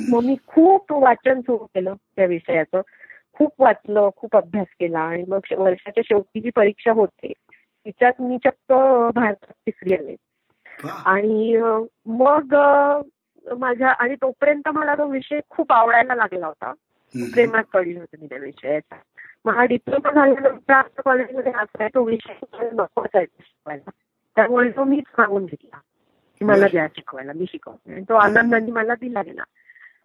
मग 0.09 0.23
मी 0.23 0.35
खूप 0.47 0.91
वाचन 0.93 1.41
सुरू 1.41 1.65
केलं 1.65 1.93
त्या 2.15 2.25
विषयाचं. 2.25 2.81
खूप 3.33 3.51
वाचलं 3.59 4.09
खूप 4.15 4.35
अभ्यास 4.37 4.67
केला 4.79 4.99
आणि 4.99 5.23
मग 5.27 5.39
वर्षाच्या 5.57 6.01
शेवटी 6.05 6.41
जी 6.41 6.49
परीक्षा 6.55 6.91
होते 6.91 7.33
तिच्यात 7.85 8.13
मी 8.19 8.37
चक्क 8.37 8.73
भारतात 9.15 9.51
तिसरी 9.51 9.93
आले. 9.93 10.15
आणि 11.05 11.57
मग 12.05 12.55
माझ्या 13.57 13.89
आणि 13.89 14.15
तोपर्यंत 14.15 14.67
मला 14.67 14.95
तो 14.95 15.05
विषय 15.05 15.39
खूप 15.49 15.73
आवडायला 15.73 16.15
लागला 16.15 16.47
होता. 16.47 16.73
प्रेमात 17.33 17.63
पडली 17.73 17.97
होती 17.97 18.17
मी 18.21 18.27
त्या 18.27 18.37
विषयाचा 18.37 18.95
मग 19.45 19.55
हा 19.55 19.65
डिप्लोमा 19.65 20.11
झाल्यानंतर 20.11 20.73
आमच्या 20.73 21.01
कॉलेजमध्ये 21.05 21.51
असा 21.51 21.87
तो 21.87 22.03
विषय 22.03 22.33
नको 22.73 23.01
असायचा 23.01 23.41
शिकवायला. 23.41 23.89
त्यामुळे 24.35 24.69
तो 24.69 24.83
मीच 24.83 25.03
सांगून 25.03 25.45
घेतला 25.45 25.77
की 26.39 26.45
मला 26.45 26.67
द्या 26.67 26.87
शिकवायला 26.95 27.33
मी 27.33 27.45
शिकवते. 27.49 27.93
आणि 27.93 28.03
तो 28.09 28.13
आनंदाने 28.15 28.71
मला 28.71 28.93
दिला 28.93 29.21
गेला. 29.21 29.43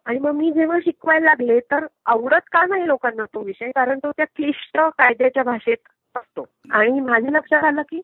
आणि 0.07 0.19
मग 0.19 0.31
मी 0.31 0.51
जेव्हा 0.51 0.79
शिकवायला 0.79 1.25
लागले 1.25 1.59
तर 1.59 1.85
आवडत 2.05 2.49
का 2.51 2.65
नाही 2.65 2.87
लोकांना 2.87 3.25
तो 3.25 3.41
विषय? 3.41 3.71
कारण 3.71 3.99
तो 3.99 4.11
त्या 4.11 4.25
क्लिष्ट 4.35 4.77
कायद्याच्या 4.77 5.43
भाषेत 5.43 5.77
असतो. 6.15 6.45
आणि 6.71 6.99
माझ्या 6.99 7.31
लक्षात 7.31 7.63
आलं 7.63 7.81
की 7.81 8.01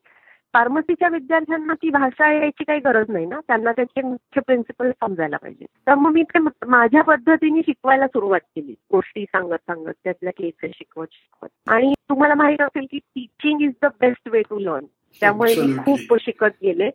फार्मसीच्या 0.52 1.08
विद्यार्थ्यांना 1.08 1.74
ती 1.74 1.90
भाषा 1.90 2.32
यायची 2.32 2.64
काही 2.64 2.80
गरज 2.80 3.06
नाही 3.08 3.26
ना. 3.26 3.40
त्यांना 3.46 3.72
त्याचे 3.72 4.02
मुख्य 4.02 4.40
प्रिन्सिपल 4.40 4.90
समजायला 4.90 5.36
पाहिजे. 5.36 5.64
तर 5.64 5.94
मग 5.94 6.12
मी 6.12 6.22
ते 6.22 6.38
माझ्या 6.66 7.02
पद्धतीने 7.02 7.60
शिकवायला 7.60 8.06
सुरुवात 8.06 8.40
केली. 8.40 8.74
गोष्टी 8.92 9.24
सांगत 9.24 9.54
सांगत 9.54 9.92
त्यातल्या 10.04 10.32
केसेस 10.32 10.72
शिकवत 10.74 11.06
शिकवत. 11.12 11.48
आणि 11.66 11.92
तुम्हाला 12.08 12.34
माहीत 12.34 12.60
असेल 12.60 12.86
की 12.90 12.98
teaching 12.98 13.60
is 13.60 13.72
the 13.82 13.86
best 14.00 14.28
way 14.28 14.42
to 14.42 14.58
learn 14.58 14.84
त्यामुळे 15.20 15.54
मी 15.54 15.76
खूप 15.78 16.18
शिकत 16.20 16.54
गेले. 16.62 16.90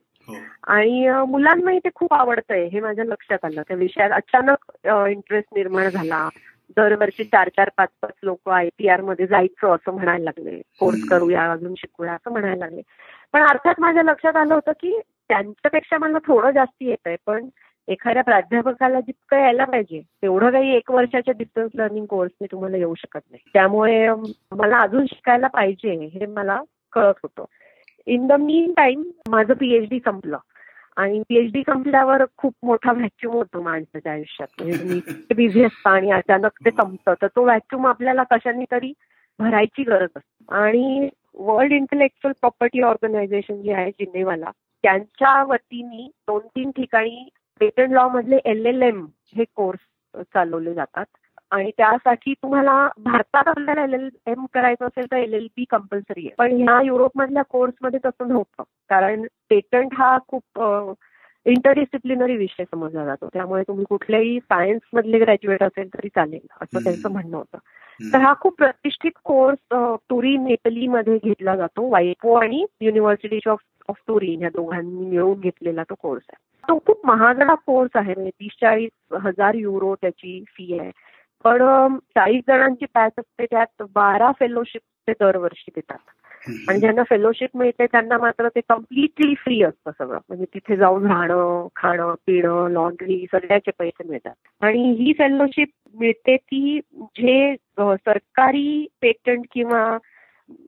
आणि 0.68 1.10
मुलांनाही 1.28 1.80
ते 1.80 1.90
खूप 1.96 2.14
आवडतंय 2.14 2.64
हे 2.64 2.80
माझ्या 2.80 3.06
लक्षात 3.06 3.46
आलं. 3.46 3.62
त्या 3.62 3.78
विषयात 3.78 4.12
अचानक 4.12 4.72
इंटरेस्ट 5.10 5.56
निर्माण 5.56 5.90
झाला. 5.90 6.30
दरवर्षी 6.78 7.24
चार 7.24 7.50
चार 7.50 7.70
पाच 7.78 7.90
पाच 8.02 8.12
लोक 8.24 8.50
आय 8.50 8.70
टी 8.80 8.88
आरमध्ये 8.88 9.28
जायचं 9.28 9.76
असं 9.76 9.92
म्हणायला 9.92 10.24
लागले. 10.24 10.62
कोर्स 10.80 11.00
करूया 11.10 11.52
अजून 11.52 11.74
शिकूया 11.78 12.14
असं 12.14 12.32
म्हणायला 12.32 12.66
लागले. 12.66 12.82
पण 13.34 13.42
अर्थात 13.42 13.74
माझ्या 13.80 14.04
लक्षात 14.04 14.36
आलं 14.36 14.54
होतं 14.54 14.72
की 14.72 15.00
त्यांच्यापेक्षा 15.30 15.98
मला 15.98 16.18
थोडं 16.18 16.52
जास्ती 16.52 16.86
येत 16.86 17.08
आहे 17.08 17.16
पण 17.26 17.48
एखाद्या 17.88 18.24
प्राध्यापकाला 18.24 19.00
जितकं 19.00 19.38
यायला 19.38 19.66
पाहिजे 19.66 20.02
तेवढं 20.22 20.52
काही 20.52 20.76
एक 20.76 20.92
वर्षाच्या 20.92 21.34
डिस्टन्स 21.38 21.72
लर्निंग 21.76 22.06
कोर्सने 22.06 22.48
तुम्हाला 22.52 22.78
येऊ 22.78 22.96
शकत 22.96 23.20
नाही. 23.32 23.50
त्यामुळे 23.54 24.10
मला 24.52 24.80
अजून 24.80 25.06
शिकायला 25.06 25.48
पाहिजे 25.48 26.10
हे 26.14 26.26
मला 26.26 26.62
कळत 26.94 27.14
होतं. 27.24 27.46
इन 28.08 28.28
द 28.28 28.32
मीन 28.32 28.74
टाइम 28.74 29.04
माझं 29.30 29.54
पीएचडी 29.54 30.00
संपलं. 30.00 30.38
आणि 30.98 31.22
पीएचडी 31.30 31.62
संपल्यावर 31.62 32.24
खूप 32.38 32.54
मोठा 32.64 32.92
व्हॅक्युम 32.92 33.34
होतो 33.34 33.62
माणसाच्या 33.62 34.12
आयुष्यात. 34.12 34.64
म्हणजे 34.64 34.78
तुम्ही 34.78 35.34
बिझी 35.36 35.64
असता 35.64 35.90
आणि 35.90 36.12
अचानक 36.12 36.52
ते 36.66 36.72
संपतं. 36.72 37.14
तर 37.22 37.28
तो 37.28 37.44
व्हॅक्युम 37.44 37.88
आपल्याला 37.88 38.24
कशाने 38.24 38.66
तरी 38.72 38.94
भरायची 39.40 39.84
गरज 39.84 40.10
असते. 40.16 40.46
आणि 40.50 41.10
वर्ल्ड 41.34 41.74
इंटेलेक्च्युअल 41.74 42.34
प्रॉपर्टी 42.40 42.82
ऑर्गनायझेशन 42.82 43.62
जे 43.62 43.74
आहे 43.74 43.92
जिनेवाला 43.92 44.52
त्यांच्या 44.84 45.44
वतीने 45.44 46.08
दोन 46.08 46.48
तीन 46.48 46.72
ठिकाणी 46.72 47.30
पेटंट 47.60 47.92
लॉ 47.92 48.10
मधले 48.10 48.38
एल 48.46 48.66
एल 48.66 48.82
एम 48.82 49.06
हे 49.38 49.44
कोर्स 49.56 50.22
चालवले 50.34 50.74
जातात. 50.74 51.06
आणि 51.52 51.72
त्यासाठी 51.78 52.34
तुम्हाला 52.34 52.88
भारतात 53.04 53.48
आपल्याला 53.48 53.84
एल 53.84 53.94
एल 53.94 54.10
एम 54.28 54.46
करायचं 54.54 54.86
असेल 54.86 55.06
तर 55.12 55.18
एल 55.18 55.34
एल 55.34 55.48
बी 55.58 55.64
कंपल्सरी 55.70 56.26
आहे. 56.26 56.36
पण 56.38 56.52
ह्या 56.58 56.82
युरोपमधल्या 56.82 57.44
कोर्समध्ये 57.44 58.00
तसं 58.06 58.28
नव्हतं. 58.28 58.64
कारण 58.90 59.26
पेटंट 59.50 59.94
हा 59.94 60.18
खूप 60.28 60.60
इंटरडिसिप्लिनरी 61.46 62.36
विषय 62.38 62.64
समजला 62.64 63.06
जातो. 63.06 63.28
त्यामुळे 63.34 63.64
तुम्ही 63.68 63.86
कुठल्याही 63.90 64.40
सायन्स 64.40 64.82
मधले 64.94 65.20
ग्रॅज्युएट 65.20 65.64
असेल 65.64 65.88
तरी 65.94 66.10
चालेल 66.16 66.46
असं 66.62 66.84
त्यांचं 66.84 67.12
म्हणणं 67.12 67.38
होतं. 67.38 67.58
तर 68.14 68.20
हा 68.20 68.34
खूप 68.40 68.58
प्रतिष्ठित 68.58 69.12
कोर्स 69.26 69.74
तुरीन 70.10 70.48
इटलीमध्ये 70.48 71.18
घेतला 71.24 71.56
जातो. 71.56 71.90
वायपो 71.90 72.34
आणि 72.34 72.66
युनिव्हर्सिटी 72.82 73.40
ऑफ 73.50 73.60
ऑफ 73.90 73.96
तुरीन 74.08 74.42
या 74.42 74.50
दोघांनी 74.50 75.06
मिळून 75.06 75.40
घेतलेला 75.40 75.84
तो 75.84 75.96
कोर्स 76.00 76.24
आहे. 76.30 76.48
तो 76.70 76.78
खूप 76.88 77.06
महागडा 77.06 77.54
कोर्स 77.56 77.92
आहे. 77.96 78.14
म्हणजे 78.14 78.30
तीस 78.30 78.52
चाळीस 78.62 79.16
हजार 79.24 79.56
युरो 79.56 79.96
त्याची 79.96 80.44
फी 80.48 80.80
आहे. 80.80 80.92
पण 81.44 81.98
चाळीस 81.98 82.44
जणांची 82.48 82.86
बॅच 82.96 83.12
असते 83.18 83.46
त्यात 83.46 83.84
बारा 83.96 84.32
फेलोशिप 84.40 84.82
ते 85.08 85.12
दरवर्षी 85.20 85.72
देतात. 85.76 85.98
आणि 86.70 86.80
ज्यांना 86.80 87.04
फेलोशिप 87.04 87.58
मिळते 87.58 87.86
त्यांना 87.86 88.18
मात्र 88.18 88.48
ते 88.48 88.62
कम्प्लिटली 88.70 89.34
फ्री 89.36 89.62
असतं 89.64 89.92
सगळं. 90.00 90.20
म्हणजे 90.30 90.46
तिथे 90.54 90.76
जाऊन 90.76 91.06
राहणं 91.08 91.68
खाणं 91.76 92.14
पिणं 92.28 92.68
लॉन्ड्री 92.70 93.26
सगळ्याचे 93.32 93.72
पैसे 93.80 94.08
मिळतात. 94.10 94.34
आणि 94.62 94.92
ही 95.00 95.14
फेलोशिप 95.14 95.70
मिळते 96.00 96.36
ती 96.38 96.80
जे 97.02 97.56
सरकारी 97.80 98.88
पेटंट 99.02 99.46
किंवा 99.54 99.98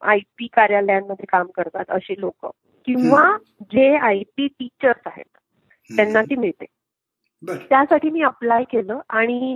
आय 0.02 0.20
पी 0.38 0.48
कार्यालयांमध्ये 0.54 1.26
काम 1.26 1.48
करतात 1.56 1.86
असे 1.90 2.16
लोक 2.18 2.46
किंवा 2.88 3.38
जे 3.62 3.96
आय 3.98 4.22
पी 4.38 4.48
टीचर्स 4.48 5.02
आहेत 5.06 5.38
त्यांना 5.90 6.22
ती 6.22 6.36
मिळते. 6.36 6.66
त्यासाठी 7.70 8.10
मी 8.10 8.22
अप्लाय 8.22 8.64
केलं 8.64 9.00
आणि 9.10 9.56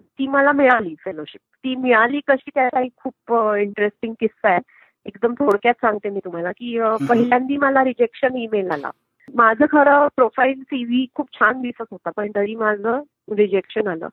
ती 0.00 0.26
मला 0.26 0.52
मिळाली 0.52 0.94
फेलोशिप 1.04 1.40
ती 1.64 1.74
मिळाली 1.76 2.20
कशी 2.28 2.50
त्याचा 2.54 2.80
एक 2.80 2.92
खूप 2.96 3.34
इंटरेस्टिंग 3.58 4.14
किस्सा 4.20 4.50
आहे. 4.50 4.58
एकदम 5.06 5.34
थोडक्यात 5.34 5.74
सांगते 5.74 6.10
मी 6.10 6.20
तुम्हाला 6.24 6.52
की 6.52 6.78
पहिल्यांदी 7.08 7.56
मला 7.56 7.84
रिजेक्शन 7.84 8.36
ईमेल 8.36 8.70
आला. 8.70 8.90
माझं 9.34 9.64
खरं 9.72 10.08
प्रोफाईल 10.16 10.60
सीव्ही 10.60 11.06
खूप 11.14 11.28
छान 11.34 11.60
दिसत 11.60 11.84
होता 11.90 12.10
पण 12.16 12.30
तरी 12.34 12.54
माझं 12.54 13.02
रिजेक्शन 13.36 13.86
आलं. 13.86 14.08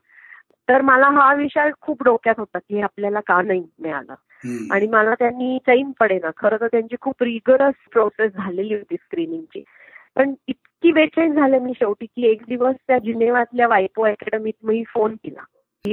तर 0.70 0.82
मला 0.82 1.08
हा 1.08 1.34
विषय 1.34 1.70
खूप 1.82 2.04
डोक्यात 2.04 2.36
होता 2.38 2.60
की 2.60 2.82
आपल्याला 2.82 3.20
का 3.20 3.42
नाही 3.42 3.64
मिळालं? 3.80 4.14
आणि 4.72 4.88
मला 4.88 5.14
त्यांनी 5.14 5.58
चैन 5.68 5.92
पडेना. 6.00 6.30
खरं 6.38 6.58
तर 6.62 6.68
त्यांची 6.68 6.96
खूप 7.02 7.24
रिगरस 7.24 7.74
प्रोसेस 7.92 8.32
झालेली 8.32 8.74
होती 8.74 8.96
स्क्रीनिंगची 8.96 9.64
पण 10.16 10.34
इतकी 10.48 10.92
बेचैन 10.92 11.34
झाले 11.34 11.60
मी 11.60 11.72
शेवटी 11.76 12.06
की 12.06 12.28
एक 12.28 12.42
दिवस 12.48 12.76
त्या 12.88 12.98
जिनेवातल्या 12.98 13.68
वायपो 13.68 14.04
अकॅडमीत 14.04 14.54
मी 14.64 14.84
फोन 14.88 15.16
केला. 15.16 15.42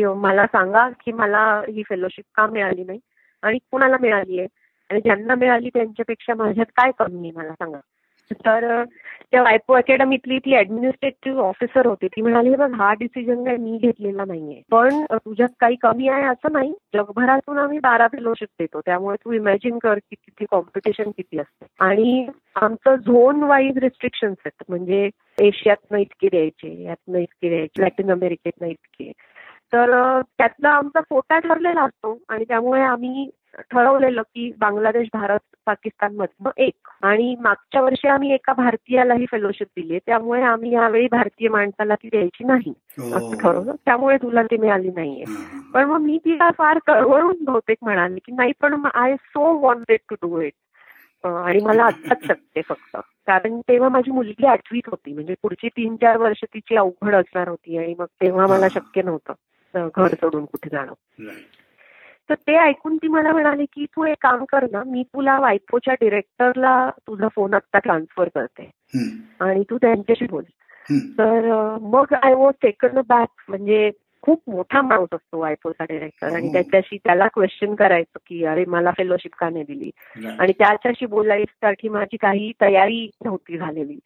मला 0.00 0.46
सांगा 0.46 0.88
की 0.88 1.12
मला 1.12 1.62
ही 1.68 1.82
फेलोशिप 1.88 2.24
का 2.34 2.46
मिळाली 2.46 2.84
नाही? 2.84 2.98
आणि 3.42 3.58
कुणाला 3.58 3.96
मिळाली 4.00 4.38
आहे? 4.38 4.48
आणि 4.90 5.00
ज्यांना 5.00 5.34
मिळाली 5.34 5.68
त्यांच्यापेक्षा 5.68 6.34
माझ्यात 6.34 6.66
काय 6.66 6.90
कमी 6.98 7.28
आहे 7.28 7.32
मला 7.36 7.52
सांगा? 7.52 7.78
तर 8.32 8.84
त्या 9.32 9.42
वायपो 9.42 9.74
अकॅडमीतली 9.74 10.38
ती 10.38 10.56
ऍडमिनिस्ट्रेटिव्ह 10.56 11.42
ऑफिसर 11.42 11.86
होती. 11.86 12.08
ती 12.08 12.22
म्हणाली 12.22 12.56
बघ 12.56 12.72
हा 12.72 12.92
डिसिजन 12.92 13.44
काय 13.44 13.56
मी 13.56 13.78
घेतलेला 13.78 14.24
नाहीये. 14.24 14.62
पण 14.70 15.04
तुझ्यात 15.12 15.48
काही 15.60 15.76
कमी 15.76 16.08
आहे 16.08 16.22
असं 16.22 16.52
नाही. 16.52 16.74
जगभरातून 16.94 17.58
आम्ही 17.58 17.78
बारा 17.78 18.06
फेलोशिप 18.06 18.48
देतो. 18.58 18.80
त्यामुळे 18.80 19.16
तू 19.24 19.32
इमॅजिन 19.32 19.78
कर 19.78 19.94
की 19.94 20.14
तिथे 20.14 20.44
कॉम्पिटिशन 20.50 21.10
किती 21.10 21.38
असते. 21.38 21.66
आणि 21.80 22.26
आमचं 22.56 22.94
झोन 22.94 23.42
वाईज 23.42 23.78
रिस्ट्रिक्शन्स 23.78 24.36
आहेत. 24.46 24.64
म्हणजे 24.68 25.10
एशियातनं 25.40 25.98
इतके 25.98 26.28
द्यायचे 26.28 26.82
यातनं 26.82 27.18
इतके 27.18 27.48
द्यायचे 27.48 27.82
लॅटिन 27.82 28.10
अमेरिकेतनं 28.10 28.66
इतके. 28.66 29.12
तर 29.74 30.20
त्यातला 30.20 30.68
आमचा 30.68 31.00
फोटा 31.00 31.38
ठरलेला 31.38 31.82
असतो 31.82 32.18
आणि 32.28 32.44
त्यामुळे 32.44 32.82
आम्ही 32.82 33.30
ठरवलेलं 33.70 34.22
की 34.22 34.52
बांगलादेश 34.58 35.08
भारत 35.12 35.38
पाकिस्तान 35.66 36.16
मधनं 36.16 36.50
एक. 36.56 36.88
आणि 37.02 37.36
मागच्या 37.40 37.82
वर्षी 37.82 38.08
आम्ही 38.08 38.32
एका 38.34 38.52
भारतीयाला 38.52 39.14
ही 39.14 39.26
फेलोशिप 39.30 39.66
दिली 39.76 39.98
त्यामुळे 39.98 40.42
आम्ही 40.42 40.72
यावेळी 40.72 41.08
भारतीय 41.10 41.48
माणसाला 41.48 41.94
ती 41.94 42.08
द्यायची 42.08 42.44
नाही. 42.44 42.72
असं 43.12 43.36
ठरवलं. 43.38 43.74
त्यामुळे 43.84 44.16
तुला 44.16 44.42
ती 44.42 44.56
मिळाली 44.56 44.90
नाहीये. 44.96 45.24
पण 45.74 45.84
मग 45.84 46.00
मी 46.00 46.18
तिला 46.24 46.50
फार 46.58 46.78
कळवळून 46.86 47.36
बहुतेक 47.44 47.76
म्हणाले 47.82 48.18
की 48.18 48.32
नाही 48.32 48.52
पण 48.60 48.86
I 48.94 49.16
so 49.16 49.58
wanted 49.58 49.98
to 50.10 50.14
do 50.14 50.40
it 50.40 50.52
आणि 51.26 51.60
मला 51.60 51.84
आत्ताच 51.84 52.18
शक्य 52.30 52.60
फक्त. 52.68 52.96
कारण 53.26 53.60
तेव्हा 53.60 53.88
माझी 53.88 54.10
मुलगी 54.10 54.46
आठवीत 54.46 54.82
होती. 54.86 55.12
म्हणजे 55.12 55.34
पुढची 55.42 55.68
तीन 55.68 55.96
चार 55.96 56.16
वर्ष 56.16 56.44
तिची 56.44 56.76
अवघड 56.76 57.14
असणार 57.14 57.48
होती 57.48 57.78
आणि 57.78 57.94
मग 57.98 58.04
तेव्हा 58.04 58.46
मला 58.46 58.68
शक्य 58.68 59.02
नव्हतं. 59.02 59.32
घर 59.76 60.14
सोडून 60.14 60.44
कुठे 60.44 60.68
जाणं. 60.72 60.92
तर 62.28 62.34
ते 62.34 62.56
ऐकून 62.56 62.96
ती 62.96 63.08
मला 63.08 63.32
म्हणाली 63.32 63.64
की 63.64 63.84
तू 63.84 64.04
एक 64.04 64.16
काम 64.20 64.44
कर 64.44 64.66
ना 64.72 64.82
मी 64.86 65.02
तुला 65.02 65.38
वायपोच्या 65.38 65.94
डिरेक्टरला 65.94 66.90
तुझा 66.90 67.28
फोन 67.28 67.54
आत्ता 67.54 67.78
ट्रान्सफर 67.78 68.28
करते 68.34 68.70
आणि 69.40 69.62
तू 69.70 69.76
त्यांच्याशी 69.76 70.26
बोल. 70.30 70.42
तर 71.18 71.40
मग 71.80 72.14
I 72.22 72.34
was 72.34 72.54
taken 72.62 72.98
a 72.98 73.00
back 73.08 73.28
म्हणजे 73.48 73.90
खूप 74.22 74.42
मोठा 74.48 74.82
माणूस 74.82 75.08
असतो 75.12 75.38
वायफोचा 75.38 75.84
डिरेक्टर 75.84 76.34
आणि 76.34 76.52
त्याच्याशी 76.52 76.96
त्याला 76.96 77.28
क्वेश्चन 77.28 77.74
करायचं 77.74 78.18
की 78.26 78.44
अरे 78.44 78.64
मला 78.64 78.90
फेलोशिप 78.90 79.34
का 79.34 79.50
नाही 79.50 79.64
दिली? 79.64 79.90
आणि 80.38 80.52
त्याच्याशी 80.52 81.06
बोलायसाठी 81.06 81.88
माझी 81.88 82.16
काही 82.16 82.52
तयारी 82.60 83.10
नव्हती 83.24 83.58
झालेली. 83.58 83.98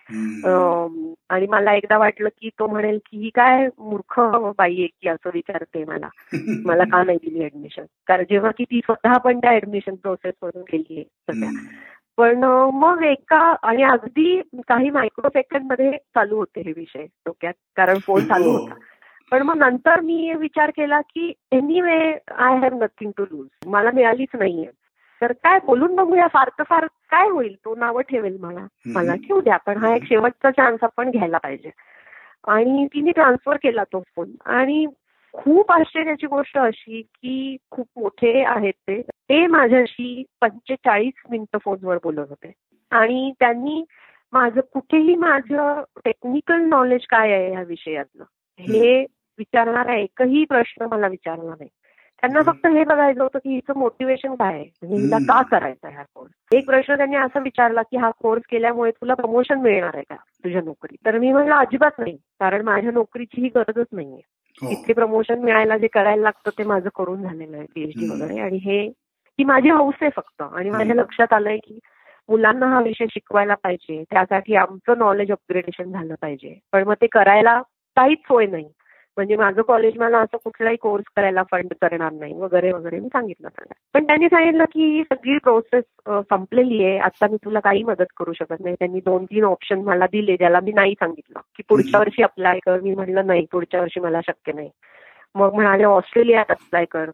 आणि 1.30 1.46
मला 1.46 1.74
एकदा 1.74 1.98
वाटलं 1.98 2.28
की 2.28 2.48
तो 2.48 2.66
म्हणेल 2.66 2.98
की 3.10 3.18
ही 3.18 3.30
काय 3.34 3.66
मूर्ख 3.78 4.20
बाई 4.58 4.74
आहे 4.74 4.86
की 4.86 5.08
असं 5.08 5.30
विचारते 5.34 5.84
मला. 5.84 6.08
मला 6.64 6.84
का 6.84 7.02
नाही 7.04 7.18
दिली 7.24 7.44
ऍडमिशन 7.44 7.84
कारण 8.06 8.24
जेव्हा 8.30 8.50
की 8.50 8.64
ती 8.64 8.80
स्वतः 8.84 9.16
पण 9.18 9.38
त्या 9.38 9.50
ऍडमिशन 9.50 9.94
प्रोसेस 9.94 10.34
मधून 10.42 10.62
गेली 10.72 10.94
आहे 10.96 11.04
सध्या. 11.04 11.50
पण 12.16 12.44
मग 12.72 13.02
एका 13.02 13.54
आणि 13.62 13.82
अगदी 13.82 14.40
काही 14.68 14.90
मायक्रो 14.90 15.28
सेकंडमध्ये 15.28 15.92
चालू 15.92 16.36
होते 16.36 16.60
हे 16.60 16.72
विषय 16.76 17.04
डोक्यात. 17.04 17.52
कारण 17.76 17.98
फोन 17.98 18.20
चालू 18.20 18.50
होता. 18.50 18.74
पण 19.30 19.42
मग 19.42 19.56
नंतर 19.56 20.00
मी 20.00 20.32
विचार 20.34 20.70
केला 20.70 21.00
की 21.00 21.32
anyway 21.80 22.18
I 22.30 22.56
have 22.56 22.82
nothing 22.82 23.10
to 23.16 23.24
lose 23.24 23.48
मला 23.66 23.90
मिळालीच 23.90 24.28
नाहीये. 24.34 24.70
तर 25.20 25.32
काय 25.32 25.58
बोलून 25.66 25.96
बघूया 25.96 26.26
फार 26.26 26.48
तर 26.58 26.62
फार 26.62 26.86
काय 26.86 27.28
होईल? 27.28 27.54
तो 27.64 27.74
नावं 27.74 28.00
ठेवेल 28.00 28.36
मला. 28.40 28.66
मला 28.86 29.14
ठेवू 29.14 29.40
द्या 29.40 29.56
पण 29.56 29.76
हा 29.76 29.94
एक 29.94 30.04
शेवटचा 30.04 30.50
चान्स 30.50 30.84
आपण 30.84 31.10
घ्यायला 31.10 31.38
पाहिजे. 31.38 31.70
आणि 32.46 32.86
तिने 32.86 33.10
ट्रान्सफर 33.10 33.56
केला 33.56 33.84
तो 33.84 34.00
फोन 34.00 34.30
आणि 34.44 34.86
खूप 35.32 35.72
आश्चर्याची 35.72 36.26
गोष्ट 36.26 36.58
अशी 36.58 37.02
की 37.02 37.56
खूप 37.70 37.86
मोठे 37.96 38.44
आहेत 38.44 38.72
ते. 38.72 39.02
ते 39.02 39.46
माझ्याशी 39.46 40.24
पंचेचाळीस 40.40 41.22
मिनिटं 41.30 41.58
फोनवर 41.64 41.98
बोलत 42.02 42.28
होते. 42.28 42.52
आणि 42.90 43.32
त्यांनी 43.40 43.84
माझं 44.32 44.60
कुठेही 44.60 45.14
माझं 45.14 45.82
टेक्निकल 46.04 46.60
नॉलेज 46.60 47.06
काय 47.06 47.32
आहे 47.32 47.50
ह्या 47.50 47.62
विषयातलं? 47.62 48.24
हे 48.60 49.04
विचारणारा 49.38 49.94
एकही 49.94 50.44
प्रश्न 50.44 50.86
मला 50.90 51.08
विचारला 51.08 51.50
नाही. 51.50 51.68
त्यांना 52.22 52.42
फक्त 52.42 52.66
हे 52.66 52.84
बघायचं 52.84 53.22
होतं 53.22 53.38
की 53.38 53.54
हिचं 53.54 53.78
मोटिवेशन 53.78 54.34
काय 54.34 54.52
आहे? 54.54 54.64
म्हणजे 54.82 54.96
हिला 54.96 55.18
का 55.18 55.42
करायचं 55.42 55.88
हा 55.88 56.02
कोर्स 56.14 56.54
एक 56.54 56.66
प्रश्न 56.66 56.96
त्यांनी 56.96 57.16
असं 57.16 57.42
विचारला 57.42 57.82
की 57.82 57.96
हा 57.96 58.10
कोर्स 58.10 58.42
केल्यामुळे 58.50 58.90
तुला 58.90 59.14
प्रमोशन 59.14 59.60
मिळणार 59.60 59.90
आहे 59.94 60.02
का 60.02 60.14
तुझ्या 60.14 60.62
नोकरी 60.62 60.96
तर 61.06 61.18
मी 61.18 61.32
म्हणलं 61.32 61.54
अजिबात 61.54 61.98
नाही. 61.98 62.16
कारण 62.40 62.62
माझ्या 62.62 62.90
नोकरीची 62.92 63.42
ही 63.42 63.48
गरजच 63.48 63.86
नाहीये. 63.92 64.20
इतके 64.70 64.92
प्रमोशन 64.92 65.38
मिळायला 65.38 65.78
जे 65.78 65.86
करायला 65.86 66.22
लागतं 66.22 66.50
ते 66.58 66.64
माझं 66.64 66.88
करून 66.96 67.22
झालेलं 67.22 67.56
आहे 67.56 67.66
पीएचडी 67.74 68.06
वगैरे. 68.06 68.38
आणि 68.40 68.56
हे 68.56 68.80
ही 69.38 69.44
माझी 69.44 69.70
हौस 69.70 69.94
आहे 70.00 70.10
फक्त. 70.16 70.42
आणि 70.42 70.70
माझ्या 70.70 70.94
लक्षात 70.94 71.32
आलंय 71.32 71.56
की 71.56 71.78
मुलांना 72.28 72.66
हा 72.66 72.80
विषय 72.80 73.06
शिकवायला 73.10 73.54
पाहिजे. 73.54 74.04
त्यासाठी 74.10 74.54
आमचं 74.54 74.98
नॉलेज 74.98 75.32
अपग्रेडेशन 75.32 75.92
झालं 75.92 76.14
पाहिजे. 76.20 76.58
पण 76.72 76.84
मग 76.84 76.94
ते 76.94 77.06
करायला 77.06 77.62
काहीच 77.96 78.18
सोय 78.18 78.46
नाही. 78.46 78.68
म्हणजे 79.16 79.36
माझं 79.36 79.62
कॉलेज 79.62 79.96
मला 79.98 80.18
असं 80.18 80.36
कुठलाही 80.44 80.76
कोर्स 80.76 81.04
करायला 81.16 81.42
फंड 81.50 81.72
करणार 81.82 82.12
नाही 82.12 82.34
वगैरे 82.34 82.72
वगैरे 82.72 83.00
मी 83.00 83.08
सांगितलं 83.08 83.48
त्यांना 83.48 83.72
पण 83.94 84.06
त्यांनी 84.06 84.26
सांगितलं 84.26 84.64
की 84.64 84.84
ही 84.96 85.02
सगळी 85.02 85.38
प्रोसेस 85.38 85.84
संपलेली 86.30 86.84
आहे. 86.84 86.98
आता 86.98 87.26
मी 87.30 87.36
तुला 87.44 87.60
काही 87.60 87.82
मदत 87.82 88.12
करू 88.16 88.32
शकत 88.32 88.60
नाही. 88.60 88.74
त्यांनी 88.78 89.00
दोन 89.00 89.24
तीन 89.24 89.44
ऑप्शन 89.44 89.80
मला 89.80 90.06
दिले 90.06 90.36
ज्याला 90.36 90.60
मी 90.60 90.72
नाही 90.72 90.92
सांगितलं. 90.92 91.40
की 91.56 91.62
पुढच्या 91.68 92.00
वर्षी 92.00 92.22
अप्लाय 92.22 92.58
कर. 92.58 92.80
मी 92.80 92.94
म्हटलं 92.94 93.26
नाही 93.26 93.46
पुढच्या 93.52 93.80
वर्षी 93.80 94.00
मला 94.00 94.20
शक्य 94.20 94.52
नाही. 94.52 94.70
मग 95.34 95.54
म्हणाले 95.54 95.84
ऑस्ट्रेलियात 95.84 96.50
अप्लाय 96.50 96.84
कर. 96.84 97.10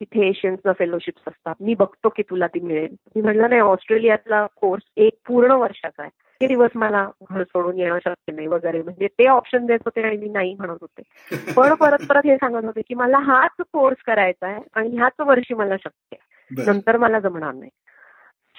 तिथे 0.00 0.28
एशियन्सना 0.28 0.72
फेलोशिप्स 0.72 1.22
असतात. 1.26 1.54
मी 1.60 1.74
बघतो 1.74 2.08
की 2.08 2.22
तुला 2.22 2.46
ती 2.46 2.60
मिळेल. 2.60 2.94
मी 3.16 3.22
म्हटलं 3.22 3.48
नाही 3.48 3.60
ऑस्ट्रेलियातला 3.60 4.46
कोर्स 4.46 4.82
एक 4.96 5.12
पूर्ण 5.26 5.50
वर्षाचा 5.50 6.02
आहे. 6.02 6.27
ते 6.40 6.46
दिवस 6.46 6.70
मला 6.74 7.10
घर 7.30 7.42
सोडून 7.42 7.78
येणं 7.78 7.98
शक्य 7.98 8.32
नाही 8.32 8.46
वगैरे. 8.46 8.82
म्हणजे 8.82 9.06
ते 9.06 9.26
ऑप्शन 9.26 9.66
देत 9.66 9.78
होते 9.84 10.02
आणि 10.02 10.16
मी 10.16 10.28
नाही 10.28 10.54
म्हणत 10.54 10.76
होते. 10.80 11.02
पण 11.56 11.74
परत 11.74 11.98
परत 12.08 12.20
हे 12.24 12.36
सांगत 12.36 12.64
होते 12.64 12.80
की 12.80 12.94
मला 12.94 13.18
हाच 13.18 13.64
कोर्स 13.72 14.02
करायचा 14.06 14.46
आहे 14.46 14.60
आणि 14.74 14.96
ह्याच 14.96 15.20
वर्षी 15.20 15.54
मला 15.54 15.76
शक्य 15.76 16.16
आहे. 16.16 16.64
नंतर 16.66 16.96
मला 16.96 17.20
जमणार 17.20 17.54
नाही. 17.54 17.70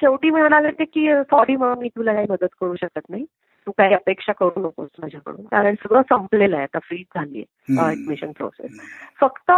शेवटी 0.01 0.30
म्हणाले 0.30 0.71
ते 0.71 0.86
की 0.86 1.13
सॉरी 1.13 1.55
मग 1.55 1.77
मी 1.77 1.89
तुला 1.89 2.13
काही 2.13 2.27
मदत 2.30 2.47
करू 2.61 2.75
शकत 2.75 3.01
नाही. 3.09 3.25
तू 3.67 3.71
काही 3.71 3.93
अपेक्षा 3.93 4.34
करू 4.34 4.61
नकोस 4.61 4.89
माझ्याकडून. 4.99 5.45
कारण 5.45 5.75
सगळं 5.75 6.01
संपलेलं 6.01 6.55
आहे. 6.55 6.63
आता 6.63 6.80
फ्रीज 6.80 7.05
झाली 7.15 7.39
आहे 7.39 7.91
ऍडमिशन 7.91 8.32
प्रोसेस 8.32 8.80
फक्त 9.21 9.51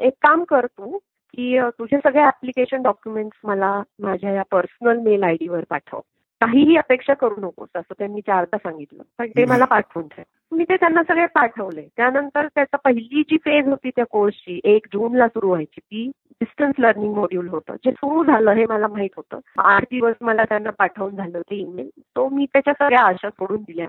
एक 0.00 0.12
काम 0.22 0.44
कर 0.44 0.66
तू 0.66 0.98
की 1.34 1.60
तुझे 1.60 1.96
सगळे 1.96 2.22
ऍप्लिकेशन 2.24 2.82
डॉक्युमेंट्स 2.82 3.38
मला 3.44 3.82
माझ्या 3.98 4.32
या 4.32 4.42
पर्सनल 4.50 4.98
मेल 4.98 5.22
आयडीवर 5.22 5.64
पाठव. 5.70 6.00
काहीही 6.40 6.76
अपेक्षा 6.76 7.14
करू 7.14 7.34
नकोस 7.38 7.68
असं 7.74 7.94
त्यांनी 7.98 8.20
चारदा 8.20 8.58
सांगितलं. 8.58 9.02
पण 9.18 9.26
ते 9.28 9.44
मला 9.44 9.64
पाठवून 9.64 10.08
ठेव. 10.08 10.56
मी 10.56 10.64
ते 10.64 10.76
त्यांना 10.76 11.02
सगळे 11.02 11.26
पाठवले. 11.26 11.88
त्यानंतर 11.96 12.46
त्याचा 12.46 12.76
पहिली 12.76 13.22
जी 13.22 13.36
फेज 13.36 13.68
होती 13.68 13.90
त्या 13.90 14.04
कोर्सची 14.10 14.60
एक 14.64 14.86
जूनला 14.86 15.28
सुरू 15.28 15.48
व्हायची 15.48 15.80
ती 15.80 16.10
डिस्टन्स 16.30 16.74
लर्निंग 16.78 17.14
मॉड्यूल 17.14 17.48
होतं. 17.48 17.74
जे 17.74 17.90
सुरू 17.90 18.24
झालं 18.24 18.50
हे 18.50 18.66
मला 18.66 18.86
माहीत 18.88 19.10
होतं. 19.16 19.38
आठ 19.58 19.82
दिवस 19.82 20.14
मला 20.20 20.44
त्यांना 20.44 20.70
पाठवून 20.70 21.16
झालं 21.16 21.40
ते 21.40 21.56
ईमेल 21.56 21.90
तो 21.98 22.28
मी 22.28 22.46
त्याच्या 22.52 22.74
सगळ्या 22.78 23.02
आशा 23.02 23.30
सोडून 23.30 23.60
दिल्या. 23.60 23.86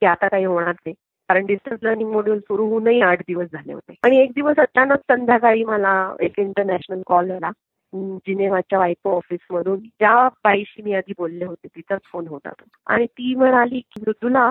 की 0.00 0.06
आता 0.06 0.28
काही 0.28 0.44
होणार 0.44 0.72
नाही. 0.72 0.94
कारण 1.28 1.46
डिस्टन्स 1.46 1.78
लर्निंग 1.82 2.12
मॉड्यूल 2.12 2.38
सुरू 2.38 2.66
होऊनही 2.66 3.00
आठ 3.00 3.20
दिवस 3.20 3.46
झाले 3.52 3.72
होते. 3.72 3.94
आणि 4.02 4.18
एक 4.18 4.30
दिवस 4.30 4.58
अचानक 4.58 4.98
संध्याकाळी 4.98 5.64
मला 5.64 6.14
एक 6.20 6.38
इंटरनॅशनल 6.38 7.02
कॉल 7.06 7.30
आला. 7.30 7.50
जिनेवाच्या 7.96 8.78
वायको 8.78 9.16
ऑफिसमधून 9.16 9.78
ज्या 9.78 10.28
बाईशी 10.28 10.82
मी 10.82 10.94
आधी 10.94 11.12
बोलले 11.18 11.44
होते 11.44 11.68
तिचाच 11.68 12.00
फोन 12.04 12.26
होता 12.26 12.48
तो. 12.48 12.64
आणि 12.86 13.06
ती 13.06 13.34
म्हणाली 13.34 13.80
की 13.80 14.00
मृदुला 14.00 14.50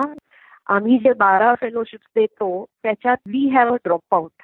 आम्ही 0.66 0.98
जे 0.98 1.12
बारा 1.12 1.54
फेलोशिप्स 1.54 2.06
देतो 2.16 2.64
त्याच्यात 2.82 3.16
we 3.26 3.48
have 3.48 3.72
a 3.72 3.76
drop 3.84 4.14
out 4.14 4.42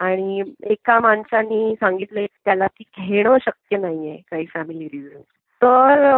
आणि 0.00 0.42
एका 0.62 1.00
माणसाने 1.00 1.74
सांगितलंय 1.74 2.26
त्याला 2.44 2.66
ती 2.66 2.84
घेणं 2.98 3.36
शक्य 3.40 3.76
नाहीये 3.76 4.16
काही 4.30 4.46
फॅमिली 4.46 4.84
रिझन 4.84 5.20
तर 5.62 6.08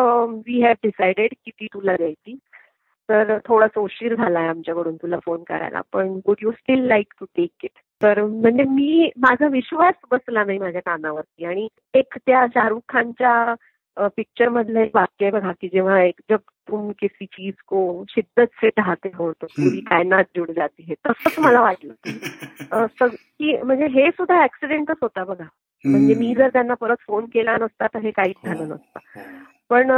वी 0.47 0.62
हॅव 0.62 0.73
डिसाइडेड 0.73 1.29
की 1.45 1.51
ती 1.51 1.66
तुला 1.66 1.97
द्यायची. 1.97 2.39
तर 3.11 3.39
थोडासा 3.45 3.81
उशीर 3.81 4.14
झालाय 4.14 4.49
आमच्याकडून 4.49 4.97
तुला 4.97 5.19
फोन 5.25 5.43
करायला 5.43 5.81
पण 5.93 6.09
would 6.09 6.37
you 6.43 6.51
still 6.51 6.87
like 6.87 7.14
to 7.21 7.27
take 7.37 7.51
it 7.62 7.71
तर 8.03 8.24
म्हणजे 8.24 8.62
मी 8.62 9.11
माझा 9.16 9.49
विश्वास 9.49 9.94
बसला 10.11 10.44
नाही 10.44 10.59
माझ्या 10.59 10.80
कानावरती. 10.80 11.44
आणि 11.44 11.68
एक 11.94 12.18
त्या 12.26 12.46
शाहरुख 12.55 12.80
खानच्या 12.88 13.55
पिक्चर 14.16 14.49
मधलं 14.49 14.80
एक 14.80 14.90
वाक्य 14.94 15.24
आहे 15.24 15.32
बघा 15.32 15.53
की 15.53 15.68
जेव्हा 15.68 16.03
एक 16.03 16.14
जब 16.30 16.38
तुम 16.68 16.90
किसी 16.90 17.26
चीज 17.26 17.55
को 17.66 18.05
शिद्दत 18.09 18.46
से 18.53 18.70
चाहते 18.70 19.11
हो 19.14 19.32
तो 19.32 19.46
पुरी 19.46 19.80
कायनात 19.80 20.24
जुड 20.36 20.51
जाती 20.51 20.82
है. 20.82 20.94
तसंच 20.94 21.38
मला 21.38 21.61
वाटलं. 21.61 21.92
की 23.16 23.62
म्हणजे 23.62 23.86
हे 23.86 24.11
सुद्धा 24.11 24.42
ऍक्सिडेंटच 24.42 24.96
होता 25.03 25.24
बघा. 25.24 25.44
म्हणजे 25.84 26.14
मी 26.14 26.34
जर 26.34 26.49
त्यांना 26.49 26.74
परत 26.74 26.96
फोन 27.07 27.24
केला 27.24 27.57
नसता 27.57 27.86
तर 27.86 27.99
हे 27.99 28.11
काहीच 28.11 28.36
झालं 28.44 28.68
नसतं. 28.68 29.20
पण 29.68 29.88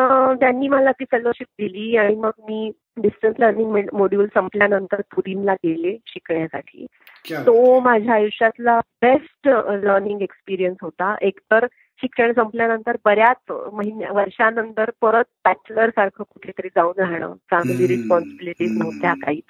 त्यांनी 0.40 0.68
मला 0.68 0.92
ती 0.92 1.04
फेलोशिप 1.04 1.46
दिली 1.58 1.96
आणि 1.96 2.14
मग 2.14 2.30
मी 2.38 2.70
डिस्टन्स 3.00 3.36
लर्निंग 3.38 3.76
मॉड्यूल 3.92 4.26
संपल्यानंतर 4.34 5.00
पुरीनला 5.00 5.54
गेले 5.54 5.96
शिकण्यासाठी. 6.06 6.86
तो 7.30 7.80
माझ्या 7.80 8.14
आयुष्यातला 8.14 8.78
बेस्ट 8.78 9.48
लर्निंग 9.84 10.22
एक्सपिरियन्स 10.22 10.78
होता. 10.82 11.16
एकतर 11.20 11.66
शिक्षण 12.00 12.32
संपल्यानंतर 12.32 12.96
बऱ्याच 13.04 13.52
महिन्या 13.72 14.12
वर्षानंतर 14.12 14.90
परत 15.00 15.24
बॅचलर 15.44 15.90
सारखं 15.90 16.24
कुठेतरी 16.24 16.68
जाऊन 16.68 17.00
राहणं 17.00 17.34
फॅमिली 17.50 17.86
रिस्पॉन्सिबिलिटीज 17.86 18.78
नव्हत्या 18.78 19.14
काही. 19.14 19.40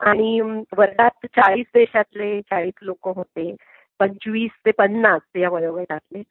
आणि 0.00 0.40
वर्गात 0.76 1.26
चाळीस 1.26 1.66
देशातले 1.74 2.40
चाळीस 2.40 2.72
लोक 2.82 3.08
होते. 3.08 3.56
पंचवीस 3.98 4.50
ते 4.66 4.70
पन्नास 4.70 5.36
या 5.36 5.50
वयोगटातले. 5.50 6.22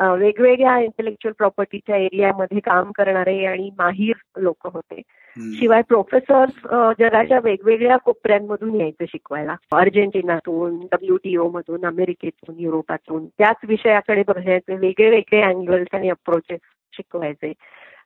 वेगवेगळ्या 0.00 0.78
इंटेलेक्च्युअल 0.78 1.32
प्रॉपर्टीच्या 1.38 1.96
एरियामध्ये 1.96 2.60
काम 2.60 2.90
करणारे 2.90 3.44
आणि 3.46 3.70
माहीर 3.78 4.14
लोक 4.36 4.66
होते. 4.66 5.00
शिवाय 5.36 5.82
प्रोफेसर्स 5.82 6.52
जगाच्या 6.98 7.38
वेगवेगळ्या 7.44 7.96
कोपऱ्यांमधून 7.96 8.74
यायचे 8.80 9.06
शिकवायला. 9.06 9.56
अर्जेंटिनातून 9.72 10.80
डब्ल्यूटीओ 10.92 11.50
मधून 11.50 11.84
अमेरिकेतून 11.84 12.54
युरोपातून 12.58 13.26
त्याच 13.26 13.56
विषयाकडे 13.68 14.22
बघण्याचे 14.28 14.76
वेगळे 14.76 15.10
वेगळे 15.10 15.42
अँगल्स 15.42 15.94
आणि 15.94 16.10
अप्रोचेस 16.10 16.60
शिकवायचे. 16.96 17.52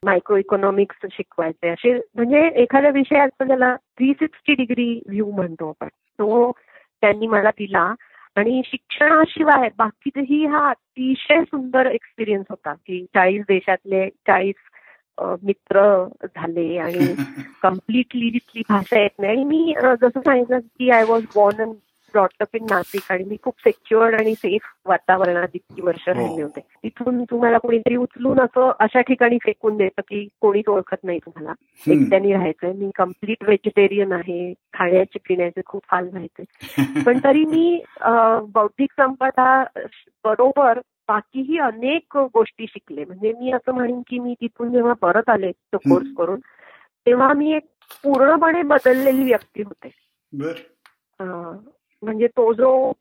मायक्रो 0.03 0.37
इकॉनॉमिक्स 0.37 1.05
शिकवायचे. 1.11 1.69
असे 1.69 1.93
म्हणजे 2.15 2.47
एखाद्या 2.55 2.91
विषयाचा 2.91 3.47
त्याला 3.47 3.75
थ्री 3.75 4.13
सिक्स्टी 4.13 4.53
डिग्री 4.53 5.01
व्ह्यू 5.07 5.31
म्हणतो 5.31 5.69
आपण. 5.69 5.87
तो 5.87 6.51
त्यांनी 7.01 7.27
मला 7.27 7.49
दिला. 7.49 7.93
आणि 8.37 8.61
शिक्षणाशिवाय 8.65 9.69
बाकीचेही 9.77 10.45
हा 10.45 10.69
अतिशय 10.69 11.43
सुंदर 11.43 11.85
एक्सपिरियन्स 11.85 12.45
होता 12.49 12.73
की 12.73 13.05
चाळीस 13.05 13.41
देशातले 13.41 14.09
चाळीस 14.09 14.55
मित्र 15.43 16.05
झाले 16.25 16.77
आणि 16.77 16.99
कम्प्लिटली 17.63 18.29
तिथली 18.29 18.61
भाषा 18.69 18.99
येत 18.99 19.09
नाही. 19.19 19.31
आणि 19.31 19.43
मी 19.43 19.73
जसं 20.01 20.19
सांगितलं 20.19 20.59
की 20.59 20.89
I 20.89 21.03
was 21.03 21.23
born 21.35 21.61
and 21.61 21.75
brought up 22.17 22.55
in 22.55 22.65
Nashik 22.69 23.11
आणि 23.11 23.23
मी 23.23 23.37
खूप 23.43 23.53
सेक्युअर्ड 23.59 24.15
आणि 24.15 24.33
सेफ 24.35 24.61
वातावरणात 24.85 25.47
इतकी 25.53 25.81
वर्ष 25.81 26.07
राहिले 26.09 26.41
होते. 26.41 26.59
तिथून 26.83 27.23
तुम्हाला 27.23 27.57
कोणीतरी 27.57 27.95
उचलून 27.95 28.39
असं 28.39 28.71
अशा 28.79 29.01
ठिकाणी 29.01 29.37
फेकून 29.37 29.77
देतं 29.77 30.01
की 30.01 30.27
कोणीच 30.41 30.69
ओळखत 30.69 31.03
नाही 31.03 31.19
तुम्हाला. 31.19 31.53
एकट्याने 31.87 32.31
राहायचंय. 32.33 32.73
मी 32.73 32.89
कंप्लीट 32.95 33.43
व्हेजिटेरियन 33.43 34.11
आहे. 34.11 34.53
खाण्याचे 34.73 35.19
पिण्याचे 35.29 35.61
खूप 35.65 35.81
हाल 35.91 36.09
व्हायचे 36.09 36.43
पण 37.07 37.19
तरी 37.23 37.45
मी 37.45 37.83
बौद्धिक 38.53 38.91
संपदा 38.91 39.63
बरोबर 40.23 40.79
बाकीही 41.07 41.57
अनेक 41.57 42.17
गोष्टी 42.17 42.65
शिकले. 42.69 43.05
म्हणजे 43.05 43.33
मी 43.33 43.51
असं 43.51 43.71
म्हणेन 43.71 44.01
की 44.07 44.19
मी 44.19 44.33
तिथून 44.41 44.71
जेव्हा 44.71 44.93
परत 44.93 45.29
आले 45.29 45.51
तो 45.51 45.77
कोर्स 45.77 46.07
करून 46.17 46.39
तेव्हा 47.05 47.33
मी 47.33 47.53
एक 47.53 47.63
पूर्णपणे 48.03 48.61
बदललेली 48.61 49.23
व्यक्ती 49.23 49.61
होते. 49.61 49.89
म्हणजे 52.01 52.27
तो 52.27 52.53
जो 52.53 52.91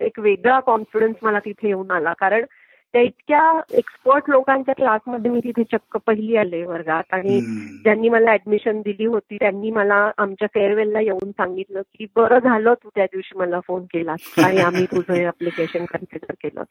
एक 0.00 0.18
वेगळा 0.18 0.60
कॉन्फिडन्स 0.60 1.16
मला 1.22 1.38
तिथे 1.38 1.68
येऊन 1.68 1.90
आला. 1.90 2.12
कारण 2.12 2.44
त्या 2.92 3.02
इतक्या 3.02 3.60
एक्सपर्ट 3.70 4.24
लोकांच्या 4.28 4.74
क्लासमध्ये 4.74 5.30
मी 5.30 5.40
तिथे 5.44 5.62
चक्क 5.64 5.96
पहिली 5.96 6.36
आले 6.36 6.62
वर्गात. 6.64 7.02
आणि 7.10 7.40
ज्यांनी 7.84 8.08
मला 8.08 8.32
ऍडमिशन 8.32 8.80
दिली 8.80 9.04
होती 9.04 9.36
त्यांनी 9.36 9.70
मला 9.70 10.10
आमच्या 10.18 10.48
फेअरवेलला 10.54 11.00
येऊन 11.00 11.30
सांगितलं 11.30 11.80
की 11.80 12.06
बरं 12.16 12.38
झालं 12.38 12.74
तू 12.74 12.88
त्या 12.94 13.04
दिवशी 13.04 13.38
मला 13.38 13.60
फोन 13.60 13.84
केला 13.84 14.14
आणि 14.42 14.60
आम्ही 14.60 14.86
तुझं 14.86 15.26
अप्लिकेशन 15.26 15.84
कन्सिडर 15.84 16.32
केलं. 16.32 16.62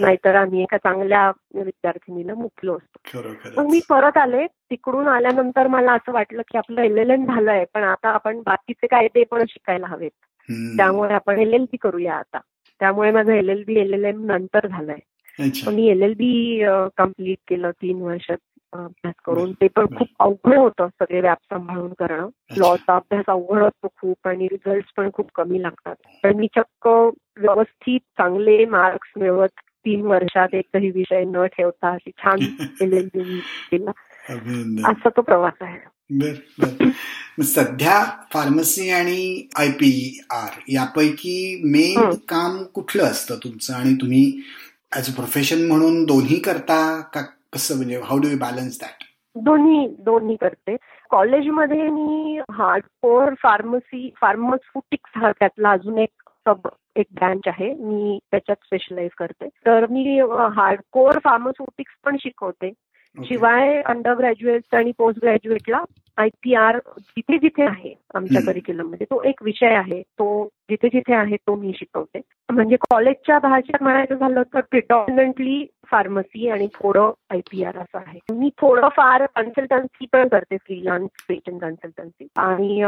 नाहीतर 0.00 0.34
आम्ही 0.34 0.62
एका 0.62 0.76
चांगल्या 0.76 1.32
विद्यार्थिनीला 1.54 2.34
मुकलो 2.34 2.76
असतो. 2.76 3.18
मग 3.56 3.70
मी 3.70 3.80
परत 3.88 4.16
आले. 4.16 4.46
तिकडून 4.46 5.08
आल्यानंतर 5.08 5.66
मला 5.66 5.92
असं 5.92 6.12
वाटलं 6.12 6.42
की 6.42 6.58
आपलं 6.58 6.82
एल 6.82 6.98
एल 6.98 7.10
एम 7.10 7.24
झालंय 7.24 7.64
पण 7.74 7.82
आता 7.82 8.08
आपण 8.08 8.42
बाकीचे 8.46 8.86
कायदे 8.86 9.24
पण 9.24 9.44
शिकायला 9.48 9.86
हवेत. 9.86 10.10
त्यामुळे 10.50 11.14
आपण 11.14 11.38
एल 11.38 11.54
एल 11.54 11.62
बी 11.62 11.76
करूया 11.76 12.14
आता. 12.14 12.38
त्यामुळे 12.80 13.10
माझं 13.10 13.32
L 13.32 13.48
L 13.48 13.64
B 13.66 13.78
L 13.78 13.94
L 13.94 14.04
M 14.04 14.24
नंतर 14.24 14.66
झालंय. 14.66 14.98
मी 15.70 15.86
एल 15.88 16.02
एल 16.02 16.12
बी 16.12 16.62
कंप्लीट 16.96 17.38
केलं 17.48 17.70
तीन 17.70 18.02
वर्षात 18.02 18.36
अभ्यास 18.72 19.14
करून. 19.24 19.52
ते 19.52 19.68
पण 19.68 19.86
खूप 19.86 20.08
अवघड 20.18 20.58
होतं 20.58 20.86
सगळे 20.86 21.20
व्याप 21.20 21.38
सांभाळून 21.42 21.92
करणं. 21.98 22.28
लॉचा 22.56 22.96
अभ्यास 22.96 23.24
अवघड 23.28 23.62
असतो 23.62 23.88
खूप 24.00 24.28
आणि 24.28 24.48
रिझल्ट 24.52 24.84
पण 24.96 25.10
खूप 25.14 25.30
कमी 25.34 25.62
लागतात. 25.62 25.94
पण 26.22 26.36
मी 26.36 26.46
चक्क 26.46 26.86
व्यवस्थित 27.36 28.00
चांगले 28.00 28.64
मार्क्स 28.64 29.12
मिळवत 29.16 29.48
तीन 29.58 30.06
वर्षात 30.06 30.48
एकही 30.52 30.90
विषय 30.90 31.24
न 31.24 31.44
ठेवता 31.46 31.90
अशी 31.90 32.10
छान 32.18 32.38
एल 32.82 32.92
एल 32.92 33.08
बी 33.14 33.40
केला. 33.40 33.90
असा 34.88 35.08
तो 35.08 35.22
प्रवास 35.22 35.52
आहे. 35.60 35.95
बर 36.10 36.34
बर. 36.58 36.90
सध्या 37.42 38.04
फार्मसी 38.32 38.90
आणि 38.90 39.48
आय 39.56 39.70
पी 39.70 40.20
आर 40.30 40.60
यापैकी 40.68 41.60
मेन 41.64 42.10
काम 42.28 42.62
कुठलं 42.62 43.02
असतं 43.02 43.36
तुमचं? 43.44 43.74
आणि 43.74 43.94
तुम्ही 43.94 44.40
ऍज 44.96 45.12
अ 45.12 45.16
प्रोफेशन 45.16 45.66
म्हणून 45.66 46.04
दोन्ही 46.04 46.38
करता 46.38 47.00
का 47.00 47.22
कसं? 47.52 47.76
म्हणजे 47.76 48.00
how 48.04 48.18
do 48.18 48.28
you 48.28 48.38
balance 48.38 48.80
that 48.80 49.04
दोन्ही 49.34 49.88
दोन्ही 49.98 50.36
करते. 50.36 50.76
कॉलेजमध्ये 51.10 51.82
मी 51.82 52.38
हार्डकोर 52.38 53.34
फार्मसी 53.42 54.10
फार्मास्युटिक्स 54.20 55.18
हा 55.18 55.32
त्यातला 55.32 55.70
अजून 55.70 55.98
एक 55.98 56.30
सब 56.48 56.68
एक 56.96 57.06
ब्रँच 57.12 57.40
आहे. 57.46 57.74
मी 57.74 58.18
त्याच्यात 58.30 58.56
स्पेशलाइज 58.62 59.10
करते. 59.18 59.48
तर 59.48 59.86
मी 59.86 60.20
हार्डकोर 60.56 61.18
फार्मास्युटिक्स 61.24 61.92
पण 62.04 62.16
शिकवते. 62.20 62.72
शिवाय 63.24 63.80
अंडर 63.82 64.14
ग्रॅज्युएट 64.14 64.74
आणि 64.74 64.92
पोस्ट 64.98 65.18
ग्रॅज्युएटला 65.22 65.82
आय 66.18 66.28
पी 66.42 66.54
आर 66.54 66.76
जिथे 66.98 67.38
जिथे 67.38 67.62
आहे 67.62 67.92
आमच्या 68.14 68.42
करिक्युलममध्ये 68.42 69.06
तो 69.10 69.22
एक 69.24 69.42
विषय 69.42 69.74
आहे. 69.74 70.00
तो 70.02 70.48
जिथे 70.70 70.88
जिथे 70.88 71.14
आहे 71.14 71.36
तो 71.36 71.54
मी 71.54 71.72
शिकवते. 71.76 72.20
म्हणजे 72.52 72.76
कॉलेजच्या 72.90 73.38
भाषेत 73.38 73.82
म्हणायचं 73.82 74.14
झालं 74.14 74.42
तर 74.54 74.60
प्रिडॉमिनंटली 74.60 75.66
फार्मसी 75.90 76.48
आणि 76.48 76.68
थोडं 76.74 77.12
आय 77.30 77.40
पी 77.50 77.62
आर 77.64 77.78
असं 77.78 77.98
आहे. 77.98 78.18
मी 78.32 78.50
थोडं 78.60 78.88
फार 78.88 79.26
कन्सल्टन्सी 79.36 80.06
पण 80.12 80.28
करते 80.28 80.56
फ्रीलान्स 80.56 81.26
पेटंट 81.28 81.60
कन्सल्टन्सी 81.60 82.26
आणि 82.36 82.82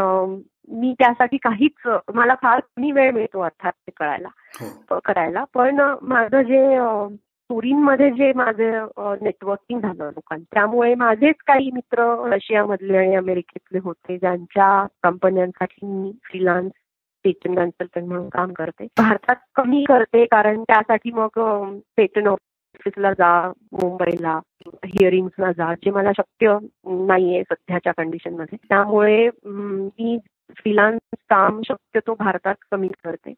मी 0.70 0.94
त्यासाठी 0.98 1.36
काहीच 1.36 1.88
मला 2.14 2.34
फार 2.42 2.60
कमी 2.60 2.92
वेळ 2.92 3.10
मिळतो 3.12 3.40
अर्थात 3.40 3.72
ते 3.72 3.92
कळायला 3.96 4.98
करायला. 5.04 5.44
पण 5.54 5.80
माझं 6.02 6.42
जे 6.42 6.78
मध्ये 7.50 8.10
जे 8.10 8.32
माझं 8.36 9.16
नेटवर्किंग 9.22 9.80
झालं 9.80 10.04
लोकांचं 10.04 10.44
त्यामुळे 10.54 10.94
माझेच 10.94 11.34
काही 11.46 11.70
मित्र 11.70 12.04
रशियामधले 12.32 12.96
आणि 12.98 13.14
अमेरिकेतले 13.16 13.78
होते 13.84 14.18
ज्यांच्या 14.18 14.86
कंपन्यांसाठी 15.02 15.86
मी 15.86 16.12
फ्रीलान्स 16.24 16.72
पेटंट 17.24 17.56
कन्सल्टंट 17.56 18.04
म्हणून 18.04 18.28
काम 18.28 18.52
करते. 18.52 18.86
भारतात 18.98 19.36
कमी 19.54 19.84
करते 19.88 20.24
कारण 20.24 20.62
त्यासाठी 20.62 21.10
मग 21.10 21.38
पेटंट 21.96 22.28
ऑफिसला 22.28 23.12
जा 23.12 23.52
मुंबईला 23.72 24.38
हिअरिंग्सला 24.84 25.52
जा 25.52 25.74
जे 25.74 25.90
मला 25.90 26.12
शक्य 26.16 26.56
नाहीये 26.86 27.42
सध्याच्या 27.42 27.92
कंडिशनमध्ये 27.96 28.58
त्यामुळे 28.68 29.28
मी 29.44 30.18
फ्रीलान्स 30.56 31.16
काम 31.30 31.60
शक्यतो 31.68 32.14
भारतात 32.14 32.54
कमी 32.72 32.88
करते. 32.88 33.34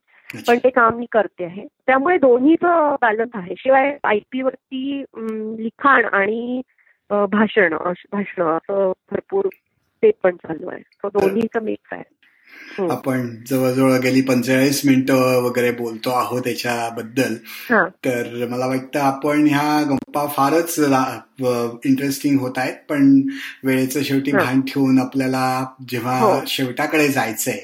पण 0.47 0.57
ते 0.57 0.69
काम 0.69 0.95
मी 0.95 1.05
करते 1.11 1.45
आहे. 1.45 1.65
त्यामुळे 1.85 2.17
दोन्हीचं 2.17 2.95
बॅलन्स 3.01 3.31
आहे. 3.33 3.53
शिवाय 3.57 3.97
आयपी 4.03 4.41
वरती 4.41 5.03
लिखाण 5.63 6.05
आणि 6.05 6.61
भाषण 7.09 7.73
भाषण 8.11 8.43
असं 8.43 8.91
भरपूर 9.11 9.45
ते 10.03 10.11
पण 10.23 10.35
चालू 10.35 10.69
आहे. 10.69 10.81
तो 10.81 11.09
दोन्हीचं 11.09 11.63
मिक्स 11.63 11.93
आहे. 11.93 12.03
आपण 12.79 13.35
जवळजवळ 13.49 13.97
गेली 13.97 14.21
पंचेचाळीस 14.21 14.81
मिनिटं 14.85 15.41
वगैरे 15.43 15.71
बोलतो 15.71 16.09
आहोत 16.09 16.41
त्याच्याबद्दल 16.41 17.35
तर 18.05 18.45
मला 18.49 18.67
वाटतं 18.67 18.99
आपण 18.99 19.47
ह्या 19.47 19.81
गप्पा 19.89 20.25
फारच 20.27 20.75
इंटरेस्टिंग 21.85 22.39
होत 22.39 22.57
आहेत 22.57 22.75
पण 22.89 23.21
वेळेचं 23.63 24.03
शेवटी 24.03 24.31
भान 24.31 24.61
ठेवून 24.61 24.99
आपल्याला 24.99 25.65
जेव्हा 25.89 26.19
हो. 26.19 26.39
शेवटाकडे 26.47 27.07
जायचंय 27.07 27.59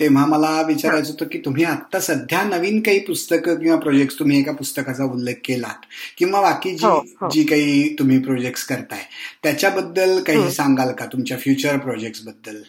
तेव्हा 0.00 0.26
मला 0.26 0.62
विचारायचं 0.62 1.10
होतं 1.12 1.26
की 1.26 1.38
तुम्ही 1.44 1.64
आता 1.64 2.00
सध्या 2.00 2.42
नवीन 2.42 2.80
काही 2.80 2.98
पुस्तकं 2.98 3.54
किंवा 3.54 3.76
प्रोजेक्ट 3.76 4.18
तुम्ही 4.18 4.38
एका 4.40 4.52
पुस्तकाचा 4.52 5.04
उल्लेख 5.04 5.34
केलात 5.44 5.86
किंवा 6.18 6.40
बाकी 6.40 6.74
जी 6.76 6.86
हो, 6.86 6.96
हो. 7.20 7.28
जी 7.28 7.44
काही 7.44 7.94
तुम्ही 7.98 8.18
प्रोजेक्ट 8.18 8.68
करताय 8.68 9.02
त्याच्याबद्दल 9.42 10.22
काही 10.22 10.50
सांगाल 10.50 10.92
का 10.92 11.06
तुमच्या 11.06 11.38
फ्युचर 11.38 11.78
प्रोजेक्टबद्दल? 11.78 12.62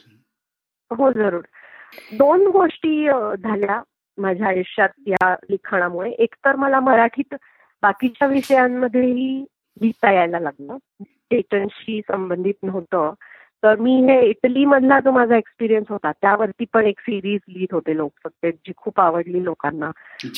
हो 0.91 1.11
जरूर. 1.11 1.41
दोन 2.13 2.47
गोष्टी 2.47 3.07
झाल्या 3.43 3.81
माझ्या 4.17 4.47
आयुष्यात 4.47 4.89
या 5.07 5.35
लिखाणामुळे. 5.49 6.11
एक 6.11 6.35
तर 6.45 6.55
मला 6.55 6.79
मराठीत 6.79 7.35
बाकीच्या 7.81 8.27
विषयांमध्येही 8.27 9.45
लिहिता 9.81 10.11
यायला 10.11 10.39
लागलं. 10.39 10.77
पेटंटशी 11.01 12.01
संबंधित 12.07 12.53
नव्हतं. 12.63 13.13
तर 13.63 13.75
मी 13.75 14.05
हे 14.05 14.25
इटली 14.25 14.65
मधला 14.65 14.99
जो 14.99 15.11
माझा 15.11 15.38
एक्सपिरियन्स 15.38 15.91
होता 15.91 16.11
त्यावरती 16.11 16.65
पण 16.73 16.85
एक 16.85 16.99
सिरीज 16.99 17.39
लिहित 17.49 17.67
होते 17.71 17.97
लोकसत्तेत 17.97 18.53
जी 18.53 18.73
खूप 18.77 18.99
आवडली 18.99 19.43
लोकांना. 19.43 19.91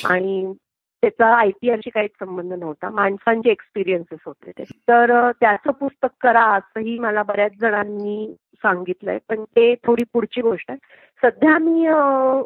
आणि 0.06 0.54
त्याचा 1.02 1.36
आयपीआरशी 1.36 1.90
काहीच 1.90 2.12
संबंध 2.20 2.54
नव्हता. 2.54 2.90
माणसांचे 2.90 3.50
एक्सपिरियन्सेस 3.50 4.20
होते 4.26 4.52
ते. 4.52 4.64
तर 4.64 5.32
त्याचं 5.32 5.72
पुस्तक 5.72 6.10
करा 6.22 6.44
असंही 6.44 7.00
मला 7.00 7.24
बऱ्याच 7.24 7.52
जणांनी 7.62 8.36
सांगितलंय. 8.62 9.18
पण 9.30 9.44
ते 9.56 9.74
थोडी 9.76 10.04
पुढची 10.14 10.42
गोष्ट 10.42 10.72
आहे. 10.72 10.80
सध्या 11.24 11.58
मी 11.58 11.88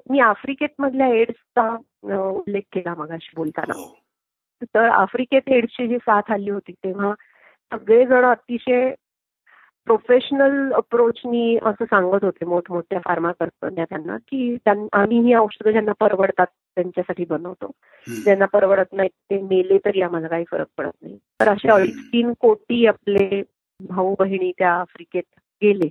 मी 0.09 0.19
आफ्रिकेत 0.19 0.69
मधल्या 0.79 1.07
एड्सचा 1.07 1.69
उल्लेख 2.17 2.61
केला 2.73 2.93
मगाशी 2.97 3.31
बोलताना. 3.35 3.73
हो. 3.77 3.93
तर 4.63 4.89
आफ्रिकेत 4.89 5.49
एड्सची 5.49 5.87
जी 5.87 5.97
साथ 5.97 6.31
आली 6.31 6.49
होती 6.49 6.71
तेव्हा 6.71 7.13
सगळेजण 7.71 8.25
अतिशय 8.25 8.93
प्रोफेशनल 9.85 10.71
अप्रोचनी 10.73 11.57
असं 11.65 11.85
सांगत 11.85 12.23
होते 12.23 12.45
मोठमोठ्या 12.45 12.99
फार्मा 13.05 13.31
त्यांना 13.41 14.17
की 14.17 14.55
आम्ही 14.67 15.19
ही 15.19 15.33
औषधं 15.35 15.71
ज्यांना 15.71 15.91
परवडतात 15.99 16.45
त्यांच्यासाठी 16.75 17.25
बनवतो. 17.29 17.71
ज्यांना 18.07 18.45
परवडत 18.45 18.93
नाही 18.93 19.09
ते 19.09 19.41
मेले 19.41 19.77
तरी 19.85 20.01
आम्हाला 20.01 20.27
काही 20.27 20.45
फरक 20.51 20.67
पडत 20.77 20.91
नाही. 21.01 21.17
तर 21.39 21.49
असे 21.49 21.69
अडीच 21.69 21.97
तीन 22.13 22.33
कोटी 22.39 22.85
आपले 22.85 23.43
भाऊ 23.79 24.15
बहिणी 24.19 24.51
त्या 24.57 24.73
आफ्रिकेत 24.73 25.39
गेले. 25.61 25.89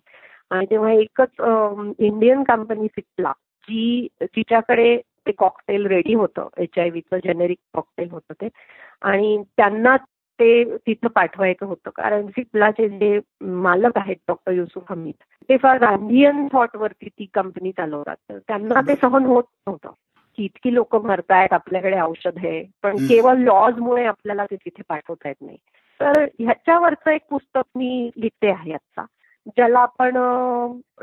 आणि 0.51 0.67
तेव्हा 0.71 0.93
एकच 0.93 1.41
इंडियन 1.99 2.43
कंपनी 2.43 2.87
सिटला 2.87 3.33
जी 3.69 4.07
तिच्याकडे 4.23 4.97
ते 5.27 5.33
कॉकटेल 5.33 5.87
रेडी 5.87 6.15
होतं 6.15 6.49
एच 6.59 6.79
आय 6.79 6.89
व्हीचं 6.91 7.19
जेनेरिक 7.25 7.59
कॉकटेल 7.75 8.11
होतं 8.11 8.35
ते. 8.41 8.49
आणि 9.03 9.43
त्यांना 9.57 9.97
ते 10.39 10.65
तिथं 10.77 11.09
पाठवायचं 11.09 11.67
होतं 11.67 11.91
कारण 11.91 12.27
सिप्लाचे 12.27 12.89
जे 12.89 13.19
मालक 13.41 13.99
आहेत 13.99 14.17
डॉक्टर 14.29 14.53
युसुफ 14.53 14.91
हमीद 14.91 15.15
ते 15.49 15.57
फार 15.57 15.79
गांधीयन 15.79 16.47
थॉट 16.53 16.77
वरती 16.77 17.09
ती 17.09 17.27
कंपनी 17.35 17.73
चालवतात. 17.73 18.17
तर 18.29 18.39
त्यांना 18.39 18.81
ते 18.81 18.95
सहन 19.03 19.25
होत 19.25 19.45
नव्हतं. 19.67 19.91
की 20.39 20.45
इतकी 20.45 20.75
लोक 20.75 20.97
मरतायत 20.97 21.53
आपल्याकडे 21.53 22.01
औषध 22.01 22.37
आहे 22.37 22.63
पण 22.83 22.97
केवळ 23.09 23.37
लॉजमुळे 23.37 24.05
आपल्याला 24.05 24.45
ते 24.45 24.57
तिथे 24.57 24.83
पाठवता 24.89 25.29
येत 25.29 25.43
नाही. 25.43 25.57
तर 26.01 26.25
ह्याच्यावरचं 26.39 27.11
एक 27.11 27.23
पुस्तक 27.31 27.63
मी 27.77 28.11
लिहिते 28.17 28.51
आहे 28.51 28.73
आजचा. 28.73 29.05
ज्याला 29.47 29.79
आपण 29.79 30.17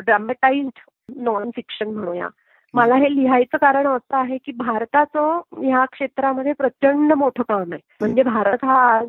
ड्रामॅटाइज्ड 0.06 0.80
नॉन 1.16 1.50
फिक्शन 1.56 1.88
म्हणूया. 1.88 2.28
मला 2.74 2.96
हे 2.96 3.16
लिहायचं 3.16 3.58
कारण 3.58 3.88
असं 3.88 4.18
आहे 4.18 4.38
की 4.38 4.52
भारताचं 4.52 5.42
ह्या 5.58 5.86
क्षेत्रामध्ये 5.86 6.54
प्रचंड 6.54 7.14
मोठं 7.14 7.44
काम 7.44 7.74
आहे. 7.74 7.80
म्हणजे 8.02 8.24
भारत 8.24 8.66
हा 8.66 9.04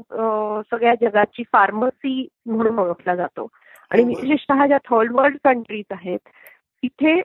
सगळ्या 0.71 0.95
जगाची 1.01 1.43
फार्मसी 1.53 2.29
म्हणून 2.47 2.79
ओळखला 2.79 3.17
जातो. 3.17 3.49
आणि 3.91 4.05
विशेषतः 4.05 4.67
ज्या 4.67 4.79
थर्ड 4.79 5.13
वर्ल्ड 5.13 5.37
कंट्रीज 5.45 5.85
आहेत 5.91 6.19
तिथे 6.83 7.21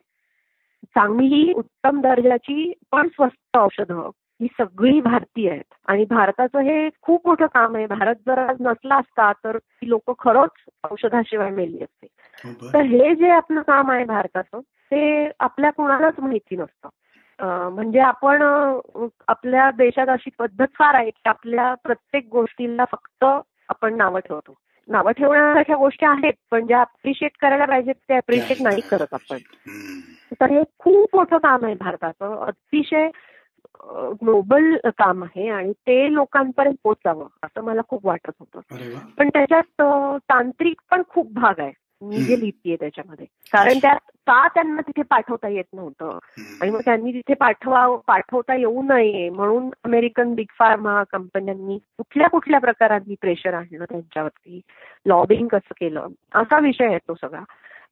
चांगली 0.85 1.53
उत्तम 1.53 2.01
दर्जाची 2.01 2.73
पण 2.91 3.07
स्वस्त 3.07 3.57
औषधं 3.57 4.09
ही 4.41 4.47
सगळी 4.59 4.99
भारतीय 5.01 5.49
आहेत. 5.49 5.73
आणि 5.87 6.05
भारताचं 6.09 6.59
हे 6.59 6.89
खूप 7.01 7.27
मोठं 7.27 7.45
काम 7.45 7.75
आहे. 7.75 7.85
भारत 7.87 8.15
जर 8.27 8.37
आज 8.37 8.57
नसला 8.59 8.95
असता 8.95 9.31
तर 9.43 9.57
ती 9.57 9.89
लोक 9.89 10.11
खरंच 10.19 10.49
औषधाशिवाय 10.91 11.49
मेली 11.49 11.83
असते. 11.83 12.07
तर 12.73 12.81
हे 12.81 13.15
जे 13.15 13.29
आपलं 13.29 13.61
काम 13.61 13.91
आहे 13.91 14.03
भारताचं 14.05 14.59
ते 14.91 15.29
आपल्या 15.39 15.71
कुणालाच 15.71 16.19
माहिती 16.19 16.55
नसतं. 16.55 16.89
म्हणजे 17.69 17.99
आपण 17.99 18.41
आपल्या 19.27 19.69
देशात 19.71 20.07
अशी 20.07 20.29
पद्धत 20.39 20.67
फार 20.73 20.93
आहे 20.95 21.09
की 21.09 21.29
आपल्या 21.29 21.73
प्रत्येक 21.83 22.27
गोष्टीला 22.31 22.85
फक्त 22.91 23.25
आपण 23.69 23.95
नावं 23.97 24.19
ठेवतो. 24.19 24.53
नावं 24.87 25.11
ठेवण्यासारख्या 25.11 25.75
गोष्टी 25.75 26.05
आहेत 26.05 26.33
पण 26.51 26.65
ज्या 26.67 26.81
अप्रिशिएट 26.81 27.31
करायला 27.41 27.65
पाहिजेत 27.65 27.95
ते 28.09 28.15
अप्रिशिएट 28.15 28.61
नाही. 28.61 28.81
करत 28.81 29.13
आपण. 29.13 29.37
तर 30.33 30.49
हे 30.51 30.61
खूप 30.79 31.15
मोठं 31.15 31.37
काम 31.37 31.65
आहे 31.65 31.75
भारताचं. 31.75 32.35
अतिशय 32.45 33.09
ग्लोबल 34.21 34.75
काम 34.85 35.23
आहे 35.23 35.49
आणि 35.49 35.71
ते 35.71 36.13
लोकांपर्यंत 36.13 36.75
पोचावं 36.83 37.27
असं 37.43 37.61
मला 37.61 37.81
खूप 37.87 38.05
वाटत 38.05 38.31
होतं. 38.39 38.59
पण 39.17 39.29
त्याच्यात 39.29 39.81
तांत्रिक 40.29 40.81
पण 40.91 41.01
खूप 41.09 41.33
भाग 41.33 41.59
आहे. 41.59 41.71
मी 42.01 42.23
जे 42.23 42.39
लिहितीये 42.39 42.75
त्याच्यामध्ये. 42.75 43.25
कारण 43.25 43.77
त्यात 43.77 43.97
का 44.27 44.47
त्यांना 44.47 44.81
तिथे 44.81 45.01
पाठवता 45.01 45.47
येत 45.47 45.63
नव्हतं? 45.73 46.19
आणि 46.61 46.71
मग 46.71 46.79
त्यांनी 46.79 47.11
तिथे 47.13 47.33
पाठवा 47.33 47.95
पाठवता 48.07 48.55
येऊ 48.55 48.81
नये 48.83 49.29
म्हणून 49.29 49.69
अमेरिकन 49.83 50.33
बिग 50.33 50.45
फार्मा 50.59 51.03
कंपन्यांनी 51.03 51.77
कुठल्या 51.77 52.29
कुठल्या 52.29 52.59
प्रकारांनी 52.59 53.15
प्रेशर 53.21 53.53
आणलं 53.53 53.85
त्यांच्यावरती? 53.85 54.61
लॉबिंग 55.05 55.47
कसं 55.47 55.73
केलं? 55.79 56.07
असा 56.35 56.59
विषय 56.59 56.85
आहे 56.85 56.97
तो 56.97 57.15
सगळा. 57.15 57.41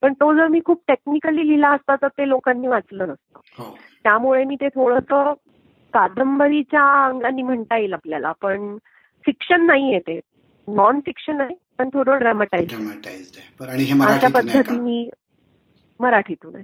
पण 0.01 0.13
तो 0.13 0.34
जर 0.34 0.47
मी 0.47 0.59
खूप 0.65 0.84
टेक्निकली 0.88 1.47
लिहिला 1.47 1.69
असता 1.69 1.95
तर 1.95 2.07
ते 2.07 2.29
लोकांनी 2.29 2.67
वाचलं 2.67 3.07
नसतं. 3.07 3.39
हो. 3.57 3.77
त्यामुळे 4.03 4.43
मी 4.43 4.55
ते 4.55 4.67
थोडस 4.67 5.13
कादंबरीच्या 5.93 7.05
अंगाने 7.05 7.41
म्हणता 7.41 7.77
येईल 7.77 7.93
आपल्याला 7.93 8.31
पण 8.31 8.77
फिक्शन 9.25 9.65
नाहीये 9.65 9.99
ते. 9.99 10.19
नॉन 10.67 10.99
फिक्शन 10.99 11.41
आहे 11.41 11.55
पण 11.77 11.89
थोडं 11.93 12.17
ड्रामटाईज 12.19 12.73
अशा 14.17 14.27
पद्धतीने 14.33 15.09
मराठीतून 15.99 16.55
आहे. 16.55 16.63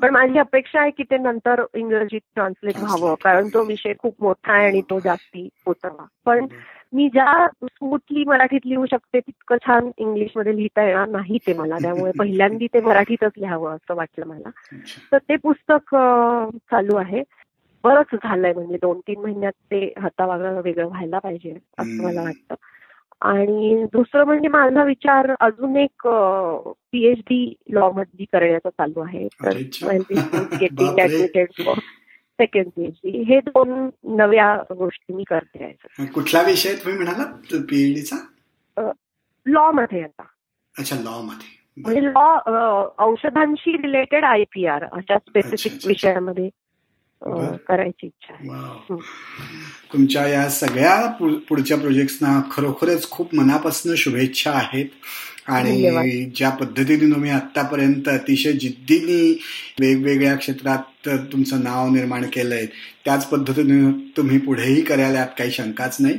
पण 0.00 0.10
माझी 0.10 0.38
अपेक्षा 0.38 0.80
आहे 0.80 0.90
की 0.90 1.02
ते 1.02 1.18
नंतर 1.18 1.64
इंग्रजीत 1.74 2.20
ट्रान्सलेट 2.34 2.78
व्हावं 2.78 3.14
कारण 3.24 3.48
तो 3.48 3.64
विषय 3.64 3.92
खूप 3.98 4.14
मोठा 4.20 4.52
आहे 4.52 4.66
आणि 4.66 4.80
तो 4.90 5.00
जास्ती 5.00 5.48
पोचवा 5.64 6.04
पण 6.26 6.46
मी 6.92 7.08
ज्या 7.08 7.46
स्मूथली 7.64 8.24
मराठीत 8.24 8.60
लिहू 8.64 8.86
शकते 8.86 9.20
तितकं 9.20 9.56
छान 9.66 9.90
इंग्लिशमध्ये 9.98 10.56
लिहिता 10.56 10.82
येणार 10.82 11.08
नाही 11.08 11.38
ते 11.46 11.52
मला. 11.52 11.78
त्यामुळे 11.78 12.12
पहिल्यांदी 12.18 12.66
ते 12.66 12.80
मराठीतच 12.80 13.32
लिहावं 13.36 13.74
असं 13.74 13.94
वाटलं 13.94 14.26
मला. 14.26 14.50
तर 15.12 15.18
ते 15.18 15.36
पुस्तक 15.36 15.94
चालू 16.70 16.96
आहे. 16.96 17.22
बरंच 17.84 18.14
झालंय 18.14 18.52
म्हणजे 18.52 18.76
दोन 18.76 19.00
तीन 19.00 19.20
महिन्यात 19.20 19.52
ते 19.70 19.84
हातावागं 20.00 20.60
वेगळं 20.60 20.86
व्हायला 20.86 21.18
पाहिजे 21.18 21.54
असं 21.78 22.02
मला 22.02 22.22
वाटतं. 22.22 22.54
आणि 23.28 23.84
दुसरं 23.92 24.24
म्हणजे 24.24 24.48
माझा 24.48 24.84
विचार 24.84 25.30
अजून 25.40 25.76
एक 25.76 26.06
पीएचडी 26.92 27.54
लॉ 27.70 27.90
मध्ये 27.92 28.24
करण्याचा 28.24 28.70
चालू 28.70 29.00
आहे. 29.00 29.26
तर 29.44 29.56
गेटिंग 29.56 30.98
ऍडमिटेड 30.98 31.50
सेकंड 31.50 32.68
पीएचडी 32.76 33.22
हे 33.22 33.40
दोन 33.40 33.88
नव्या 34.16 34.54
गोष्टी 34.70 35.14
मी 35.14 35.24
करते 35.24 35.72
कुठला 36.14 36.42
विषय 36.42 36.74
तुम्ही 36.74 37.04
म्हणाला 37.04 37.24
पीएचडीचा 37.52 38.16
लॉ 39.46 39.70
मध्ये 39.70 40.02
आता. 40.02 40.22
अच्छा 40.78 40.96
लॉ 40.96 41.20
मध्ये. 41.22 41.58
म्हणजे 41.76 42.02
लॉ 42.04 42.84
औषधांशी 42.98 43.72
रिलेटेड 43.72 44.24
आय 44.24 44.44
पी 44.44 44.66
आर 44.66 44.84
अशा 44.84 45.18
स्पेसिफिक 45.18 45.86
विषयामध्ये. 45.86 46.48
करायची 47.68 48.06
इच्छा 48.06 48.34
आहे. 48.34 48.96
तुमच्या 49.92 50.26
या 50.28 50.48
सगळ्या 50.50 51.06
पुढच्या 51.48 51.76
प्रोजेक्ट्सना 51.76 52.42
खरोखरच 52.52 53.10
खूप 53.10 53.34
मनापासून 53.34 53.94
शुभेच्छा 53.94 54.52
आहेत. 54.52 54.86
आणि 55.50 56.24
ज्या 56.36 56.50
पद्धतीने 56.50 57.10
तुम्ही 57.10 57.30
आतापर्यंत 57.30 58.08
अतिशय 58.08 58.52
जिद्दीने 58.52 59.32
वेगवेगळ्या 59.80 60.34
क्षेत्रात 60.36 61.08
तुमचं 61.32 61.62
नाव 61.62 61.88
निर्माण 61.94 62.24
केलंय 62.24 62.66
त्याच 63.04 63.26
पद्धतीने 63.26 63.90
तुम्ही 64.16 64.38
पुढेही 64.38 64.80
करायला 64.80 65.18
यात 65.18 65.28
काही 65.38 65.50
शंकाच 65.50 65.96
नाही. 66.00 66.14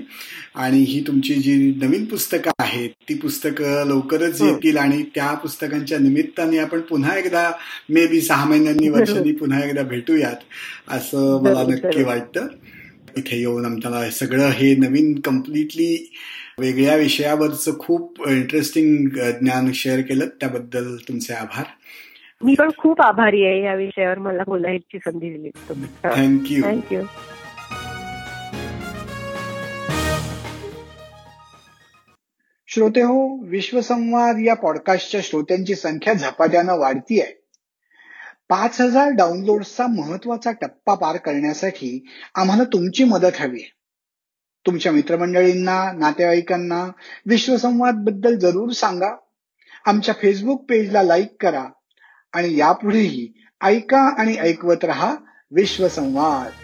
आणि 0.56 0.78
ही 0.78 1.04
तुमची 1.08 1.34
जी 1.34 1.56
नवीन 1.82 2.06
पुस्तकं 2.06 2.52
आहेत 2.60 2.90
ती 3.10 3.14
पुस्तकं 3.14 3.88
लवकरच 3.88 4.42
येतील 4.42 4.78
आणि 4.78 5.04
त्या 5.16 5.34
पुस्तकांच्या 5.34 6.00
निमित्ताने 6.00 6.58
आपण 6.58 6.80
पुन्हा 6.80 7.18
एकदा 7.18 7.52
मे 7.90 8.08
बी 8.08 8.22
सहा 8.22 8.46
महिन्यांनी 8.46 8.90
वर्षांनी 8.90 9.32
पुन्हा 9.32 9.64
एकदा 9.64 9.84
भेटूयात 9.84 10.44
असं 10.88 11.44
मला 11.44 11.64
नक्की 11.64 12.04
वाटतं. 12.04 12.48
इथे 13.18 13.38
येऊन 13.40 13.66
आमच्याला 13.66 14.10
सगळं 14.10 14.50
हे 14.50 14.76
नवीन 14.76 15.20
कम्प्लिटली 15.20 16.12
वेगळ्या 16.62 16.96
विषयावरचं 16.96 17.78
खूप 17.80 18.28
इंटरेस्टिंग 18.28 19.08
ज्ञान 19.40 19.72
शेअर 19.72 20.02
केलं. 20.02 20.26
त्याबद्दल 20.40 20.96
तुमचे 21.08 21.34
आभार. 21.34 21.66
मी 22.44 22.56
पण 22.60 22.70
खूप 22.78 23.02
आभारी 23.02 23.46
आहे 23.46 23.64
या 23.64 23.74
विषयावर. 23.76 24.18
मला 24.20 24.44
बोलायची 24.48 24.98
संधी 24.98 25.30
दिली 25.30 25.50
थँक्यू 26.04 26.64
थँक्यू 26.64 27.02
श्रोते 32.70 33.02
हो 33.02 33.46
विश्वसंवाद 33.48 34.38
या 34.46 34.54
पॉडकास्टच्या 34.54 35.22
श्रोत्यांची 35.24 35.76
संख्या 35.76 36.14
झपाट्यानं 36.14 36.78
वाढती 36.80 37.20
आहे. 37.22 37.34
पाच 38.50 38.80
हजार 38.82 39.10
डाउनलोड्सचा 39.10 39.88
महत्त्वाचा 39.88 40.52
टप्पा 40.52 40.94
पार 40.96 41.18
करण्यासाठी 41.18 42.08
आम्हाला 42.36 42.64
तुमची 42.64 43.04
मदत 43.04 43.40
हवी 43.40 43.62
तुमच्या 44.66 44.92
मित्रमंडळींना 44.92 45.92
नातेवाईकांना 45.92 46.84
विश्वसंवादबद्दल 47.26 48.36
जरूर 48.36 48.72
सांगा. 48.72 49.16
आमच्या 49.86 50.16
फेसबुक 50.22 50.66
पेजला 50.70 51.04
लाईक 51.04 51.36
करा 51.40 51.66
आणि 52.34 52.60
यापुढेही 52.60 53.32
ऐका 53.62 54.02
आणि 54.20 54.38
ऐकवत 54.38 54.84
रहा 54.84 55.16
विश्वसंवाद. 55.52 56.61